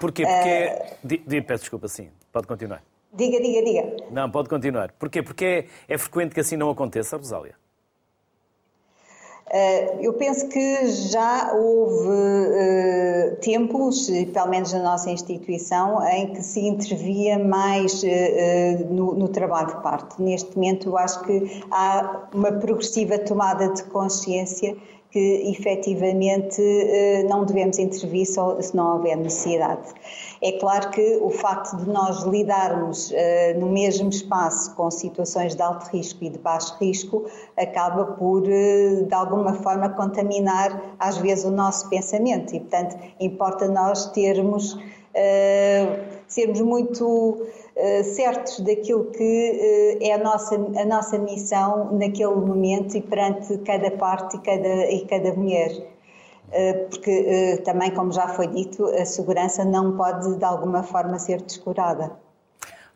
Porquê? 0.00 0.24
Porque. 0.24 1.14
Uh, 1.14 1.44
peço 1.44 1.64
desculpa, 1.64 1.86
sim. 1.86 2.08
Pode 2.32 2.46
continuar. 2.46 2.82
Diga, 3.12 3.40
diga, 3.40 3.62
diga. 3.62 3.96
Não, 4.10 4.30
pode 4.30 4.48
continuar. 4.48 4.92
Porquê? 4.98 5.22
Porque 5.22 5.44
é, 5.88 5.94
é 5.94 5.98
frequente 5.98 6.34
que 6.34 6.40
assim 6.40 6.56
não 6.56 6.70
aconteça, 6.70 7.16
Rosália? 7.16 7.54
Uh, 9.52 10.00
eu 10.00 10.12
penso 10.12 10.48
que 10.48 10.86
já 10.86 11.52
houve 11.52 12.08
uh, 12.08 13.36
tempos, 13.40 14.08
pelo 14.32 14.46
menos 14.46 14.72
na 14.72 14.78
nossa 14.78 15.10
instituição, 15.10 16.00
em 16.08 16.32
que 16.34 16.40
se 16.40 16.60
intervia 16.60 17.36
mais 17.36 18.00
uh, 18.04 18.06
no, 18.88 19.12
no, 19.14 19.28
trabalho 19.28 19.66
de 19.66 19.82
parto. 19.82 20.22
Neste 20.22 20.54
momento, 20.54 20.90
eu 20.90 20.96
acho 20.96 21.20
que 21.24 21.64
há 21.68 22.28
uma 22.32 22.52
progressiva 22.52 23.18
tomada 23.18 23.68
de 23.70 23.82
consciência 23.84 24.76
que 25.10 25.50
efetivamente 25.50 26.62
eh, 26.62 27.24
não 27.28 27.44
devemos 27.44 27.78
intervir 27.78 28.26
só 28.26 28.60
se 28.60 28.74
não 28.76 28.96
houver 28.96 29.16
necessidade. 29.16 29.88
É 30.40 30.52
claro 30.52 30.90
que 30.90 31.18
o 31.20 31.30
facto 31.30 31.76
de 31.76 31.88
nós 31.90 32.22
lidarmos 32.22 33.10
eh, 33.12 33.54
no 33.54 33.66
mesmo 33.66 34.08
espaço 34.08 34.74
com 34.76 34.90
situações 34.90 35.54
de 35.56 35.62
alto 35.62 35.90
risco 35.90 36.24
e 36.24 36.30
de 36.30 36.38
baixo 36.38 36.76
risco 36.80 37.24
acaba 37.56 38.04
por, 38.04 38.44
eh, 38.48 39.02
de 39.02 39.14
alguma 39.14 39.54
forma, 39.54 39.88
contaminar 39.88 40.94
às 40.98 41.18
vezes 41.18 41.44
o 41.44 41.50
nosso 41.50 41.88
pensamento 41.88 42.54
e, 42.54 42.60
portanto, 42.60 42.96
importa 43.18 43.66
nós 43.68 44.06
termos, 44.12 44.78
sermos 46.30 46.60
muito 46.60 47.46
eh, 47.76 48.02
certos 48.04 48.60
daquilo 48.60 49.06
que 49.10 49.98
uh, 50.00 50.04
é 50.04 50.12
a 50.12 50.18
nossa, 50.18 50.54
a 50.54 50.84
nossa 50.84 51.18
missão 51.18 51.92
naquele 51.92 52.34
momento 52.34 52.96
e 52.96 53.02
perante 53.02 53.58
cada 53.58 53.90
parte 53.90 54.36
e 54.36 54.40
cada, 54.40 54.90
e 54.90 55.06
cada 55.06 55.32
mulher. 55.34 55.70
Uh, 56.48 56.88
porque 56.88 57.62
também, 57.64 57.92
como 57.92 58.12
já 58.12 58.28
foi 58.28 58.48
dito, 58.48 58.84
a 58.86 59.04
segurança 59.04 59.64
não 59.64 59.96
pode 59.96 60.36
de 60.36 60.44
alguma 60.44 60.82
forma 60.82 61.18
ser 61.18 61.42
descurada. 61.42 62.12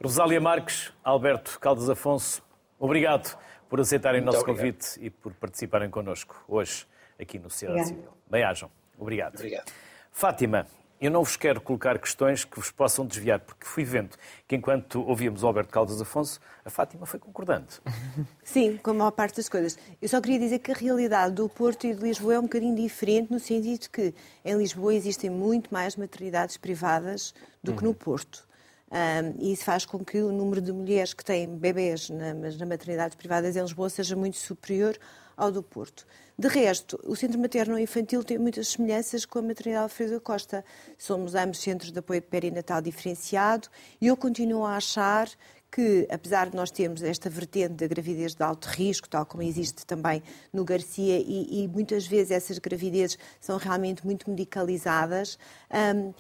Rosália 0.03 0.41
Marques, 0.41 0.93
Alberto 1.03 1.59
Caldas 1.61 1.89
Afonso, 1.89 2.43
obrigado 2.79 3.39
por 3.69 3.81
aceitarem 3.81 4.21
o 4.21 4.25
nosso 4.25 4.41
obrigado. 4.41 4.57
convite 4.57 5.01
e 5.01 5.11
por 5.11 5.33
participarem 5.35 5.89
connosco 5.89 6.45
hoje 6.49 6.87
aqui 7.21 7.39
no 7.39 7.49
Sociedade 7.49 7.89
Civil. 7.89 8.11
Bem-ajam. 8.31 8.71
Obrigado. 8.99 9.37
Obrigado. 9.37 9.73
Fátima, 10.13 10.67
eu 11.05 11.11
não 11.11 11.23
vos 11.23 11.37
quero 11.37 11.61
colocar 11.61 11.99
questões 11.99 12.45
que 12.45 12.57
vos 12.57 12.71
possam 12.71 13.05
desviar, 13.05 13.41
porque 13.41 13.67
fui 13.67 13.85
vendo 13.85 14.17
que 14.49 14.57
enquanto 14.57 15.03
ouvíamos 15.03 15.43
o 15.43 15.47
Alberto 15.47 15.73
Caldas 15.73 16.01
Afonso, 16.01 16.41
a 16.65 16.71
Fátima 16.71 17.05
foi 17.05 17.21
concordante. 17.21 17.81
Sim, 18.43 18.79
com 18.79 18.91
a 18.91 18.95
maior 18.95 19.11
parte 19.11 19.37
das 19.37 19.49
coisas. 19.49 19.79
Eu 20.01 20.09
só 20.09 20.21
queria 20.21 20.39
dizer 20.39 20.61
que 20.61 20.71
a 20.71 20.75
realidade 20.75 21.35
do 21.35 21.49
Porto 21.49 21.87
e 21.87 21.95
de 21.95 22.03
Lisboa 22.03 22.35
é 22.35 22.39
um 22.39 22.45
bocadinho 22.45 22.77
diferente, 22.77 23.31
no 23.31 23.39
sentido 23.39 23.89
que 23.91 24.15
em 24.45 24.57
Lisboa 24.57 24.95
existem 24.95 25.29
muito 25.29 25.73
mais 25.73 25.97
maternidades 25.97 26.57
privadas 26.57 27.35
do 27.63 27.75
que 27.75 27.83
no 27.83 27.91
uhum. 27.91 27.95
Porto. 27.95 28.47
Um, 28.91 29.43
e 29.43 29.53
isso 29.53 29.65
faz 29.65 29.85
com 29.85 30.05
que 30.05 30.19
o 30.23 30.31
número 30.31 30.61
de 30.61 30.73
mulheres 30.73 31.13
que 31.13 31.25
têm 31.25 31.49
bebês 31.49 32.09
na, 32.11 32.33
na 32.33 32.67
maternidades 32.67 33.17
privadas 33.17 33.57
em 33.57 33.61
Lisboa 33.61 33.91
seja 33.91 34.15
muito 34.15 34.37
superior 34.37 34.97
ao 35.37 35.51
do 35.51 35.63
Porto. 35.63 36.07
De 36.37 36.49
resto, 36.49 36.99
o 37.05 37.15
Centro 37.15 37.39
Materno 37.39 37.79
Infantil 37.79 38.25
tem 38.25 38.39
muitas 38.39 38.67
semelhanças 38.67 39.25
com 39.25 39.39
a 39.39 39.43
Maternidade 39.43 39.85
Alfredo 39.85 40.21
Costa. 40.21 40.65
Somos 40.99 41.37
ambos 41.37 41.61
centros 41.61 41.93
de 41.93 41.99
apoio 42.01 42.21
perinatal 42.21 42.83
diferenciado 42.83 43.69
e 44.01 44.09
eu 44.09 44.17
continuo 44.17 44.65
a 44.65 44.77
achar 44.77 45.29
que, 45.71 46.09
apesar 46.11 46.51
de 46.51 46.57
nós 46.57 46.73
termos 46.73 47.03
esta 47.03 47.31
vertente 47.31 47.75
da 47.75 47.87
gravidez 47.87 48.35
de 48.35 48.43
alto 48.43 48.67
risco, 48.67 49.09
tal 49.09 49.25
como 49.25 49.45
existe 49.45 49.87
também 49.87 50.25
no 50.53 50.65
Garcia, 50.65 51.19
e, 51.19 51.63
e 51.63 51.69
muitas 51.69 52.05
vezes 52.05 52.33
essas 52.33 52.59
gravidezes 52.59 53.17
são 53.41 53.57
realmente 53.57 54.05
muito 54.05 54.29
medicalizadas, 54.29 55.39
um, 55.71 56.13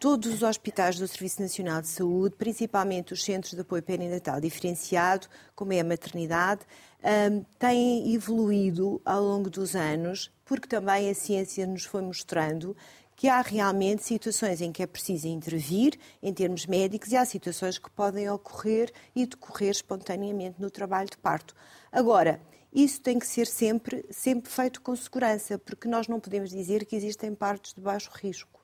Todos 0.00 0.34
os 0.34 0.42
hospitais 0.42 0.98
do 0.98 1.08
Serviço 1.08 1.40
Nacional 1.40 1.80
de 1.80 1.88
Saúde, 1.88 2.34
principalmente 2.36 3.14
os 3.14 3.24
centros 3.24 3.54
de 3.54 3.60
apoio 3.60 3.82
perinatal 3.82 4.40
diferenciado, 4.40 5.26
como 5.54 5.72
é 5.72 5.80
a 5.80 5.84
maternidade, 5.84 6.62
têm 7.58 8.14
evoluído 8.14 9.00
ao 9.04 9.22
longo 9.22 9.48
dos 9.48 9.76
anos, 9.76 10.30
porque 10.44 10.66
também 10.66 11.08
a 11.08 11.14
ciência 11.14 11.66
nos 11.66 11.84
foi 11.84 12.02
mostrando 12.02 12.76
que 13.16 13.28
há 13.28 13.40
realmente 13.40 14.04
situações 14.04 14.60
em 14.60 14.70
que 14.70 14.82
é 14.82 14.86
preciso 14.86 15.26
intervir 15.26 15.98
em 16.22 16.34
termos 16.34 16.66
médicos 16.66 17.10
e 17.10 17.16
há 17.16 17.24
situações 17.24 17.78
que 17.78 17.90
podem 17.90 18.28
ocorrer 18.28 18.92
e 19.14 19.24
decorrer 19.24 19.70
espontaneamente 19.70 20.60
no 20.60 20.70
trabalho 20.70 21.08
de 21.08 21.16
parto. 21.16 21.54
Agora, 21.90 22.40
isso 22.72 23.00
tem 23.00 23.18
que 23.18 23.26
ser 23.26 23.46
sempre, 23.46 24.04
sempre 24.10 24.50
feito 24.50 24.82
com 24.82 24.94
segurança, 24.94 25.58
porque 25.58 25.88
nós 25.88 26.08
não 26.08 26.20
podemos 26.20 26.50
dizer 26.50 26.84
que 26.84 26.94
existem 26.94 27.34
partos 27.34 27.72
de 27.72 27.80
baixo 27.80 28.10
risco. 28.12 28.55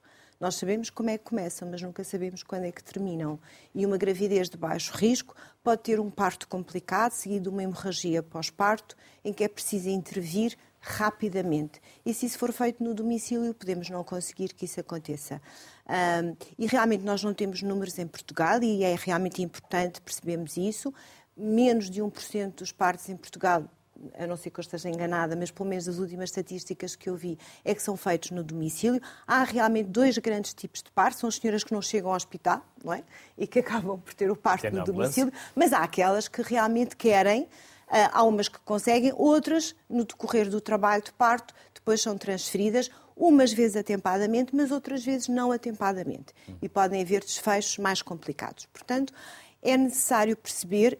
Nós 0.42 0.56
sabemos 0.56 0.90
como 0.90 1.08
é 1.08 1.16
que 1.16 1.22
começam, 1.22 1.70
mas 1.70 1.80
nunca 1.80 2.02
sabemos 2.02 2.42
quando 2.42 2.64
é 2.64 2.72
que 2.72 2.82
terminam. 2.82 3.38
E 3.72 3.86
uma 3.86 3.96
gravidez 3.96 4.50
de 4.50 4.56
baixo 4.56 4.92
risco 4.92 5.36
pode 5.62 5.82
ter 5.82 6.00
um 6.00 6.10
parto 6.10 6.48
complicado, 6.48 7.12
seguido 7.12 7.44
de 7.44 7.48
uma 7.50 7.62
hemorragia 7.62 8.24
pós-parto, 8.24 8.96
em 9.24 9.32
que 9.32 9.44
é 9.44 9.48
preciso 9.48 9.88
intervir 9.88 10.58
rapidamente. 10.80 11.80
E 12.04 12.12
se 12.12 12.26
isso 12.26 12.40
for 12.40 12.52
feito 12.52 12.82
no 12.82 12.92
domicílio, 12.92 13.54
podemos 13.54 13.88
não 13.88 14.02
conseguir 14.02 14.52
que 14.52 14.64
isso 14.64 14.80
aconteça. 14.80 15.40
Um, 15.88 16.36
e 16.58 16.66
realmente 16.66 17.04
nós 17.04 17.22
não 17.22 17.32
temos 17.32 17.62
números 17.62 17.96
em 18.00 18.06
Portugal 18.08 18.60
e 18.64 18.82
é 18.82 18.96
realmente 18.96 19.42
importante 19.42 20.00
percebermos 20.00 20.56
isso. 20.56 20.92
Menos 21.36 21.88
de 21.88 22.02
1% 22.02 22.56
dos 22.56 22.72
partos 22.72 23.08
em 23.08 23.16
Portugal 23.16 23.70
a 24.18 24.26
não 24.26 24.36
ser 24.36 24.50
que 24.50 24.60
eu 24.60 24.62
esteja 24.62 24.88
enganada, 24.88 25.36
mas 25.36 25.50
pelo 25.50 25.68
menos 25.68 25.88
as 25.88 25.98
últimas 25.98 26.30
estatísticas 26.30 26.96
que 26.96 27.08
eu 27.08 27.16
vi 27.16 27.38
é 27.64 27.74
que 27.74 27.82
são 27.82 27.96
feitos 27.96 28.30
no 28.30 28.42
domicílio. 28.42 29.00
Há 29.26 29.44
realmente 29.44 29.88
dois 29.88 30.18
grandes 30.18 30.54
tipos 30.54 30.82
de 30.82 30.90
parto. 30.90 31.20
São 31.20 31.28
as 31.28 31.36
senhoras 31.36 31.64
que 31.64 31.72
não 31.72 31.82
chegam 31.82 32.10
ao 32.10 32.16
hospital, 32.16 32.62
não 32.84 32.92
é? 32.92 33.02
E 33.36 33.46
que 33.46 33.58
acabam 33.58 33.98
por 33.98 34.14
ter 34.14 34.30
o 34.30 34.36
parto 34.36 34.70
no 34.70 34.84
domicílio. 34.84 35.32
Mas 35.54 35.72
há 35.72 35.78
aquelas 35.78 36.28
que 36.28 36.42
realmente 36.42 36.96
querem 36.96 37.48
ah, 37.88 38.10
há 38.20 38.22
umas 38.22 38.48
que 38.48 38.58
conseguem, 38.60 39.12
outras, 39.14 39.74
no 39.88 40.06
decorrer 40.06 40.48
do 40.48 40.62
trabalho 40.62 41.02
de 41.02 41.12
parto, 41.12 41.54
depois 41.74 42.00
são 42.00 42.16
transferidas, 42.16 42.90
umas 43.14 43.52
vezes 43.52 43.76
atempadamente, 43.76 44.56
mas 44.56 44.70
outras 44.70 45.04
vezes 45.04 45.28
não 45.28 45.52
atempadamente. 45.52 46.32
E 46.62 46.68
podem 46.70 47.02
haver 47.02 47.20
desfechos 47.20 47.76
mais 47.76 48.00
complicados. 48.00 48.64
Portanto, 48.72 49.12
é 49.60 49.76
necessário 49.76 50.34
perceber, 50.36 50.98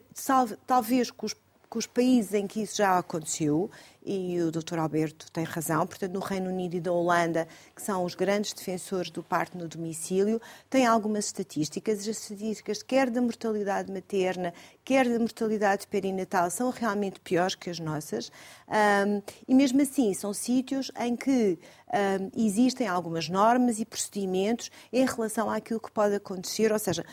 talvez 0.67 1.09
com 1.09 1.25
os, 1.25 1.35
com 1.73 1.79
os 1.79 1.87
países 1.87 2.35
em 2.35 2.45
que 2.45 2.61
isso 2.61 2.77
já 2.77 2.99
aconteceu, 2.99 3.67
e 4.05 4.39
o 4.41 4.51
Dr. 4.51 4.77
Alberto 4.77 5.31
tem 5.31 5.43
razão, 5.43 5.87
portanto, 5.87 6.13
no 6.13 6.19
Reino 6.19 6.51
Unido 6.51 6.75
e 6.75 6.79
da 6.79 6.91
Holanda, 6.91 7.47
que 7.75 7.81
são 7.81 8.05
os 8.05 8.13
grandes 8.13 8.53
defensores 8.53 9.09
do 9.09 9.23
parto 9.23 9.57
no 9.57 9.67
domicílio, 9.67 10.39
tem 10.69 10.85
algumas 10.85 11.25
estatísticas. 11.25 12.01
As 12.01 12.05
estatísticas, 12.05 12.83
quer 12.83 13.09
da 13.09 13.19
mortalidade 13.19 13.91
materna, 13.91 14.53
quer 14.85 15.09
da 15.09 15.17
mortalidade 15.17 15.87
perinatal, 15.87 16.51
são 16.51 16.69
realmente 16.69 17.19
piores 17.21 17.55
que 17.55 17.71
as 17.71 17.79
nossas. 17.79 18.31
Um, 18.67 19.23
e 19.47 19.55
mesmo 19.55 19.81
assim, 19.81 20.13
são 20.13 20.31
sítios 20.31 20.91
em 20.99 21.15
que 21.15 21.57
um, 21.91 22.45
existem 22.45 22.87
algumas 22.87 23.29
normas 23.29 23.79
e 23.79 23.85
procedimentos 23.85 24.69
em 24.91 25.07
relação 25.07 25.49
àquilo 25.49 25.79
que 25.79 25.91
pode 25.91 26.13
acontecer, 26.13 26.71
ou 26.71 26.77
seja, 26.77 27.03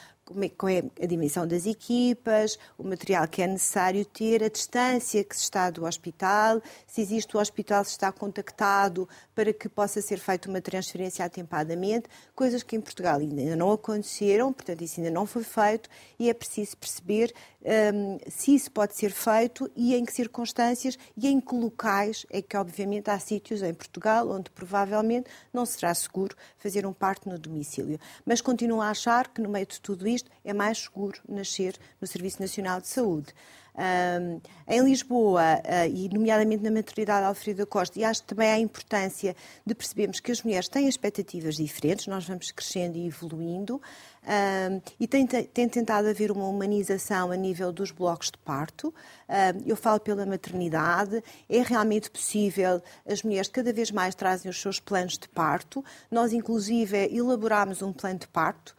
qual 0.56 0.70
é 0.70 0.84
a 1.02 1.06
dimensão 1.06 1.46
das 1.46 1.66
equipas, 1.66 2.58
o 2.78 2.84
material 2.84 3.26
que 3.26 3.42
é 3.42 3.46
necessário 3.46 4.04
ter, 4.04 4.42
a 4.42 4.48
distância 4.48 5.24
que 5.24 5.36
se 5.36 5.42
está 5.42 5.70
do 5.70 5.84
hospital, 5.84 6.60
se 6.86 7.00
existe 7.00 7.36
o 7.36 7.40
hospital, 7.40 7.84
se 7.84 7.92
está 7.92 8.12
contactado 8.12 9.08
para 9.34 9.52
que 9.52 9.68
possa 9.68 10.00
ser 10.00 10.18
feita 10.18 10.48
uma 10.48 10.60
transferência 10.60 11.24
atempadamente, 11.24 12.08
coisas 12.34 12.62
que 12.62 12.76
em 12.76 12.80
Portugal 12.80 13.18
ainda 13.18 13.56
não 13.56 13.72
aconteceram, 13.72 14.52
portanto 14.52 14.82
isso 14.82 15.00
ainda 15.00 15.10
não 15.10 15.26
foi 15.26 15.42
feito 15.42 15.88
e 16.18 16.28
é 16.28 16.34
preciso 16.34 16.76
perceber 16.76 17.32
um, 17.62 18.18
se 18.28 18.54
isso 18.54 18.70
pode 18.70 18.96
ser 18.96 19.10
feito 19.10 19.70
e 19.76 19.94
em 19.94 20.04
que 20.04 20.12
circunstâncias 20.12 20.98
e 21.16 21.28
em 21.28 21.40
que 21.40 21.54
locais 21.54 22.26
é 22.30 22.40
que 22.40 22.56
obviamente 22.56 23.10
há 23.10 23.18
sítios 23.18 23.62
em 23.62 23.72
Portugal 23.72 24.28
onde 24.30 24.50
provavelmente 24.50 25.30
não 25.52 25.66
será 25.66 25.94
seguro 25.94 26.36
fazer 26.58 26.86
um 26.86 26.92
parto 26.92 27.28
no 27.28 27.38
domicílio. 27.38 27.98
Mas 28.24 28.40
continuo 28.40 28.80
a 28.80 28.90
achar 28.90 29.28
que 29.28 29.40
no 29.40 29.48
meio 29.48 29.66
de 29.66 29.80
tudo 29.80 30.08
isto 30.08 30.19
é 30.44 30.52
mais 30.52 30.78
seguro 30.78 31.20
nascer 31.28 31.76
no 32.00 32.06
Serviço 32.06 32.40
Nacional 32.40 32.80
de 32.80 32.88
Saúde. 32.88 33.32
Um, 33.72 34.40
em 34.68 34.80
Lisboa, 34.82 35.42
uh, 35.64 35.88
e 35.88 36.08
nomeadamente 36.08 36.62
na 36.62 36.70
maternidade 36.70 37.24
Alfredo 37.24 37.66
Costa, 37.66 37.98
e 37.98 38.04
acho 38.04 38.22
também 38.24 38.50
a 38.50 38.58
importância 38.58 39.34
de 39.64 39.74
percebermos 39.74 40.20
que 40.20 40.32
as 40.32 40.42
mulheres 40.42 40.68
têm 40.68 40.88
expectativas 40.88 41.56
diferentes, 41.56 42.06
nós 42.06 42.26
vamos 42.26 42.50
crescendo 42.50 42.98
e 42.98 43.06
evoluindo, 43.06 43.80
um, 44.22 44.82
e 44.98 45.06
tem, 45.06 45.26
tem, 45.26 45.68
tentado 45.68 46.08
haver 46.08 46.30
uma 46.30 46.46
humanização 46.46 47.30
a 47.30 47.36
nível 47.36 47.72
dos 47.72 47.90
blocos 47.90 48.30
de 48.30 48.36
parto. 48.38 48.92
Um, 49.28 49.62
eu 49.66 49.76
falo 49.76 49.98
pela 49.98 50.26
maternidade, 50.26 51.22
é 51.48 51.62
realmente 51.62 52.10
possível, 52.10 52.82
as 53.08 53.22
mulheres 53.22 53.48
cada 53.48 53.72
vez 53.72 53.90
mais 53.90 54.14
trazem 54.14 54.50
os 54.50 54.60
seus 54.60 54.78
planos 54.78 55.16
de 55.16 55.28
parto, 55.28 55.82
nós 56.10 56.32
inclusive 56.32 57.08
elaborámos 57.14 57.80
um 57.80 57.92
plano 57.92 58.18
de 58.18 58.28
parto, 58.28 58.76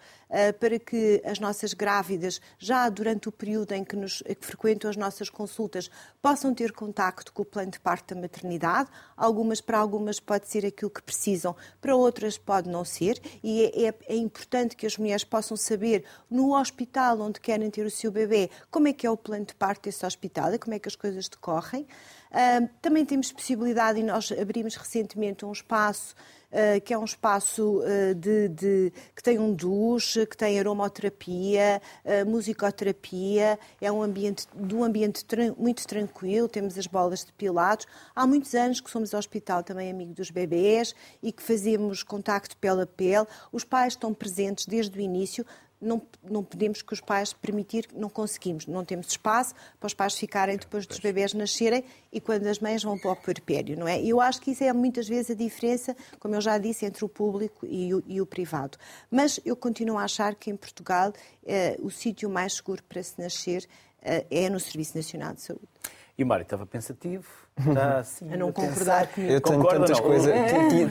para 0.60 0.80
que 0.80 1.22
as 1.26 1.40
nossas 1.40 1.74
grávidas, 1.74 2.40
já 2.58 2.88
durante 2.90 3.28
o 3.28 3.32
período 3.32 3.74
em 3.74 3.84
que, 3.84 3.96
nos, 3.96 4.22
que 4.22 4.46
frequentam 4.46 4.90
as 4.90 4.96
nossas 4.96 5.30
consultas, 5.30 5.90
possam 6.22 6.54
ter 6.54 6.72
contacto 6.72 7.34
com 7.34 7.42
o 7.42 7.46
plano 7.46 7.72
de 7.72 7.80
parto 7.80 8.16
da 8.16 8.22
maternidade. 8.22 8.90
Algumas, 9.22 9.62
para 9.62 9.78
algumas 9.78 10.20
pode 10.20 10.48
ser 10.48 10.66
aquilo 10.66 10.90
que 10.90 11.04
precisam, 11.04 11.56
para 11.80 11.96
outras 11.96 12.40
pode 12.40 12.68
não 12.68 12.84
ser. 12.84 13.22
E 13.44 13.66
é, 13.66 13.90
é, 13.90 13.94
é 14.08 14.16
importante 14.16 14.76
que 14.76 14.88
as 14.88 14.98
mulheres 14.98 15.24
possam 15.24 15.56
saber, 15.56 16.04
no 16.28 16.60
hospital 16.60 17.22
onde 17.22 17.40
querem 17.40 17.70
ter 17.70 17.86
o 17.86 17.92
seu 17.92 18.12
bebê, 18.12 18.50
como 18.72 18.88
é 18.88 18.94
que 18.94 19.06
é 19.06 19.12
o 19.12 19.16
plano 19.16 19.46
de 19.46 19.54
parto 19.54 19.84
desse 19.84 20.04
hospital 20.04 20.52
e 20.56 20.58
como 20.58 20.74
é 20.74 20.80
que 20.80 20.88
as 20.88 20.96
coisas 20.96 21.30
decorrem. 21.30 21.84
Uh, 22.32 22.68
também 22.82 23.06
temos 23.06 23.32
possibilidade, 23.32 24.00
e 24.00 24.04
nós 24.04 24.32
abrimos 24.32 24.76
recentemente 24.76 25.46
um 25.46 25.52
espaço 25.52 26.16
eh, 26.52 26.82
que 26.82 26.94
é 26.94 26.98
um 26.98 27.06
espaço 27.06 27.82
eh, 27.86 28.14
de, 28.14 28.50
de, 28.50 28.94
que 29.16 29.24
tem 29.24 29.40
um 29.40 29.54
duche, 29.54 30.26
que 30.26 30.36
tem 30.36 30.60
aromoterapia, 30.60 31.82
eh, 32.04 32.26
musicoterapia, 32.26 33.58
é 33.80 33.90
um 33.90 34.04
ambiente, 34.04 34.46
de 34.54 34.76
um 34.76 34.84
ambiente 34.84 35.26
muito 35.58 35.88
tranquilo, 35.88 36.50
temos 36.50 36.78
as 36.78 36.88
bolas 36.88 37.24
de 37.24 37.32
pilatos. 37.32 37.88
Há 38.14 38.28
muitos 38.28 38.54
anos 38.54 38.82
que 38.82 38.92
somos 38.92 39.11
hospital 39.18 39.64
também 39.64 39.90
amigo 39.90 40.14
dos 40.14 40.32
bebês 40.32 40.96
e 41.22 41.32
que 41.32 41.42
fazemos 41.42 42.04
contacto 42.04 42.58
pele 42.58 42.84
a 42.84 42.88
pele. 42.88 43.28
Os 43.52 43.64
pais 43.64 43.94
estão 43.94 44.14
presentes 44.14 44.66
desde 44.66 44.98
o 44.98 45.02
início, 45.02 45.46
não, 45.82 46.02
não 46.24 46.44
podemos 46.44 46.82
que 46.82 46.94
os 46.94 47.02
pais 47.02 47.34
permitir, 47.34 47.88
não 47.94 48.08
conseguimos, 48.08 48.68
não 48.68 48.86
temos 48.86 49.08
espaço 49.08 49.56
para 49.80 49.88
os 49.88 49.94
pais 49.94 50.14
ficarem 50.14 50.56
depois 50.56 50.86
dos 50.86 51.00
bebés 51.00 51.34
nascerem 51.34 51.84
e 52.14 52.22
quando 52.22 52.46
as 52.46 52.60
mães 52.60 52.84
vão 52.84 52.98
para 53.00 53.12
o 53.12 53.16
puerpério, 53.16 53.78
não 53.78 53.88
é? 53.88 54.00
Eu 54.00 54.22
acho 54.22 54.40
que 54.40 54.52
isso 54.52 54.64
é 54.64 54.72
muitas 54.72 55.08
vezes 55.08 55.32
a 55.32 55.34
diferença, 55.34 55.96
como 56.20 56.36
eu 56.36 56.42
já 56.42 56.58
disse, 56.60 56.86
entre 56.86 57.04
o 57.04 57.10
público 57.10 57.66
e 57.66 57.94
o, 57.94 58.04
e 58.06 58.22
o 58.22 58.26
privado. 58.26 58.78
Mas 59.10 59.40
eu 59.44 59.56
continuo 59.56 59.98
a 59.98 60.04
achar 60.04 60.36
que 60.36 60.52
em 60.52 60.56
Portugal 60.56 61.12
eh, 61.44 61.76
o 61.80 61.90
sítio 61.90 62.30
mais 62.30 62.54
seguro 62.54 62.84
para 62.84 63.02
se 63.02 63.20
nascer 63.20 63.68
eh, 64.04 64.26
é 64.30 64.50
no 64.50 64.60
Serviço 64.60 64.96
Nacional 64.96 65.34
de 65.34 65.42
Saúde. 65.42 65.68
E 66.22 66.24
o 66.24 66.28
Mário 66.28 66.44
estava 66.44 66.68
pensativo, 66.68 67.26
está 67.58 67.98
assim, 67.98 68.32
a 68.32 68.38
não 68.38 68.50
a 68.50 68.54
concordar 68.54 69.08
comigo. 69.08 69.34
Eu 69.34 69.42
tenho 69.42 69.68
tantas 69.68 70.00
coisas, 70.00 70.34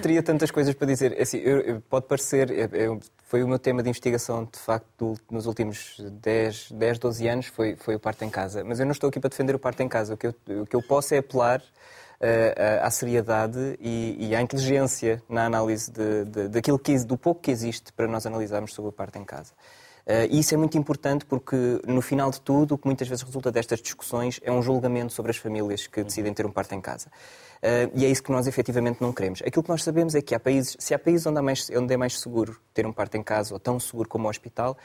teria 0.03 0.23
tantas 0.25 0.51
coisas 0.51 0.75
para 0.75 0.89
dizer. 0.89 1.17
É 1.17 1.23
assim, 1.23 1.39
eu, 1.39 1.81
pode 1.89 2.07
parecer, 2.07 2.51
eu, 2.75 2.99
foi 3.27 3.45
o 3.45 3.47
meu 3.49 3.61
tema 3.61 3.81
de 3.81 3.89
investigação, 3.89 4.45
de 4.53 4.59
facto, 4.59 5.15
nos 5.31 5.47
últimos 5.47 6.01
10, 6.01 6.73
10 6.73 6.99
12 6.99 7.29
anos, 7.29 7.47
foi, 7.47 7.77
foi 7.77 7.95
o 7.95 8.01
parto 8.01 8.25
em 8.25 8.29
casa. 8.29 8.65
Mas 8.65 8.81
eu 8.81 8.87
não 8.87 8.91
estou 8.91 9.09
aqui 9.09 9.21
para 9.21 9.31
defender 9.31 9.55
o 9.55 9.59
parto 9.61 9.81
em 9.85 9.89
casa. 9.89 10.15
O 10.15 10.17
que 10.17 10.27
eu, 10.27 10.35
o 10.63 10.67
que 10.67 10.75
eu 10.75 10.83
posso 10.83 11.15
é 11.15 11.19
apelar 11.19 11.61
uh, 11.61 12.83
à 12.83 12.91
seriedade 12.91 13.79
e, 13.79 14.17
e, 14.19 14.35
à 14.35 14.43
inteligência 14.43 15.23
na 15.29 15.47
análise 15.47 15.93
de, 15.93 16.25
de, 16.25 16.49
daquilo 16.49 16.77
que, 16.77 16.99
do 17.05 17.17
pouco 17.17 17.41
que 17.41 17.53
existe 17.53 17.93
para 17.93 18.09
nós 18.09 18.27
analisarmos 18.27 18.75
sobre 18.75 18.89
o 18.89 18.93
parto 18.93 19.17
em 19.17 19.25
casa. 19.25 19.53
Uh, 20.11 20.27
e 20.29 20.41
isso 20.41 20.53
é 20.53 20.57
muito 20.57 20.77
importante 20.77 21.25
porque, 21.25 21.81
no 21.87 22.03
final 22.03 22.33
de 22.33 22.41
tudo, 22.41 22.75
o 22.75 22.79
que 22.79 22.85
muitas 22.85 23.07
vezes 23.07 23.23
resulta 23.23 23.53
destas 23.53 23.81
discussões 23.81 24.41
é 24.43 24.51
um 24.51 24.61
julgamento 24.61 25.13
sobre 25.13 25.31
as 25.31 25.37
famílias 25.37 25.87
que 25.87 26.03
decidem 26.03 26.35
ter 26.35 26.45
um 26.45 26.51
parto 26.51 26.75
em 26.75 26.81
casa. 26.81 27.07
Uh, 27.63 27.93
e 27.95 28.05
é 28.05 28.09
isso 28.09 28.21
que 28.21 28.33
nós 28.33 28.49
efetivamente 28.49 29.01
não 29.01 29.13
queremos. 29.13 29.41
Aquilo 29.47 29.63
que 29.63 29.69
nós 29.69 29.85
sabemos 29.85 30.17
é 30.17 30.21
que 30.21 30.35
há 30.35 30.41
países, 30.41 30.77
se 30.81 30.93
há 30.93 30.99
países 30.99 31.27
onde, 31.27 31.39
há 31.39 31.43
mais, 31.43 31.71
onde 31.71 31.95
é 31.95 31.97
mais 31.97 32.19
seguro 32.19 32.61
ter 32.75 32.85
um 32.87 32.93
parto 32.93 33.17
em 33.17 33.23
casa, 33.23 33.55
ou 33.55 33.61
tão 33.61 33.79
seguro 33.79 34.09
como 34.09 34.27
o 34.27 34.29
hospital, 34.29 34.77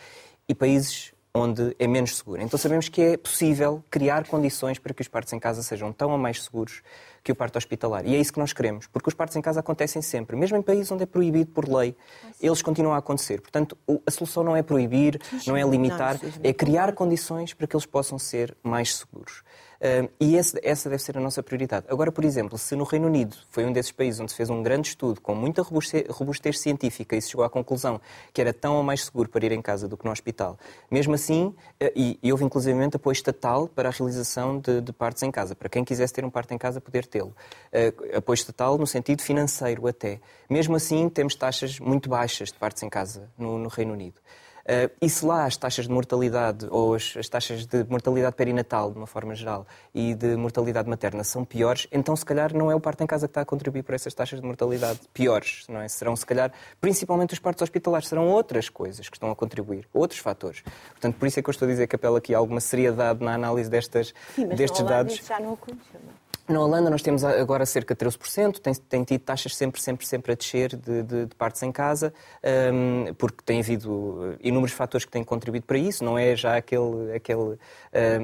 e 0.48 0.54
países 0.54 1.15
onde 1.36 1.76
é 1.78 1.86
menos 1.86 2.16
seguro. 2.16 2.42
Então 2.42 2.58
sabemos 2.58 2.88
que 2.88 3.02
é 3.02 3.18
possível 3.18 3.84
criar 3.92 4.26
condições 4.26 4.80
para 4.80 4.94
que 4.94 5.02
os 5.02 5.08
partos 5.10 5.34
em 5.34 5.40
casa 5.40 5.62
sejam 5.62 5.92
tão 5.92 6.12
ou 6.12 6.18
mais 6.18 6.44
seguros 6.44 6.82
que 7.22 7.32
o 7.32 7.36
parto 7.36 7.58
hospitalar. 7.58 8.08
E 8.08 8.16
é 8.16 8.20
isso 8.20 8.32
que 8.32 8.40
nós 8.40 8.54
queremos, 8.54 8.88
porque 8.88 9.10
os 9.10 9.14
partos 9.14 9.36
em 9.36 9.42
casa 9.42 9.60
acontecem 9.60 10.02
sempre, 10.02 10.36
mesmo 10.38 10.58
em 10.58 10.62
países 10.62 10.90
onde 10.92 11.04
é 11.04 11.06
proibido 11.06 11.52
por 11.52 11.68
lei, 11.68 11.96
eles 12.40 12.62
continuam 12.62 12.94
a 12.94 13.00
acontecer. 13.00 13.42
Portanto, 13.42 13.78
a 14.06 14.12
solução 14.12 14.44
não 14.44 14.56
é 14.56 14.64
proibir, 14.64 15.20
não 15.46 15.58
é 15.58 15.64
limitar, 15.64 16.20
é 16.42 16.54
criar 16.54 16.94
condições 16.94 17.54
para 17.54 17.68
que 17.68 17.76
eles 17.76 17.86
possam 17.86 18.18
ser 18.18 18.56
mais 18.64 18.96
seguros 18.96 19.44
e 20.20 20.36
esse, 20.36 20.60
essa 20.64 20.90
deve 20.90 21.02
ser 21.02 21.18
a 21.18 21.22
nossa 21.22 21.44
prioridade. 21.44 21.86
Agora, 21.90 22.12
por 22.12 22.24
exemplo, 22.24 22.58
se 22.58 22.76
no 22.76 22.84
Reino 22.84 23.08
Unido 23.08 23.36
foi 23.50 23.66
um 23.66 23.72
desses 23.72 23.92
países 23.92 24.20
onde 24.20 24.32
se 24.32 24.38
fez 24.38 24.50
um 24.50 24.64
grande 24.64 24.90
estudo 24.90 25.22
com 25.22 25.36
muita 25.36 25.62
robustez, 25.62 26.60
científica 26.60 27.16
e 27.16 27.22
se 27.22 27.30
chegou 27.30 27.46
à 27.46 27.50
conclusão 27.50 28.00
que 28.34 28.42
era 28.42 28.54
tão 28.54 28.78
ou 28.78 28.84
mais 28.84 29.06
seguro 29.06 29.30
para 29.30 29.46
ir 29.46 29.52
em 29.52 29.62
casa 29.62 29.88
do 29.88 29.98
que 29.98 30.06
no 30.06 30.12
hospital, 30.12 30.58
mesmo 30.90 31.14
assim, 31.14 31.54
eh, 31.80 31.92
e, 31.96 32.20
e 32.22 32.32
houve 32.32 32.44
inclusivamente 32.44 32.96
apoio 32.96 33.14
estatal 33.14 33.68
para 33.68 33.90
a 33.90 33.92
realização 33.92 34.60
de, 34.60 34.82
de, 34.82 34.94
partos 34.94 35.24
em 35.24 35.32
casa, 35.32 35.56
para 35.56 35.70
quem 35.70 35.84
quisesse 35.84 36.14
ter 36.14 36.24
um 36.24 36.30
parto 36.30 36.54
em 36.54 36.58
casa 36.58 36.80
poder 36.80 37.06
tê-lo. 37.06 37.36
Uh, 37.74 38.18
apoio 38.18 38.36
estatal 38.36 38.78
no 38.78 38.88
sentido 38.88 39.22
financeiro 39.22 39.88
até. 39.88 40.20
Mesmo 40.50 40.76
assim, 40.76 41.10
temos 41.10 41.36
taxas 41.36 41.80
muito 41.80 42.10
baixas 42.10 42.52
de 42.52 42.58
partos 42.58 42.82
em 42.84 42.90
casa 42.90 43.30
no, 43.38 43.58
no 43.58 43.70
Reino 43.70 43.94
Unido. 43.94 44.20
Uh, 44.66 44.90
e 45.00 45.08
se 45.08 45.24
lá 45.24 45.46
as 45.46 45.56
taxas 45.56 45.86
de 45.86 45.92
mortalidade 45.92 46.66
ou 46.72 46.96
as, 46.96 47.16
as, 47.16 47.30
taxas 47.30 47.68
de 47.68 47.84
mortalidade 47.84 48.36
perinatal, 48.36 48.92
de 48.92 48.98
uma 48.98 49.06
forma 49.06 49.36
geral, 49.36 49.68
e 49.94 50.16
de 50.16 50.36
mortalidade 50.36 50.90
materna 50.90 51.24
são 51.24 51.46
piores, 51.46 51.88
então 51.92 52.16
se 52.16 52.26
calhar 52.26 52.52
não 52.52 52.72
é 52.72 52.76
o 52.76 52.80
parto 52.80 53.04
em 53.04 53.06
casa 53.06 53.28
que 53.28 53.32
está 53.32 53.42
a 53.42 53.46
contribuir 53.46 53.84
para 53.84 53.94
essas 53.94 54.12
taxas 54.12 54.42
de 54.42 54.46
mortalidade 54.46 55.02
piores, 55.14 55.66
não 55.70 55.80
é? 55.82 55.88
Serão 55.88 56.16
se 56.16 56.26
calhar, 56.26 56.52
principalmente 56.82 57.34
os 57.34 57.40
partos 57.40 57.62
hospitalares, 57.62 58.08
serão 58.08 58.28
outras 58.28 58.68
coisas 58.68 59.08
que 59.08 59.16
estão 59.16 59.30
a 59.30 59.36
contribuir, 59.36 59.88
outros 59.94 60.20
fatores. 60.20 60.64
Portanto, 60.90 61.16
por 61.16 61.28
isso 61.28 61.40
é 61.40 61.44
que 61.44 61.50
eu 61.50 61.52
estou 61.52 61.68
a 61.68 61.72
dizer 61.72 61.86
que 61.86 61.96
apelo 61.96 62.16
aqui 62.16 62.34
a 62.34 62.40
alguma 62.40 62.60
seriedade 62.60 63.24
na 63.24 63.36
análise 63.36 63.70
destas, 63.70 64.16
Sim, 64.34 64.48
mas 64.48 64.58
destes 64.58 64.82
dados. 64.82 65.16
Já 65.16 65.40
não 65.40 65.54
aconteceu, 65.54 66.02
não? 66.04 66.25
Na 66.48 66.60
Holanda 66.60 66.92
nós 66.92 67.02
temos 67.02 67.24
agora 67.24 67.66
cerca 67.66 67.96
de 67.96 68.06
13%, 68.06 68.60
tem, 68.60 68.74
tem 68.76 69.04
tido 69.04 69.22
taxas 69.22 69.56
sempre, 69.56 69.82
sempre, 69.82 70.06
sempre 70.06 70.32
a 70.32 70.36
descer 70.36 70.76
de, 70.76 71.02
de, 71.02 71.26
de 71.26 71.36
partes 71.36 71.64
em 71.64 71.72
casa, 71.72 72.14
um, 72.72 73.12
porque 73.16 73.38
tem 73.44 73.60
havido 73.60 74.38
inúmeros 74.42 74.72
fatores 74.72 75.06
que 75.06 75.12
têm 75.12 75.24
contribuído 75.24 75.66
para 75.66 75.80
isso, 75.80 76.04
não 76.04 76.20
é 76.20 76.36
já 76.36 76.56
aquele, 76.56 77.16
aquele, 77.16 77.40
um, 77.42 77.58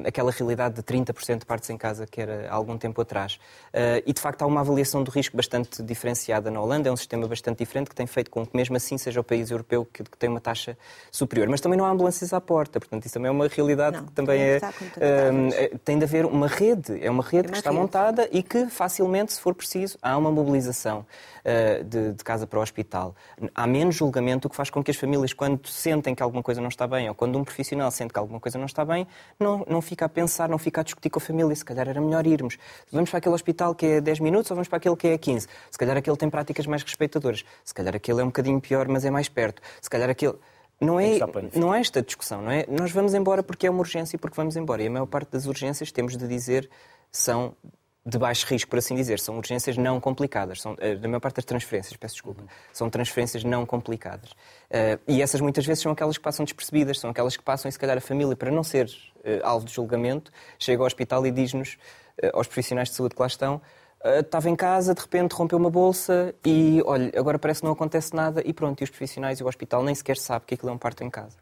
aquela 0.06 0.30
realidade 0.30 0.76
de 0.76 0.84
30% 0.84 1.40
de 1.40 1.46
partes 1.48 1.68
em 1.72 1.78
casa 1.78 2.06
que 2.06 2.22
era 2.22 2.48
há 2.48 2.54
algum 2.54 2.78
tempo 2.78 3.02
atrás. 3.02 3.40
Uh, 3.74 4.04
e 4.06 4.14
de 4.14 4.22
facto 4.22 4.44
há 4.44 4.46
uma 4.46 4.62
avaliação 4.62 5.04
do 5.04 5.10
risco 5.10 5.36
bastante 5.36 5.82
diferenciada 5.82 6.52
na 6.52 6.62
Holanda, 6.62 6.90
é 6.90 6.92
um 6.92 6.98
sistema 6.98 7.28
bastante 7.28 7.58
diferente 7.58 7.90
que 7.90 7.96
tem 7.96 8.06
feito 8.06 8.30
com 8.30 8.46
que 8.46 8.56
mesmo 8.56 8.76
assim 8.76 9.00
seja 9.00 9.20
o 9.20 9.24
país 9.24 9.50
europeu 9.50 9.84
que, 9.84 10.04
que 10.04 10.18
tem 10.20 10.30
uma 10.30 10.40
taxa 10.40 10.78
superior. 11.12 11.50
Mas 11.50 11.60
também 11.60 11.76
não 11.76 11.86
há 11.86 11.90
ambulâncias 11.90 12.34
à 12.34 12.40
porta, 12.40 12.80
portanto 12.80 13.04
isso 13.04 13.16
também 13.16 13.30
é 13.30 13.32
uma 13.32 13.48
realidade 13.48 13.98
não, 13.98 14.06
que 14.06 14.12
também 14.12 14.40
é, 14.40 14.60
um, 15.34 15.78
tem 15.80 15.98
de 15.98 16.04
haver 16.04 16.28
uma 16.28 16.48
rede, 16.48 17.04
é 17.04 17.10
uma 17.10 17.24
rede 17.24 17.48
é 17.48 17.52
que 17.52 17.58
está 17.58 17.72
rede. 17.72 17.82
montada 17.82 18.11
e 18.32 18.44
que 18.44 18.68
facilmente, 18.68 19.34
se 19.34 19.42
for 19.42 19.54
preciso, 19.54 19.98
há 20.02 20.18
uma 20.18 20.32
mobilização 20.32 21.06
uh, 21.46 21.84
de, 21.84 22.14
de, 22.14 22.24
casa 22.24 22.46
para 22.46 22.60
o 22.60 22.62
hospital. 22.62 23.16
Há 23.54 23.68
menos 23.68 23.96
julgamento, 23.96 24.48
o 24.48 24.50
que 24.50 24.56
faz 24.56 24.70
com 24.70 24.84
que 24.84 24.92
as 24.92 24.98
famílias, 24.98 25.34
quando 25.34 25.68
sentem 25.68 26.14
que 26.14 26.24
alguma 26.24 26.44
coisa 26.44 26.60
não 26.62 26.70
está 26.70 26.88
bem, 26.88 27.08
ou 27.10 27.16
quando 27.16 27.38
um 27.38 27.44
profissional 27.44 27.90
sente 27.92 28.14
que 28.14 28.20
alguma 28.20 28.40
coisa 28.40 28.58
não 28.58 28.66
está 28.66 28.84
bem, 28.84 29.08
não, 29.40 29.66
não 29.70 29.82
fica 29.82 30.06
a 30.06 30.10
pensar, 30.10 30.50
não 30.50 30.58
fica 30.58 30.82
a 30.82 30.84
discutir 30.84 31.10
com 31.10 31.20
a 31.20 31.22
família, 31.22 31.56
se 31.56 31.66
calhar 31.66 31.88
era 31.88 32.02
melhor 32.02 32.26
irmos. 32.26 32.58
Vamos 32.92 33.10
para 33.10 33.20
aquele 33.20 33.36
hospital 33.36 33.76
que 33.76 33.86
é 33.86 34.02
10 34.02 34.20
minutos 34.20 34.52
ou 34.52 34.56
vamos 34.56 34.68
para 34.68 34.78
aquele 34.78 34.96
que 34.96 35.08
é 35.08 35.18
15? 35.18 35.48
Se 35.70 35.78
calhar 35.78 35.98
aquele 35.98 36.18
tem 36.18 36.30
práticas 36.30 36.66
mais 36.66 36.84
respeitadoras. 36.84 37.44
Se 37.64 37.74
calhar 37.74 37.96
aquele 37.96 38.22
é 38.22 38.24
um 38.24 38.28
bocadinho 38.28 38.60
pior, 38.60 38.88
mas 38.88 39.06
é 39.06 39.12
mais 39.12 39.30
perto. 39.30 39.62
Se 39.82 39.90
calhar 39.90 40.10
aquele... 40.10 40.36
Não 40.80 41.00
é, 41.00 41.20
não 41.54 41.72
é 41.76 41.80
esta 41.80 42.02
discussão, 42.02 42.42
não 42.42 42.50
é? 42.50 42.66
Nós 42.68 42.92
vamos 42.92 43.14
embora 43.14 43.44
porque 43.44 43.68
é 43.68 43.70
uma 43.70 43.82
urgência 43.82 44.16
e 44.16 44.20
porque 44.20 44.36
vamos 44.36 44.56
embora. 44.56 44.82
E 44.82 44.88
a 44.88 44.90
maior 44.90 45.06
parte 45.06 45.30
das 45.32 45.46
urgências, 45.46 45.92
temos 45.92 46.18
de 46.18 46.28
dizer, 46.28 46.68
são 47.12 47.56
de 48.06 48.18
baixo 48.18 48.46
risco, 48.48 48.70
por 48.70 48.80
assim 48.80 48.96
dizer. 48.96 49.20
São 49.20 49.38
urgências 49.38 49.78
não 49.78 50.00
complicadas. 50.00 50.62
São, 50.62 50.76
eh, 50.80 50.96
na 50.96 51.08
maior 51.08 51.20
parte 51.20 51.36
das 51.36 51.46
transferências, 51.46 51.96
peço 51.96 52.16
desculpa, 52.16 52.44
são 52.74 52.90
transferências 52.90 53.44
não 53.44 53.66
complicadas. 53.66 54.32
Uh, 54.32 55.00
e 55.08 55.22
essas 55.22 55.42
muitas 55.42 55.66
vezes 55.66 55.84
são 55.84 55.92
aquelas 55.92 56.18
que 56.18 56.24
passam 56.24 56.44
despercebidas, 56.44 57.00
são 57.00 57.10
aquelas 57.10 57.38
que 57.38 57.44
passam 57.44 57.70
e 57.70 57.72
se 57.72 57.78
calhar 57.78 57.98
a 57.98 58.02
família, 58.02 58.36
para 58.36 58.50
não 58.50 58.64
ser 58.64 58.88
uh, 58.88 59.30
alvo 59.44 59.66
de 59.66 59.74
julgamento, 59.74 60.32
chega 60.58 60.82
ao 60.82 60.88
hospital 60.88 61.26
e 61.28 61.32
diz-nos, 61.32 61.78
uh, 62.24 62.30
aos 62.34 62.48
profissionais 62.48 62.90
de 62.90 62.96
saúde 62.96 63.14
que 63.16 63.22
lá 63.22 63.28
estão, 63.28 63.62
estava 64.04 64.50
em 64.50 64.56
casa, 64.56 64.96
de 64.96 65.02
repente 65.02 65.34
rompeu 65.34 65.60
uma 65.60 65.70
bolsa 65.70 66.34
e, 66.44 66.82
olha, 66.88 67.12
agora 67.16 67.38
parece 67.38 67.60
que 67.60 67.66
não 67.66 67.74
acontece 67.74 68.16
nada 68.16 68.42
e 68.44 68.52
pronto, 68.52 68.82
e 68.82 68.84
os 68.84 68.90
profissionais 68.90 69.40
e 69.40 69.44
o 69.44 69.48
hospital 69.48 69.84
nem 69.84 69.94
sequer 69.94 70.18
sabem 70.18 70.48
que 70.48 70.56
aquilo 70.56 70.72
é 70.72 70.74
um 70.74 70.78
parto 70.78 71.04
em 71.04 71.10
casa. 71.10 71.38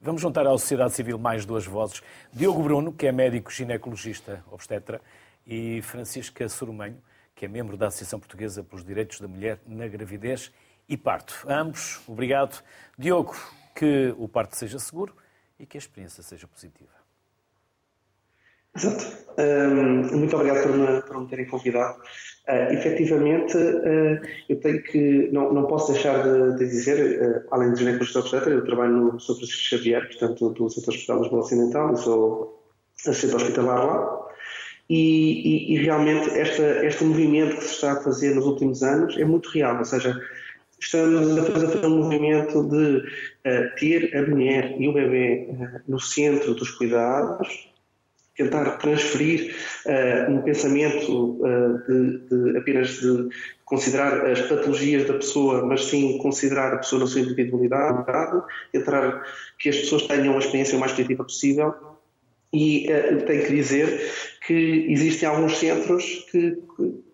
Vamos 0.00 0.22
juntar 0.22 0.46
à 0.46 0.50
sociedade 0.52 0.94
civil 0.94 1.18
mais 1.18 1.44
duas 1.44 1.66
vozes. 1.66 2.02
Diogo 2.32 2.62
Bruno, 2.62 2.92
que 2.92 3.06
é 3.06 3.12
médico 3.12 3.52
ginecologista 3.52 4.42
obstetra, 4.50 5.02
e 5.46 5.82
Francisca 5.82 6.48
Sorumenho, 6.48 7.02
que 7.34 7.44
é 7.44 7.48
membro 7.48 7.76
da 7.76 7.88
Associação 7.88 8.18
Portuguesa 8.18 8.62
pelos 8.62 8.84
Direitos 8.84 9.20
da 9.20 9.28
Mulher 9.28 9.60
na 9.66 9.88
Gravidez 9.88 10.52
e 10.88 10.96
Parto. 10.96 11.34
Ambos, 11.48 12.00
obrigado. 12.06 12.62
Diogo, 12.98 13.34
que 13.74 14.14
o 14.18 14.28
parto 14.28 14.56
seja 14.56 14.78
seguro 14.78 15.14
e 15.58 15.66
que 15.66 15.76
a 15.76 15.80
experiência 15.80 16.22
seja 16.22 16.46
positiva. 16.46 17.02
Exato. 18.74 19.22
Um, 19.38 20.18
muito 20.18 20.34
obrigado 20.34 20.62
por 20.62 20.76
me, 20.76 21.02
por 21.02 21.20
me 21.20 21.28
terem 21.28 21.46
convidado. 21.46 21.98
Uh, 22.48 22.72
efetivamente, 22.72 23.56
uh, 23.56 24.20
eu 24.48 24.60
tenho 24.60 24.82
que, 24.82 25.30
não, 25.30 25.52
não 25.52 25.66
posso 25.66 25.92
deixar 25.92 26.22
de, 26.22 26.56
de 26.56 26.66
dizer, 26.66 27.20
uh, 27.20 27.48
além 27.50 27.72
de 27.72 27.80
ginecologista 27.80 28.20
obstetra, 28.20 28.50
eu 28.50 28.64
trabalho 28.64 28.92
no 28.92 29.20
Sr. 29.20 29.36
Francisco 29.36 29.62
Xavier, 29.62 30.06
portanto, 30.06 30.50
do 30.50 30.70
Centro 30.70 30.90
Hospital 30.90 31.16
de 31.16 31.22
Lisboa 31.22 31.42
Ocidental, 31.42 31.90
eu 31.90 31.96
sou 31.96 32.72
assistente 33.06 33.36
hospitalar 33.36 33.86
lá, 33.86 34.28
e, 34.92 35.72
e, 35.72 35.74
e, 35.74 35.76
realmente 35.78 36.28
esta, 36.38 36.84
este 36.84 37.02
movimento 37.02 37.56
que 37.56 37.64
se 37.64 37.74
está 37.76 37.92
a 37.92 38.02
fazer 38.02 38.34
nos 38.34 38.44
últimos 38.44 38.82
anos 38.82 39.16
é 39.16 39.24
muito 39.24 39.48
real, 39.48 39.78
ou 39.78 39.86
seja, 39.86 40.20
estamos 40.78 41.38
a 41.38 41.44
fazer 41.44 41.86
um 41.86 42.02
movimento 42.02 42.62
de 42.68 42.98
uh, 42.98 43.74
ter 43.78 44.14
a 44.14 44.28
mulher 44.28 44.78
e 44.78 44.86
o 44.86 44.92
bebê 44.92 45.48
uh, 45.48 45.80
no 45.88 45.98
centro 45.98 46.52
dos 46.52 46.72
cuidados, 46.72 47.70
tentar 48.36 48.72
transferir 48.72 49.56
uh, 49.86 50.30
um 50.30 50.42
pensamento 50.42 51.40
de, 51.88 52.18
de, 52.28 52.58
apenas 52.58 52.90
de 53.00 53.30
considerar 53.64 54.26
as 54.26 54.42
patologias 54.42 55.06
da 55.06 55.14
pessoa, 55.14 55.64
mas 55.64 55.86
sim 55.86 56.18
considerar 56.18 56.74
a 56.74 56.76
pessoa 56.76 57.00
na 57.00 57.06
sua 57.06 57.22
individualidade, 57.22 58.42
tentar 58.70 59.22
que 59.58 59.70
as 59.70 59.76
pessoas 59.78 60.02
tenham 60.02 60.34
a 60.34 60.38
experiência 60.38 60.76
o 60.76 60.80
mais 60.80 60.92
positiva 60.92 61.24
possível. 61.24 61.74
E 62.52 62.86
uh, 62.92 63.24
tenho 63.24 63.46
que 63.46 63.54
dizer 63.54 63.98
que 64.46 64.86
existem 64.88 65.28
alguns 65.28 65.56
centros 65.58 66.26
que 66.30 66.58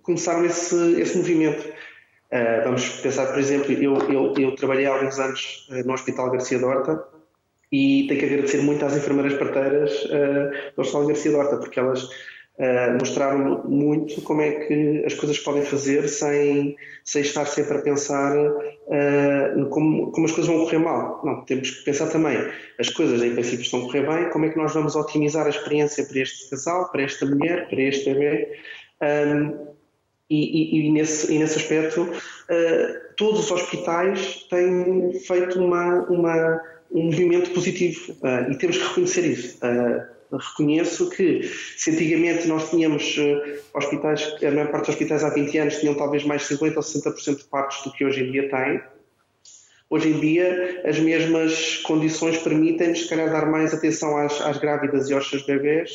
começaram 0.02 0.44
esse, 0.44 1.00
esse 1.00 1.16
movimento. 1.16 1.66
Uh, 2.30 2.64
vamos 2.64 2.88
pensar, 3.00 3.26
por 3.26 3.38
exemplo, 3.38 3.72
eu, 3.72 3.96
eu, 4.10 4.34
eu 4.36 4.54
trabalhei 4.54 4.86
há 4.86 4.94
alguns 4.94 5.18
anos 5.18 5.66
uh, 5.70 5.86
no 5.86 5.94
Hospital 5.94 6.30
Garcia 6.30 6.58
Dorta 6.58 7.02
e 7.72 8.06
tenho 8.06 8.20
que 8.20 8.26
agradecer 8.26 8.58
muito 8.62 8.84
às 8.84 8.96
enfermeiras 8.96 9.38
parteiras 9.38 10.04
uh, 10.04 10.74
do 10.74 10.82
Hospital 10.82 11.06
Garcia 11.06 11.32
Dorta, 11.32 11.56
porque 11.56 11.80
elas 11.80 12.08
Uh, 12.58 12.98
mostraram 12.98 13.62
muito 13.68 14.20
como 14.22 14.40
é 14.40 14.50
que 14.50 15.04
as 15.06 15.14
coisas 15.14 15.38
podem 15.38 15.62
fazer 15.62 16.08
sem, 16.08 16.76
sem 17.04 17.22
estar 17.22 17.46
sempre 17.46 17.78
a 17.78 17.80
pensar 17.80 18.36
uh, 18.36 19.68
como, 19.70 20.10
como 20.10 20.26
as 20.26 20.32
coisas 20.32 20.52
vão 20.52 20.64
correr 20.64 20.78
mal. 20.78 21.22
Não, 21.24 21.44
temos 21.44 21.70
que 21.70 21.84
pensar 21.84 22.08
também, 22.08 22.36
as 22.76 22.90
coisas 22.90 23.22
em 23.22 23.32
princípio 23.32 23.62
estão 23.62 23.78
a 23.78 23.82
correr 23.84 24.04
bem, 24.04 24.30
como 24.30 24.44
é 24.44 24.48
que 24.48 24.56
nós 24.56 24.74
vamos 24.74 24.96
otimizar 24.96 25.46
a 25.46 25.50
experiência 25.50 26.04
para 26.04 26.18
este 26.18 26.50
casal, 26.50 26.90
para 26.90 27.02
esta 27.02 27.24
mulher, 27.26 27.68
para 27.68 27.80
este 27.80 28.12
bebê. 28.12 28.58
Um, 29.02 29.68
e, 30.28 30.80
e, 30.80 30.88
e, 30.88 30.90
nesse, 30.90 31.32
e 31.32 31.38
nesse 31.38 31.58
aspecto, 31.58 32.02
uh, 32.02 33.14
todos 33.16 33.44
os 33.44 33.50
hospitais 33.52 34.48
têm 34.50 35.12
feito 35.20 35.62
uma, 35.62 36.02
uma, 36.10 36.60
um 36.90 37.04
movimento 37.04 37.50
positivo 37.52 38.16
e 38.50 38.56
temos 38.56 38.78
que 38.78 38.84
reconhecer 38.88 39.24
isso 39.26 39.58
reconheço 40.36 41.08
que 41.10 41.42
se 41.76 41.90
antigamente 41.90 42.46
nós 42.46 42.70
tínhamos 42.70 43.16
uh, 43.16 43.60
hospitais, 43.74 44.34
a 44.42 44.50
maior 44.50 44.70
parte 44.70 44.86
dos 44.86 44.88
hospitais 44.90 45.24
há 45.24 45.30
20 45.30 45.58
anos 45.58 45.76
tinham 45.78 45.94
talvez 45.94 46.24
mais 46.24 46.42
50% 46.42 46.76
ou 46.76 46.82
60% 46.82 47.38
de 47.38 47.44
partos 47.44 47.82
do 47.84 47.92
que 47.92 48.04
hoje 48.04 48.24
em 48.24 48.32
dia 48.32 48.50
têm, 48.50 48.80
hoje 49.88 50.10
em 50.10 50.20
dia 50.20 50.82
as 50.84 50.98
mesmas 50.98 51.78
condições 51.78 52.36
permitem-nos, 52.38 53.02
se 53.02 53.08
calhar, 53.08 53.30
dar 53.30 53.46
mais 53.50 53.72
atenção 53.72 54.16
às, 54.18 54.40
às 54.42 54.58
grávidas 54.58 55.08
e 55.08 55.14
aos 55.14 55.28
seus 55.28 55.46
bebés 55.46 55.90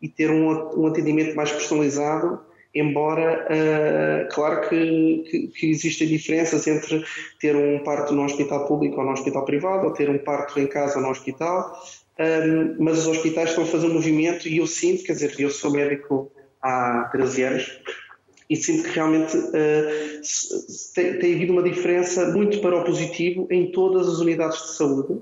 e 0.00 0.08
ter 0.08 0.30
um, 0.30 0.80
um 0.80 0.86
atendimento 0.86 1.34
mais 1.34 1.52
personalizado, 1.52 2.40
embora, 2.74 3.46
uh, 3.46 4.34
claro 4.34 4.68
que, 4.68 5.24
que, 5.30 5.48
que, 5.48 5.70
existem 5.70 6.08
diferenças 6.08 6.66
entre 6.66 7.04
ter 7.40 7.56
um 7.56 7.82
parto 7.82 8.14
no 8.14 8.24
hospital 8.24 8.66
público 8.66 8.98
ou 9.00 9.06
no 9.06 9.12
hospital 9.12 9.44
privado, 9.44 9.86
ou 9.86 9.92
ter 9.92 10.10
um 10.10 10.18
parto 10.18 10.60
em 10.60 10.66
casa 10.66 10.96
ou 10.96 11.02
no 11.02 11.10
hospital, 11.10 11.82
um, 12.18 12.76
mas 12.78 12.98
os 13.00 13.06
hospitais 13.06 13.50
estão 13.50 13.64
a 13.64 13.66
fazer 13.66 13.86
um 13.86 13.94
movimento 13.94 14.48
e 14.48 14.58
eu 14.58 14.66
sinto, 14.66 15.04
quer 15.04 15.12
dizer, 15.12 15.34
eu 15.38 15.50
sou 15.50 15.70
médico 15.70 16.30
há 16.62 17.08
13 17.12 17.42
anos 17.42 17.80
e 18.48 18.56
sinto 18.56 18.84
que 18.84 18.94
realmente 18.94 19.36
uh, 19.36 20.20
tem, 20.94 21.18
tem, 21.18 21.34
havido 21.34 21.52
uma 21.52 21.62
diferença 21.62 22.30
muito 22.30 22.60
para 22.60 22.76
o 22.76 22.84
positivo 22.84 23.46
em 23.50 23.70
todas 23.70 24.08
as 24.08 24.18
unidades 24.18 24.62
de 24.62 24.76
saúde. 24.76 25.20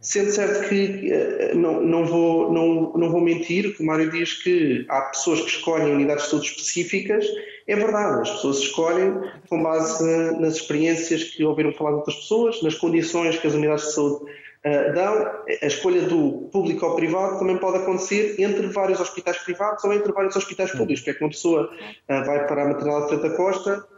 Sendo 0.00 0.30
certo 0.30 0.68
que 0.68 1.12
uh, 1.12 1.56
não, 1.56 1.80
não, 1.80 2.06
vou, 2.06 2.52
não, 2.52 2.92
não 2.94 3.10
vou 3.10 3.20
mentir, 3.20 3.76
que 3.76 3.82
o 3.82 3.86
Mário 3.86 4.10
diz 4.10 4.42
que 4.42 4.84
há 4.88 5.02
pessoas 5.02 5.40
que 5.40 5.48
escolhem 5.48 5.92
unidades 5.92 6.24
de 6.24 6.30
saúde 6.30 6.48
específicas, 6.48 7.26
é 7.66 7.76
verdade, 7.76 8.22
as 8.22 8.30
pessoas 8.30 8.58
escolhem 8.58 9.14
com 9.48 9.62
base 9.62 10.04
nas 10.38 10.56
experiências 10.56 11.24
que 11.24 11.44
ouviram 11.44 11.72
falar 11.72 11.90
de 11.90 11.96
outras 11.96 12.16
pessoas, 12.16 12.62
nas 12.62 12.74
condições 12.74 13.38
que 13.38 13.46
as 13.46 13.54
unidades 13.54 13.86
de 13.86 13.92
saúde 13.92 14.24
eh, 14.64 14.92
dão, 14.92 15.30
a 15.62 15.66
escolha 15.66 16.08
do 16.08 16.48
público 16.50 16.86
ou 16.86 16.96
privado 16.96 17.38
também 17.38 17.58
pode 17.58 17.78
acontecer 17.78 18.40
entre 18.40 18.66
vários 18.68 18.98
hospitais 18.98 19.36
privados 19.38 19.84
ou 19.84 19.92
entre 19.92 20.10
vários 20.10 20.34
hospitais 20.34 20.70
públicos, 20.72 21.00
porque 21.00 21.10
é 21.10 21.14
que 21.14 21.22
uma 21.22 21.28
pessoa 21.28 21.70
uh, 21.70 22.24
vai 22.24 22.46
para 22.46 22.62
a 22.62 22.68
maternidade 22.68 23.04
de 23.04 23.10
Santa 23.10 23.36
Costa 23.36 23.93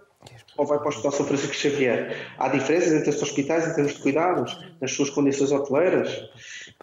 ou 0.56 0.66
vai 0.66 0.78
para 0.78 0.86
o 0.86 0.88
Hospital 0.88 1.12
São 1.12 1.26
Francisco 1.26 1.54
Xavier. 1.54 2.16
Há 2.38 2.48
diferenças 2.48 2.92
entre 2.92 3.10
estes 3.10 3.22
hospitais 3.22 3.66
em 3.66 3.74
termos 3.74 3.94
de 3.94 4.00
cuidados, 4.00 4.58
nas 4.80 4.92
suas 4.92 5.10
condições 5.10 5.52
hoteleiras? 5.52 6.10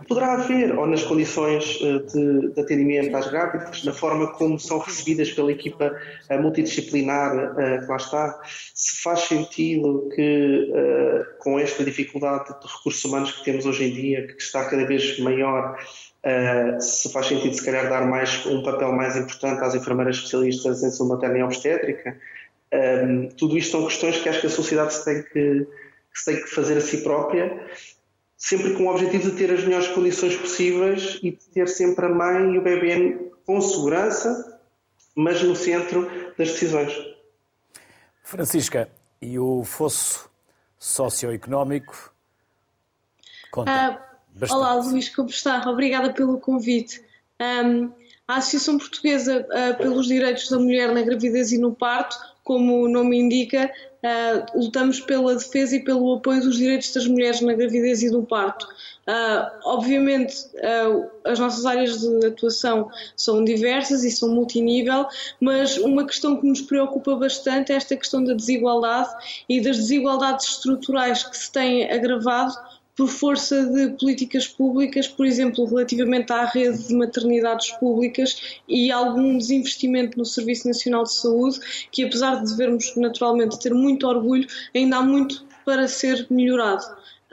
Poderá 0.07 0.33
haver, 0.33 0.77
ou 0.77 0.87
nas 0.87 1.03
condições 1.03 1.79
eh, 1.81 1.99
de, 1.99 2.53
de 2.53 2.61
atendimento 2.61 3.15
às 3.15 3.29
grávidas, 3.29 3.83
na 3.83 3.93
forma 3.93 4.31
como 4.33 4.59
são 4.59 4.79
recebidas 4.79 5.31
pela 5.31 5.51
equipa 5.51 5.95
eh, 6.29 6.37
multidisciplinar 6.37 7.55
eh, 7.59 7.79
que 7.79 7.85
lá 7.85 7.95
está. 7.95 8.39
Se 8.73 9.01
faz 9.01 9.21
sentido 9.21 10.09
que, 10.15 10.71
com 11.39 11.59
esta 11.59 11.83
dificuldade 11.83 12.45
de 12.45 12.67
recursos 12.67 13.03
humanos 13.05 13.31
que 13.31 13.43
temos 13.45 13.65
hoje 13.65 13.85
em 13.85 13.93
dia, 13.93 14.27
que 14.27 14.41
está 14.41 14.65
cada 14.65 14.85
vez 14.85 15.19
maior, 15.19 15.77
Uh, 16.25 16.79
se 16.79 17.11
faz 17.11 17.27
sentido, 17.27 17.53
se 17.53 17.65
calhar, 17.65 17.89
dar 17.89 18.07
mais, 18.07 18.45
um 18.45 18.63
papel 18.63 18.93
mais 18.93 19.17
importante 19.17 19.61
às 19.61 19.75
enfermeiras 19.75 20.15
especialistas 20.15 20.81
em 20.81 20.89
saúde 20.89 21.15
materna 21.15 21.39
e 21.39 21.43
obstétrica, 21.43 22.17
um, 22.73 23.29
tudo 23.29 23.57
isto 23.57 23.71
são 23.71 23.85
questões 23.85 24.19
que 24.19 24.29
acho 24.29 24.41
que 24.41 24.47
a 24.47 24.49
sociedade 24.49 24.93
se 24.93 25.05
tem 25.05 25.23
que, 25.23 25.29
que 25.31 26.19
se 26.19 26.25
tem 26.25 26.43
que 26.43 26.49
fazer 26.49 26.77
a 26.77 26.81
si 26.81 27.03
própria, 27.03 27.67
sempre 28.37 28.73
com 28.73 28.85
o 28.85 28.89
objetivo 28.89 29.31
de 29.31 29.37
ter 29.37 29.51
as 29.51 29.63
melhores 29.63 29.87
condições 29.89 30.35
possíveis 30.35 31.19
e 31.21 31.31
de 31.31 31.45
ter 31.53 31.67
sempre 31.67 32.05
a 32.05 32.09
mãe 32.09 32.53
e 32.53 32.57
o 32.57 32.61
bebê 32.61 33.31
com 33.45 33.61
segurança 33.61 34.53
mas 35.15 35.41
no 35.43 35.55
centro 35.55 36.09
das 36.37 36.49
decisões. 36.49 36.93
Francisca, 38.23 38.89
e 39.21 39.37
o 39.37 39.63
fosso 39.63 40.29
socioeconómico 40.79 42.13
conta 43.51 43.71
ah, 43.71 44.13
Olá, 44.49 44.73
Luís, 44.73 45.09
como 45.09 45.29
está? 45.29 45.69
Obrigada 45.69 46.11
pelo 46.11 46.39
convite. 46.39 47.03
Um, 47.39 47.91
a 48.27 48.37
Associação 48.37 48.79
Portuguesa 48.79 49.45
uh, 49.47 49.77
pelos 49.77 50.07
Direitos 50.07 50.49
da 50.49 50.57
Mulher 50.57 50.91
na 50.91 51.03
Gravidez 51.03 51.51
e 51.51 51.57
no 51.59 51.73
Parto, 51.75 52.17
como 52.43 52.83
o 52.83 52.89
nome 52.89 53.17
indica, 53.17 53.71
uh, 54.03 54.59
lutamos 54.59 54.99
pela 54.99 55.35
defesa 55.35 55.75
e 55.75 55.83
pelo 55.83 56.15
apoio 56.15 56.41
dos 56.41 56.57
direitos 56.57 56.93
das 56.93 57.07
mulheres 57.07 57.41
na 57.41 57.53
gravidez 57.53 58.03
e 58.03 58.09
no 58.09 58.23
parto. 58.23 58.67
Uh, 59.05 59.51
obviamente, 59.65 60.33
as 61.25 61.37
nossas 61.37 61.65
áreas 61.65 61.99
de 61.99 62.25
atuação 62.25 62.89
são 63.17 63.43
diversas 63.43 64.03
e 64.03 64.11
são 64.11 64.29
multinível, 64.29 65.05
mas 65.41 65.77
uma 65.77 66.05
questão 66.05 66.39
que 66.39 66.47
nos 66.47 66.61
preocupa 66.61 67.15
bastante 67.15 67.73
é 67.73 67.75
esta 67.75 67.97
questão 67.97 68.23
da 68.23 68.33
desigualdade 68.33 69.09
e 69.49 69.59
das 69.59 69.77
desigualdades 69.77 70.47
estruturais 70.47 71.23
que 71.23 71.37
se 71.37 71.51
têm 71.51 71.91
agravado 71.91 72.53
por 72.95 73.09
força 73.09 73.65
de 73.65 73.89
políticas 73.97 74.47
públicas, 74.47 75.07
por 75.07 75.25
exemplo, 75.25 75.65
relativamente 75.65 76.31
à 76.31 76.45
rede 76.45 76.87
de 76.87 76.95
maternidades 76.95 77.71
públicas 77.71 78.59
e 78.67 78.91
algum 78.91 79.37
desinvestimento 79.37 80.17
no 80.17 80.25
Serviço 80.25 80.67
Nacional 80.67 81.03
de 81.03 81.13
Saúde, 81.13 81.59
que 81.91 82.03
apesar 82.03 82.43
de 82.43 82.51
devermos 82.51 82.95
naturalmente 82.95 83.59
ter 83.59 83.73
muito 83.73 84.07
orgulho, 84.07 84.47
ainda 84.75 84.97
há 84.97 85.01
muito 85.01 85.43
para 85.65 85.87
ser 85.87 86.27
melhorado. 86.29 86.83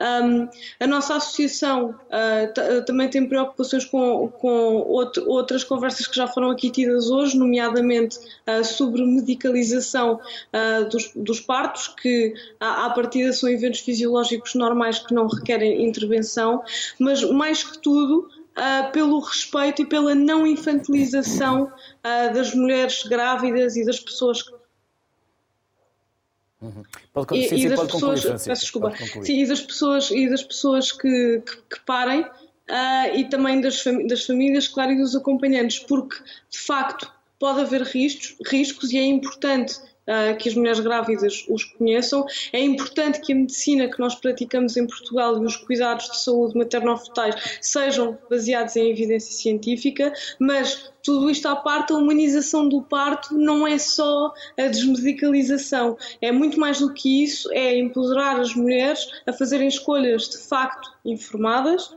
Um, 0.01 0.49
a 0.81 0.87
nossa 0.87 1.17
associação 1.17 1.91
uh, 1.91 2.85
também 2.87 3.09
tem 3.09 3.29
preocupações 3.29 3.85
com, 3.85 4.29
com 4.29 4.49
outro, 4.49 5.29
outras 5.29 5.63
conversas 5.63 6.07
que 6.07 6.17
já 6.17 6.27
foram 6.27 6.51
aqui 6.51 6.71
tidas 6.71 7.11
hoje, 7.11 7.37
nomeadamente 7.37 8.19
uh, 8.19 8.65
sobre 8.65 9.05
medicalização 9.05 10.15
uh, 10.15 10.89
dos, 10.89 11.13
dos, 11.15 11.41
partos, 11.41 11.89
que 11.89 12.33
à, 12.59 12.87
à 12.87 12.91
partida 12.91 13.31
são 13.35 13.49
eventos 13.49 13.81
fisiológicos 13.81 14.55
normais 14.55 14.99
que 14.99 15.13
não 15.13 15.27
requerem 15.27 15.85
intervenção, 15.87 16.63
mas 16.99 17.23
mais 17.23 17.63
que 17.63 17.79
tudo. 17.79 18.29
Uh, 18.51 18.91
pelo 18.93 19.21
respeito 19.21 19.81
e 19.81 19.87
pela 19.87 20.13
não 20.13 20.45
infantilização 20.45 21.63
uh, 21.65 22.35
das 22.35 22.53
mulheres 22.53 23.05
grávidas 23.05 23.77
e 23.77 23.87
das 23.87 24.01
pessoas 24.01 24.43
Uhum. 26.61 26.83
Pode, 27.13 27.39
e, 27.39 27.49
sim, 27.49 27.55
e 27.55 27.59
sim, 27.61 27.69
das 27.69 27.81
pessoas, 27.81 28.25
concluir, 28.25 28.59
desculpa, 28.59 28.95
sim, 29.25 29.43
e 29.43 29.47
das 29.47 29.61
pessoas 29.63 30.11
e 30.11 30.29
das 30.29 30.43
pessoas 30.43 30.93
que, 30.93 31.43
que, 31.47 31.57
que 31.57 31.81
parem 31.87 32.21
uh, 32.21 33.17
e 33.17 33.25
também 33.25 33.61
das, 33.61 33.81
fam 33.81 34.07
das 34.07 34.27
famílias, 34.27 34.69
claro, 34.69 34.93
e 34.93 34.99
dos 34.99 35.17
acompanhantes, 35.17 35.79
porque 35.79 36.17
de 36.51 36.59
facto 36.59 37.11
pode 37.39 37.61
haver 37.61 37.83
riscos, 37.83 38.37
riscos 38.47 38.93
e 38.93 38.99
é 38.99 39.05
importante 39.05 39.81
uh, 40.11 40.37
que 40.37 40.49
as 40.49 40.55
mulheres 40.55 40.81
grávidas 40.81 41.47
os 41.49 41.65
conheçam. 41.65 42.27
É 42.53 42.61
importante 42.61 43.21
que 43.21 43.33
a 43.33 43.37
medicina 43.37 43.89
que 43.89 44.01
nós 44.01 44.15
praticamos 44.17 44.77
em 44.77 44.87
Portugal 44.87 45.41
e 45.41 45.47
os 45.47 45.57
cuidados 45.57 46.11
de 46.11 46.23
saúde 46.23 46.59
materno-fetais 46.59 47.59
sejam 47.61 48.19
baseados 48.29 48.75
em 48.77 48.91
evidência 48.91 49.33
científica, 49.33 50.13
mas 50.39 50.91
tudo 51.03 51.31
isto 51.31 51.47
à 51.47 51.57
parte, 51.57 51.93
a 51.93 51.97
humanização 51.97 52.69
do 52.69 52.83
parto 52.83 53.35
não 53.35 53.67
é 53.67 53.79
só 53.79 54.35
a 54.59 54.67
desmedicalização, 54.67 55.97
é 56.21 56.31
muito 56.31 56.59
mais 56.59 56.81
do 56.81 56.93
que 56.93 57.23
isso, 57.23 57.51
é 57.53 57.79
empoderar 57.79 58.39
as 58.39 58.55
mulheres 58.55 59.07
a 59.27 59.33
fazerem 59.33 59.69
escolhas 59.69 60.29
de 60.29 60.39
facto 60.39 60.91
informadas 61.05 61.95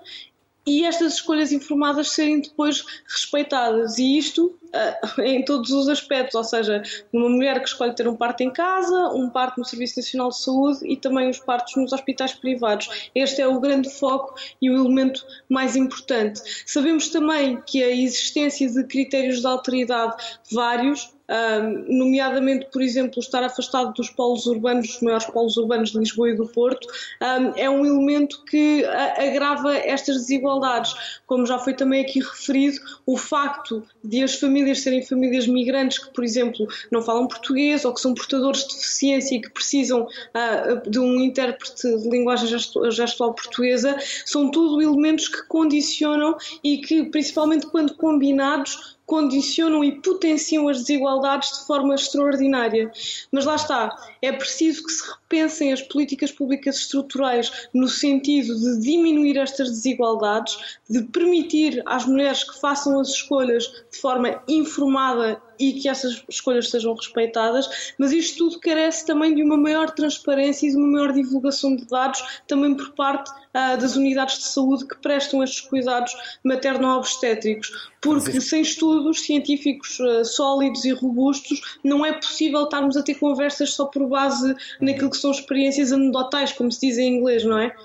e 0.65 0.85
estas 0.85 1.15
escolhas 1.15 1.51
informadas 1.51 2.11
serem 2.11 2.39
depois 2.39 2.83
respeitadas. 3.05 3.97
E 3.97 4.17
isto 4.17 4.57
em 5.23 5.43
todos 5.43 5.71
os 5.71 5.87
aspectos, 5.87 6.35
ou 6.35 6.43
seja, 6.43 6.81
uma 7.11 7.29
mulher 7.29 7.59
que 7.61 7.67
escolhe 7.67 7.93
ter 7.93 8.07
um 8.07 8.15
parto 8.15 8.41
em 8.41 8.51
casa, 8.51 9.09
um 9.09 9.29
parto 9.29 9.59
no 9.59 9.65
Serviço 9.65 9.99
Nacional 9.99 10.29
de 10.29 10.39
Saúde 10.39 10.79
e 10.83 10.97
também 10.97 11.29
os 11.29 11.39
partos 11.39 11.75
nos 11.75 11.93
hospitais 11.93 12.33
privados. 12.33 13.09
Este 13.13 13.41
é 13.41 13.47
o 13.47 13.59
grande 13.59 13.89
foco 13.89 14.35
e 14.61 14.69
o 14.69 14.75
elemento 14.75 15.25
mais 15.49 15.75
importante. 15.75 16.41
Sabemos 16.65 17.09
também 17.09 17.61
que 17.65 17.83
a 17.83 17.89
existência 17.89 18.69
de 18.69 18.83
critérios 18.85 19.41
de 19.41 19.47
alteridade 19.47 20.15
vários 20.51 21.13
um, 21.29 21.97
nomeadamente, 21.97 22.67
por 22.71 22.81
exemplo, 22.81 23.19
estar 23.19 23.43
afastado 23.43 23.93
dos 23.93 24.09
polos 24.09 24.45
urbanos, 24.45 24.87
dos 24.87 25.01
maiores 25.01 25.25
polos 25.25 25.57
urbanos 25.57 25.91
de 25.91 25.99
Lisboa 25.99 26.29
e 26.29 26.35
do 26.35 26.47
Porto, 26.47 26.87
um, 27.21 27.53
é 27.55 27.69
um 27.69 27.85
elemento 27.85 28.43
que 28.43 28.85
agrava 28.85 29.75
estas 29.75 30.17
desigualdades. 30.17 31.21
Como 31.25 31.45
já 31.45 31.57
foi 31.57 31.73
também 31.73 32.01
aqui 32.01 32.19
referido, 32.19 32.79
o 33.05 33.17
facto 33.17 33.83
de 34.03 34.23
as 34.23 34.35
famílias 34.35 34.62
serem 34.75 35.01
famílias 35.01 35.47
migrantes 35.47 35.99
que, 35.99 36.13
por 36.13 36.23
exemplo, 36.23 36.67
não 36.91 37.01
falam 37.01 37.27
português 37.27 37.85
ou 37.85 37.93
que 37.93 38.01
são 38.01 38.13
portadores 38.13 38.67
de 38.67 38.75
deficiência 38.75 39.35
e 39.35 39.41
que 39.41 39.49
precisam 39.49 40.03
uh, 40.03 40.89
de 40.89 40.99
um 40.99 41.19
intérprete 41.21 41.87
de 41.97 42.09
linguagem 42.09 42.47
gestual 42.91 43.33
portuguesa, 43.33 43.97
são 44.25 44.49
tudo 44.49 44.81
elementos 44.81 45.27
que 45.27 45.43
condicionam 45.47 46.35
e 46.63 46.77
que, 46.77 47.03
principalmente 47.05 47.67
quando 47.67 47.95
combinados, 47.95 48.93
condicionam 49.05 49.83
e 49.83 50.01
potenciam 50.01 50.67
as 50.67 50.79
desigualdades 50.79 51.59
de 51.59 51.67
forma 51.67 51.95
extraordinária. 51.95 52.91
Mas 53.31 53.45
lá 53.45 53.55
está, 53.55 53.95
é 54.21 54.31
preciso 54.31 54.83
que 54.85 54.91
se 54.91 55.03
repensem 55.11 55.73
as 55.73 55.81
políticas 55.81 56.31
públicas 56.31 56.77
estruturais 56.77 57.67
no 57.73 57.87
sentido 57.87 58.57
de 58.57 58.79
diminuir 58.81 59.37
estas 59.37 59.69
desigualdades, 59.69 60.79
de 60.89 61.03
permitir 61.03 61.81
às 61.85 62.05
mulheres 62.05 62.43
que 62.43 62.59
façam 62.59 62.99
as 62.99 63.09
escolhas 63.09 63.63
de 63.91 63.97
forma 63.99 64.41
informada 64.47 65.41
e 65.59 65.73
que 65.73 65.89
essas 65.89 66.23
escolhas 66.29 66.69
sejam 66.69 66.93
respeitadas, 66.93 67.93
mas 67.97 68.11
isto 68.11 68.37
tudo 68.37 68.59
carece 68.59 69.05
também 69.05 69.33
de 69.35 69.43
uma 69.43 69.57
maior 69.57 69.91
transparência 69.91 70.67
e 70.67 70.71
de 70.71 70.77
uma 70.77 70.87
maior 70.87 71.13
divulgação 71.13 71.75
de 71.75 71.85
dados 71.85 72.41
também 72.47 72.75
por 72.75 72.91
parte 72.93 73.29
uh, 73.31 73.77
das 73.79 73.95
unidades 73.95 74.37
de 74.39 74.45
saúde 74.45 74.85
que 74.85 74.97
prestam 74.97 75.43
estes 75.43 75.61
cuidados 75.61 76.13
materno-obstétricos, 76.43 77.91
porque 78.01 78.41
sem 78.41 78.61
estudos 78.61 79.25
científicos 79.25 79.99
uh, 79.99 80.25
sólidos 80.25 80.85
e 80.85 80.91
robustos 80.91 81.79
não 81.83 82.05
é 82.05 82.13
possível 82.13 82.63
estarmos 82.63 82.97
a 82.97 83.03
ter 83.03 83.15
conversas 83.15 83.73
só 83.73 83.85
por 83.85 84.07
base 84.07 84.55
naquilo 84.79 85.09
que 85.09 85.17
são 85.17 85.31
experiências 85.31 85.91
anedotais, 85.91 86.51
como 86.51 86.71
se 86.71 86.87
diz 86.87 86.97
em 86.97 87.17
inglês, 87.17 87.43
não 87.43 87.57
é? 87.57 87.75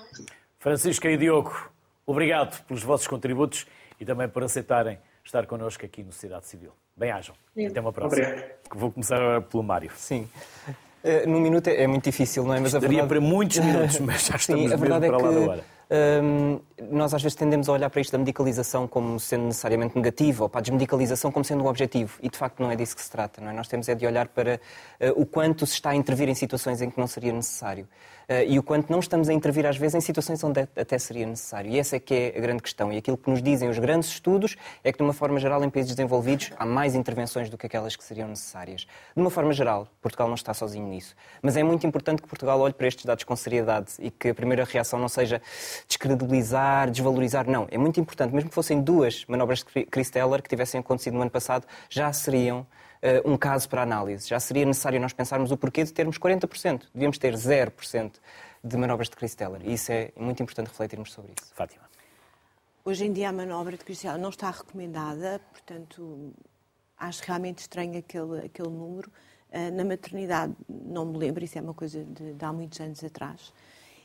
Francisca 0.59 1.09
e 1.09 1.17
Diogo, 1.17 1.71
obrigado 2.05 2.63
pelos 2.65 2.83
vossos 2.83 3.07
contributos 3.07 3.65
e 3.99 4.05
também 4.05 4.27
por 4.27 4.43
aceitarem 4.43 4.99
estar 5.23 5.45
connosco 5.45 5.85
aqui 5.85 6.03
no 6.03 6.11
Sociedade 6.11 6.47
Civil. 6.47 6.71
Bem-ajam. 6.99 7.33
Até 7.65 7.79
uma 7.79 7.93
próxima. 7.93 8.27
Obrigado. 8.27 8.51
Vou 8.75 8.91
começar 8.91 9.41
pelo 9.43 9.63
Mário. 9.63 9.89
Sim. 9.95 10.27
Uh, 11.01 11.29
num 11.29 11.39
minuto 11.39 11.67
é, 11.69 11.83
é 11.83 11.87
muito 11.87 12.03
difícil, 12.03 12.43
não 12.43 12.53
é? 12.53 12.59
Mas 12.59 12.75
a 12.75 12.79
verdade... 12.79 13.07
para 13.07 13.21
muitos 13.21 13.57
minutos, 13.59 13.99
mas 14.01 14.25
já 14.25 14.35
estamos 14.37 14.67
Sim, 14.67 14.73
a 14.73 14.77
verdade 14.77 15.05
é 15.05 15.09
para 15.09 15.17
lá 15.17 15.29
que... 15.29 15.35
da 15.35 15.51
hora. 15.51 15.63
Um, 16.21 16.59
nós 16.91 17.13
às 17.13 17.21
vezes 17.21 17.35
tendemos 17.35 17.67
a 17.67 17.73
olhar 17.73 17.89
para 17.89 18.01
isto 18.01 18.11
da 18.11 18.17
medicalização 18.17 18.87
como 18.87 19.19
sendo 19.19 19.45
necessariamente 19.45 19.95
negativo 19.95 20.43
ou 20.43 20.49
para 20.49 20.59
a 20.59 20.61
desmedicalização 20.61 21.31
como 21.31 21.43
sendo 21.43 21.63
um 21.63 21.67
objetivo 21.67 22.17
e 22.21 22.29
de 22.29 22.37
facto 22.37 22.61
não 22.61 22.71
é 22.71 22.75
disso 22.75 22.95
que 22.95 23.01
se 23.01 23.11
trata. 23.11 23.41
Não 23.41 23.49
é? 23.49 23.53
Nós 23.53 23.67
temos 23.67 23.89
é 23.89 23.95
de 23.95 24.05
olhar 24.05 24.27
para 24.27 24.59
uh, 25.01 25.21
o 25.21 25.25
quanto 25.25 25.65
se 25.65 25.73
está 25.73 25.91
a 25.91 25.95
intervir 25.95 26.29
em 26.29 26.35
situações 26.35 26.81
em 26.81 26.89
que 26.89 26.99
não 26.99 27.07
seria 27.07 27.33
necessário 27.33 27.87
uh, 28.29 28.43
e 28.47 28.57
o 28.57 28.63
quanto 28.63 28.89
não 28.89 28.99
estamos 28.99 29.27
a 29.29 29.33
intervir 29.33 29.65
às 29.65 29.77
vezes 29.77 29.95
em 29.95 30.01
situações 30.01 30.43
onde 30.43 30.61
até 30.61 30.97
seria 30.97 31.25
necessário. 31.25 31.71
E 31.71 31.79
essa 31.79 31.95
é 31.95 31.99
que 31.99 32.13
é 32.13 32.37
a 32.37 32.41
grande 32.41 32.63
questão. 32.63 32.91
E 32.93 32.97
aquilo 32.97 33.17
que 33.17 33.29
nos 33.29 33.41
dizem 33.41 33.69
os 33.69 33.79
grandes 33.79 34.09
estudos 34.09 34.55
é 34.83 34.91
que 34.91 34.97
de 34.97 35.03
uma 35.03 35.13
forma 35.13 35.39
geral 35.39 35.63
em 35.63 35.69
países 35.69 35.93
desenvolvidos 35.95 36.51
há 36.57 36.65
mais 36.65 36.95
intervenções 36.95 37.49
do 37.49 37.57
que 37.57 37.65
aquelas 37.65 37.95
que 37.95 38.03
seriam 38.03 38.27
necessárias. 38.29 38.87
De 39.15 39.21
uma 39.21 39.29
forma 39.29 39.51
geral, 39.53 39.87
Portugal 40.01 40.27
não 40.27 40.35
está 40.35 40.53
sozinho 40.53 40.87
nisso. 40.87 41.15
Mas 41.41 41.57
é 41.57 41.63
muito 41.63 41.85
importante 41.85 42.21
que 42.21 42.27
Portugal 42.27 42.59
olhe 42.59 42.73
para 42.73 42.87
estes 42.87 43.05
dados 43.05 43.23
com 43.23 43.35
seriedade 43.35 43.93
e 43.99 44.09
que 44.09 44.29
a 44.29 44.35
primeira 44.35 44.63
reação 44.63 44.99
não 44.99 45.09
seja 45.09 45.41
descredibilizar, 45.87 46.68
desvalorizar. 46.89 47.49
Não, 47.49 47.67
é 47.69 47.77
muito 47.77 47.99
importante. 47.99 48.33
Mesmo 48.33 48.49
que 48.49 48.55
fossem 48.55 48.81
duas 48.81 49.25
manobras 49.25 49.63
de 49.63 49.85
Chris 49.85 50.09
Teller 50.09 50.41
que 50.41 50.49
tivessem 50.49 50.79
acontecido 50.79 51.13
no 51.13 51.21
ano 51.21 51.31
passado, 51.31 51.65
já 51.89 52.11
seriam 52.11 52.61
uh, 52.61 53.29
um 53.29 53.37
caso 53.37 53.67
para 53.69 53.81
análise. 53.81 54.27
Já 54.27 54.39
seria 54.39 54.65
necessário 54.65 54.99
nós 54.99 55.13
pensarmos 55.13 55.51
o 55.51 55.57
porquê 55.57 55.83
de 55.83 55.93
termos 55.93 56.17
40%. 56.17 56.83
Devíamos 56.93 57.17
ter 57.17 57.33
0% 57.33 58.13
de 58.63 58.77
manobras 58.77 59.09
de 59.09 59.15
Chris 59.15 59.35
Teller. 59.35 59.61
E 59.63 59.73
isso 59.73 59.91
é 59.91 60.11
muito 60.15 60.41
importante 60.43 60.67
refletirmos 60.67 61.11
sobre 61.11 61.33
isso. 61.39 61.53
Fátima. 61.53 61.83
Hoje 62.83 63.05
em 63.05 63.13
dia 63.13 63.29
a 63.29 63.33
manobra 63.33 63.77
de 63.77 63.83
Chris 63.83 64.01
Teller 64.01 64.19
não 64.19 64.29
está 64.29 64.49
recomendada, 64.49 65.41
portanto 65.51 66.33
acho 66.97 67.23
realmente 67.25 67.59
estranho 67.59 67.97
aquele, 67.97 68.45
aquele 68.45 68.69
número. 68.69 69.11
Uh, 69.51 69.71
na 69.75 69.83
maternidade, 69.83 70.53
não 70.67 71.05
me 71.05 71.17
lembro, 71.17 71.43
isso 71.43 71.57
é 71.57 71.61
uma 71.61 71.73
coisa 71.73 72.03
de, 72.03 72.33
de 72.33 72.45
há 72.45 72.53
muitos 72.53 72.79
anos 72.79 73.03
atrás. 73.03 73.51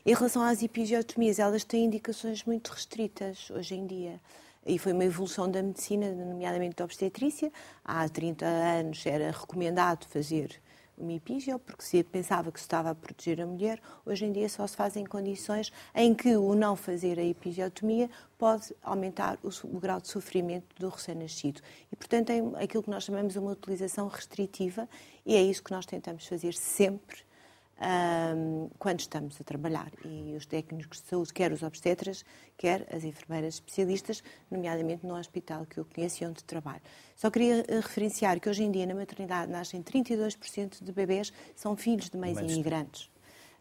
Em 0.07 0.13
relação 0.13 0.43
às 0.43 0.61
episiotomias, 0.61 1.39
elas 1.39 1.63
têm 1.63 1.85
indicações 1.85 2.43
muito 2.43 2.67
restritas 2.67 3.49
hoje 3.49 3.73
em 3.73 3.87
dia. 3.87 4.21
E 4.63 4.77
foi 4.77 4.93
uma 4.93 5.03
evolução 5.03 5.49
da 5.49 5.63
medicina, 5.63 6.11
nomeadamente 6.13 6.75
da 6.75 6.83
obstetrícia. 6.83 7.51
Há 7.83 8.07
30 8.07 8.45
anos 8.45 9.03
era 9.03 9.31
recomendado 9.31 10.05
fazer 10.05 10.61
uma 10.95 11.11
epígio, 11.11 11.57
porque 11.57 11.81
se 11.81 12.03
pensava 12.03 12.51
que 12.51 12.59
se 12.59 12.65
estava 12.65 12.91
a 12.91 12.95
proteger 12.95 13.41
a 13.41 13.47
mulher, 13.47 13.81
hoje 14.05 14.25
em 14.25 14.31
dia 14.31 14.47
só 14.47 14.67
se 14.67 14.75
faz 14.75 14.95
em 14.95 15.03
condições 15.03 15.73
em 15.95 16.13
que 16.13 16.37
o 16.37 16.53
não 16.53 16.75
fazer 16.75 17.17
a 17.17 17.23
epigiotomia 17.23 18.07
pode 18.37 18.75
aumentar 18.83 19.39
o, 19.41 19.49
o 19.75 19.79
grau 19.79 19.99
de 19.99 20.07
sofrimento 20.07 20.67
do 20.79 20.87
recém-nascido. 20.87 21.61
E, 21.91 21.95
portanto, 21.95 22.29
é 22.29 22.63
aquilo 22.63 22.83
que 22.83 22.91
nós 22.91 23.05
chamamos 23.05 23.35
uma 23.37 23.53
utilização 23.53 24.07
restritiva 24.07 24.87
e 25.25 25.35
é 25.35 25.41
isso 25.41 25.63
que 25.63 25.71
nós 25.71 25.87
tentamos 25.87 26.27
fazer 26.27 26.53
sempre 26.53 27.25
um, 27.79 28.69
quando 28.79 28.99
estamos 28.99 29.39
a 29.39 29.43
trabalhar. 29.43 29.91
E 30.03 30.35
os 30.35 30.45
técnicos 30.45 31.01
de 31.01 31.07
saúde, 31.07 31.33
quer 31.33 31.51
os 31.51 31.63
obstetras, 31.63 32.23
quer 32.57 32.87
as 32.93 33.03
enfermeiras 33.03 33.55
especialistas, 33.55 34.23
nomeadamente 34.49 35.05
no 35.05 35.15
hospital 35.17 35.65
que 35.65 35.79
eu 35.79 35.85
conheço 35.85 36.23
e 36.23 36.27
onde 36.27 36.43
trabalho. 36.43 36.81
Só 37.15 37.29
queria 37.29 37.65
eh, 37.67 37.75
referenciar 37.75 38.39
que 38.39 38.49
hoje 38.49 38.63
em 38.63 38.71
dia 38.71 38.85
na 38.85 38.95
maternidade 38.95 39.51
nascem 39.51 39.81
32% 39.81 40.83
de 40.83 40.91
bebês 40.91 41.31
são 41.55 41.75
filhos 41.75 42.09
de 42.09 42.17
mães 42.17 42.37
imigrantes. 42.37 43.09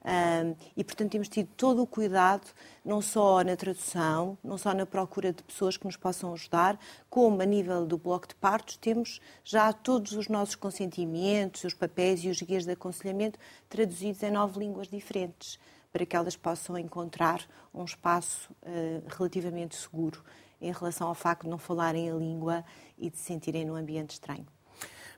Um, 0.04 0.54
e, 0.76 0.84
portanto, 0.84 1.12
temos 1.12 1.28
tido 1.28 1.48
todo 1.56 1.82
o 1.82 1.86
cuidado, 1.86 2.46
não 2.84 3.00
só 3.00 3.42
na 3.42 3.56
tradução, 3.56 4.36
não 4.44 4.58
só 4.58 4.74
na 4.74 4.84
procura 4.84 5.32
de 5.32 5.42
pessoas 5.42 5.78
que 5.78 5.86
nos 5.86 5.96
possam 5.96 6.34
ajudar, 6.34 6.78
como 7.08 7.40
a 7.40 7.44
nível 7.46 7.86
do 7.86 7.96
bloco 7.96 8.28
de 8.28 8.34
partos, 8.34 8.76
temos 8.76 9.18
já 9.42 9.72
todos 9.72 10.12
os 10.12 10.28
nossos 10.28 10.56
consentimentos, 10.56 11.64
os 11.64 11.72
papéis 11.72 12.22
e 12.22 12.28
os 12.28 12.40
guias 12.42 12.66
de 12.66 12.72
aconselhamento 12.72 13.38
traduzidos 13.68 14.22
em 14.22 14.30
nove 14.30 14.60
línguas 14.60 14.88
diferentes, 14.88 15.58
para 15.90 16.04
que 16.04 16.14
elas 16.14 16.36
possam 16.36 16.76
encontrar 16.76 17.42
um 17.72 17.84
espaço 17.84 18.52
uh, 18.62 19.02
relativamente 19.08 19.74
seguro 19.74 20.22
em 20.60 20.72
relação 20.72 21.08
ao 21.08 21.14
facto 21.14 21.44
de 21.44 21.48
não 21.48 21.58
falarem 21.58 22.10
a 22.10 22.14
língua 22.14 22.64
e 22.98 23.08
de 23.08 23.16
se 23.16 23.24
sentirem 23.24 23.64
num 23.64 23.76
ambiente 23.76 24.10
estranho. 24.10 24.46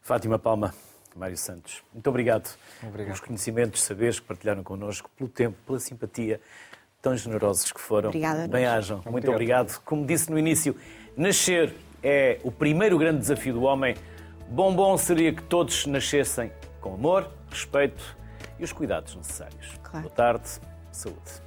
Fátima 0.01 0.39
Palma. 0.39 0.73
Mário 1.19 1.37
Santos. 1.37 1.83
Muito 1.93 2.09
obrigado, 2.09 2.57
obrigado. 2.83 3.05
pelos 3.07 3.21
conhecimentos, 3.21 3.83
saberes 3.83 4.21
que 4.21 4.27
partilharam 4.27 4.63
connosco, 4.63 5.11
pelo 5.17 5.29
tempo, 5.29 5.57
pela 5.67 5.79
simpatia, 5.81 6.41
tão 7.01 7.17
generosos 7.17 7.73
que 7.73 7.81
foram. 7.81 8.09
Obrigada. 8.09 8.49
Bem-ajam. 8.49 9.03
Muito 9.11 9.31
obrigado. 9.31 9.81
Como 9.85 10.05
disse 10.07 10.31
no 10.31 10.39
início, 10.39 10.77
nascer 11.17 11.75
é 12.03 12.39
o 12.43 12.51
primeiro 12.51 12.99
grande 12.99 13.21
desafio 13.21 13.55
do 13.55 13.63
homem. 13.63 13.97
Bom, 14.49 14.75
bom 14.75 14.97
seria 14.97 15.33
que 15.33 15.43
todos 15.43 15.87
nascessem 15.87 16.53
com 16.81 16.95
amor, 16.95 17.31
respeito 17.51 18.17
e 18.59 18.65
os 18.65 18.73
cuidados 18.73 19.15
necessários. 19.17 19.79
Claro. 19.83 20.03
Boa 20.07 20.15
tarde. 20.15 20.49
Saúde. 20.93 21.46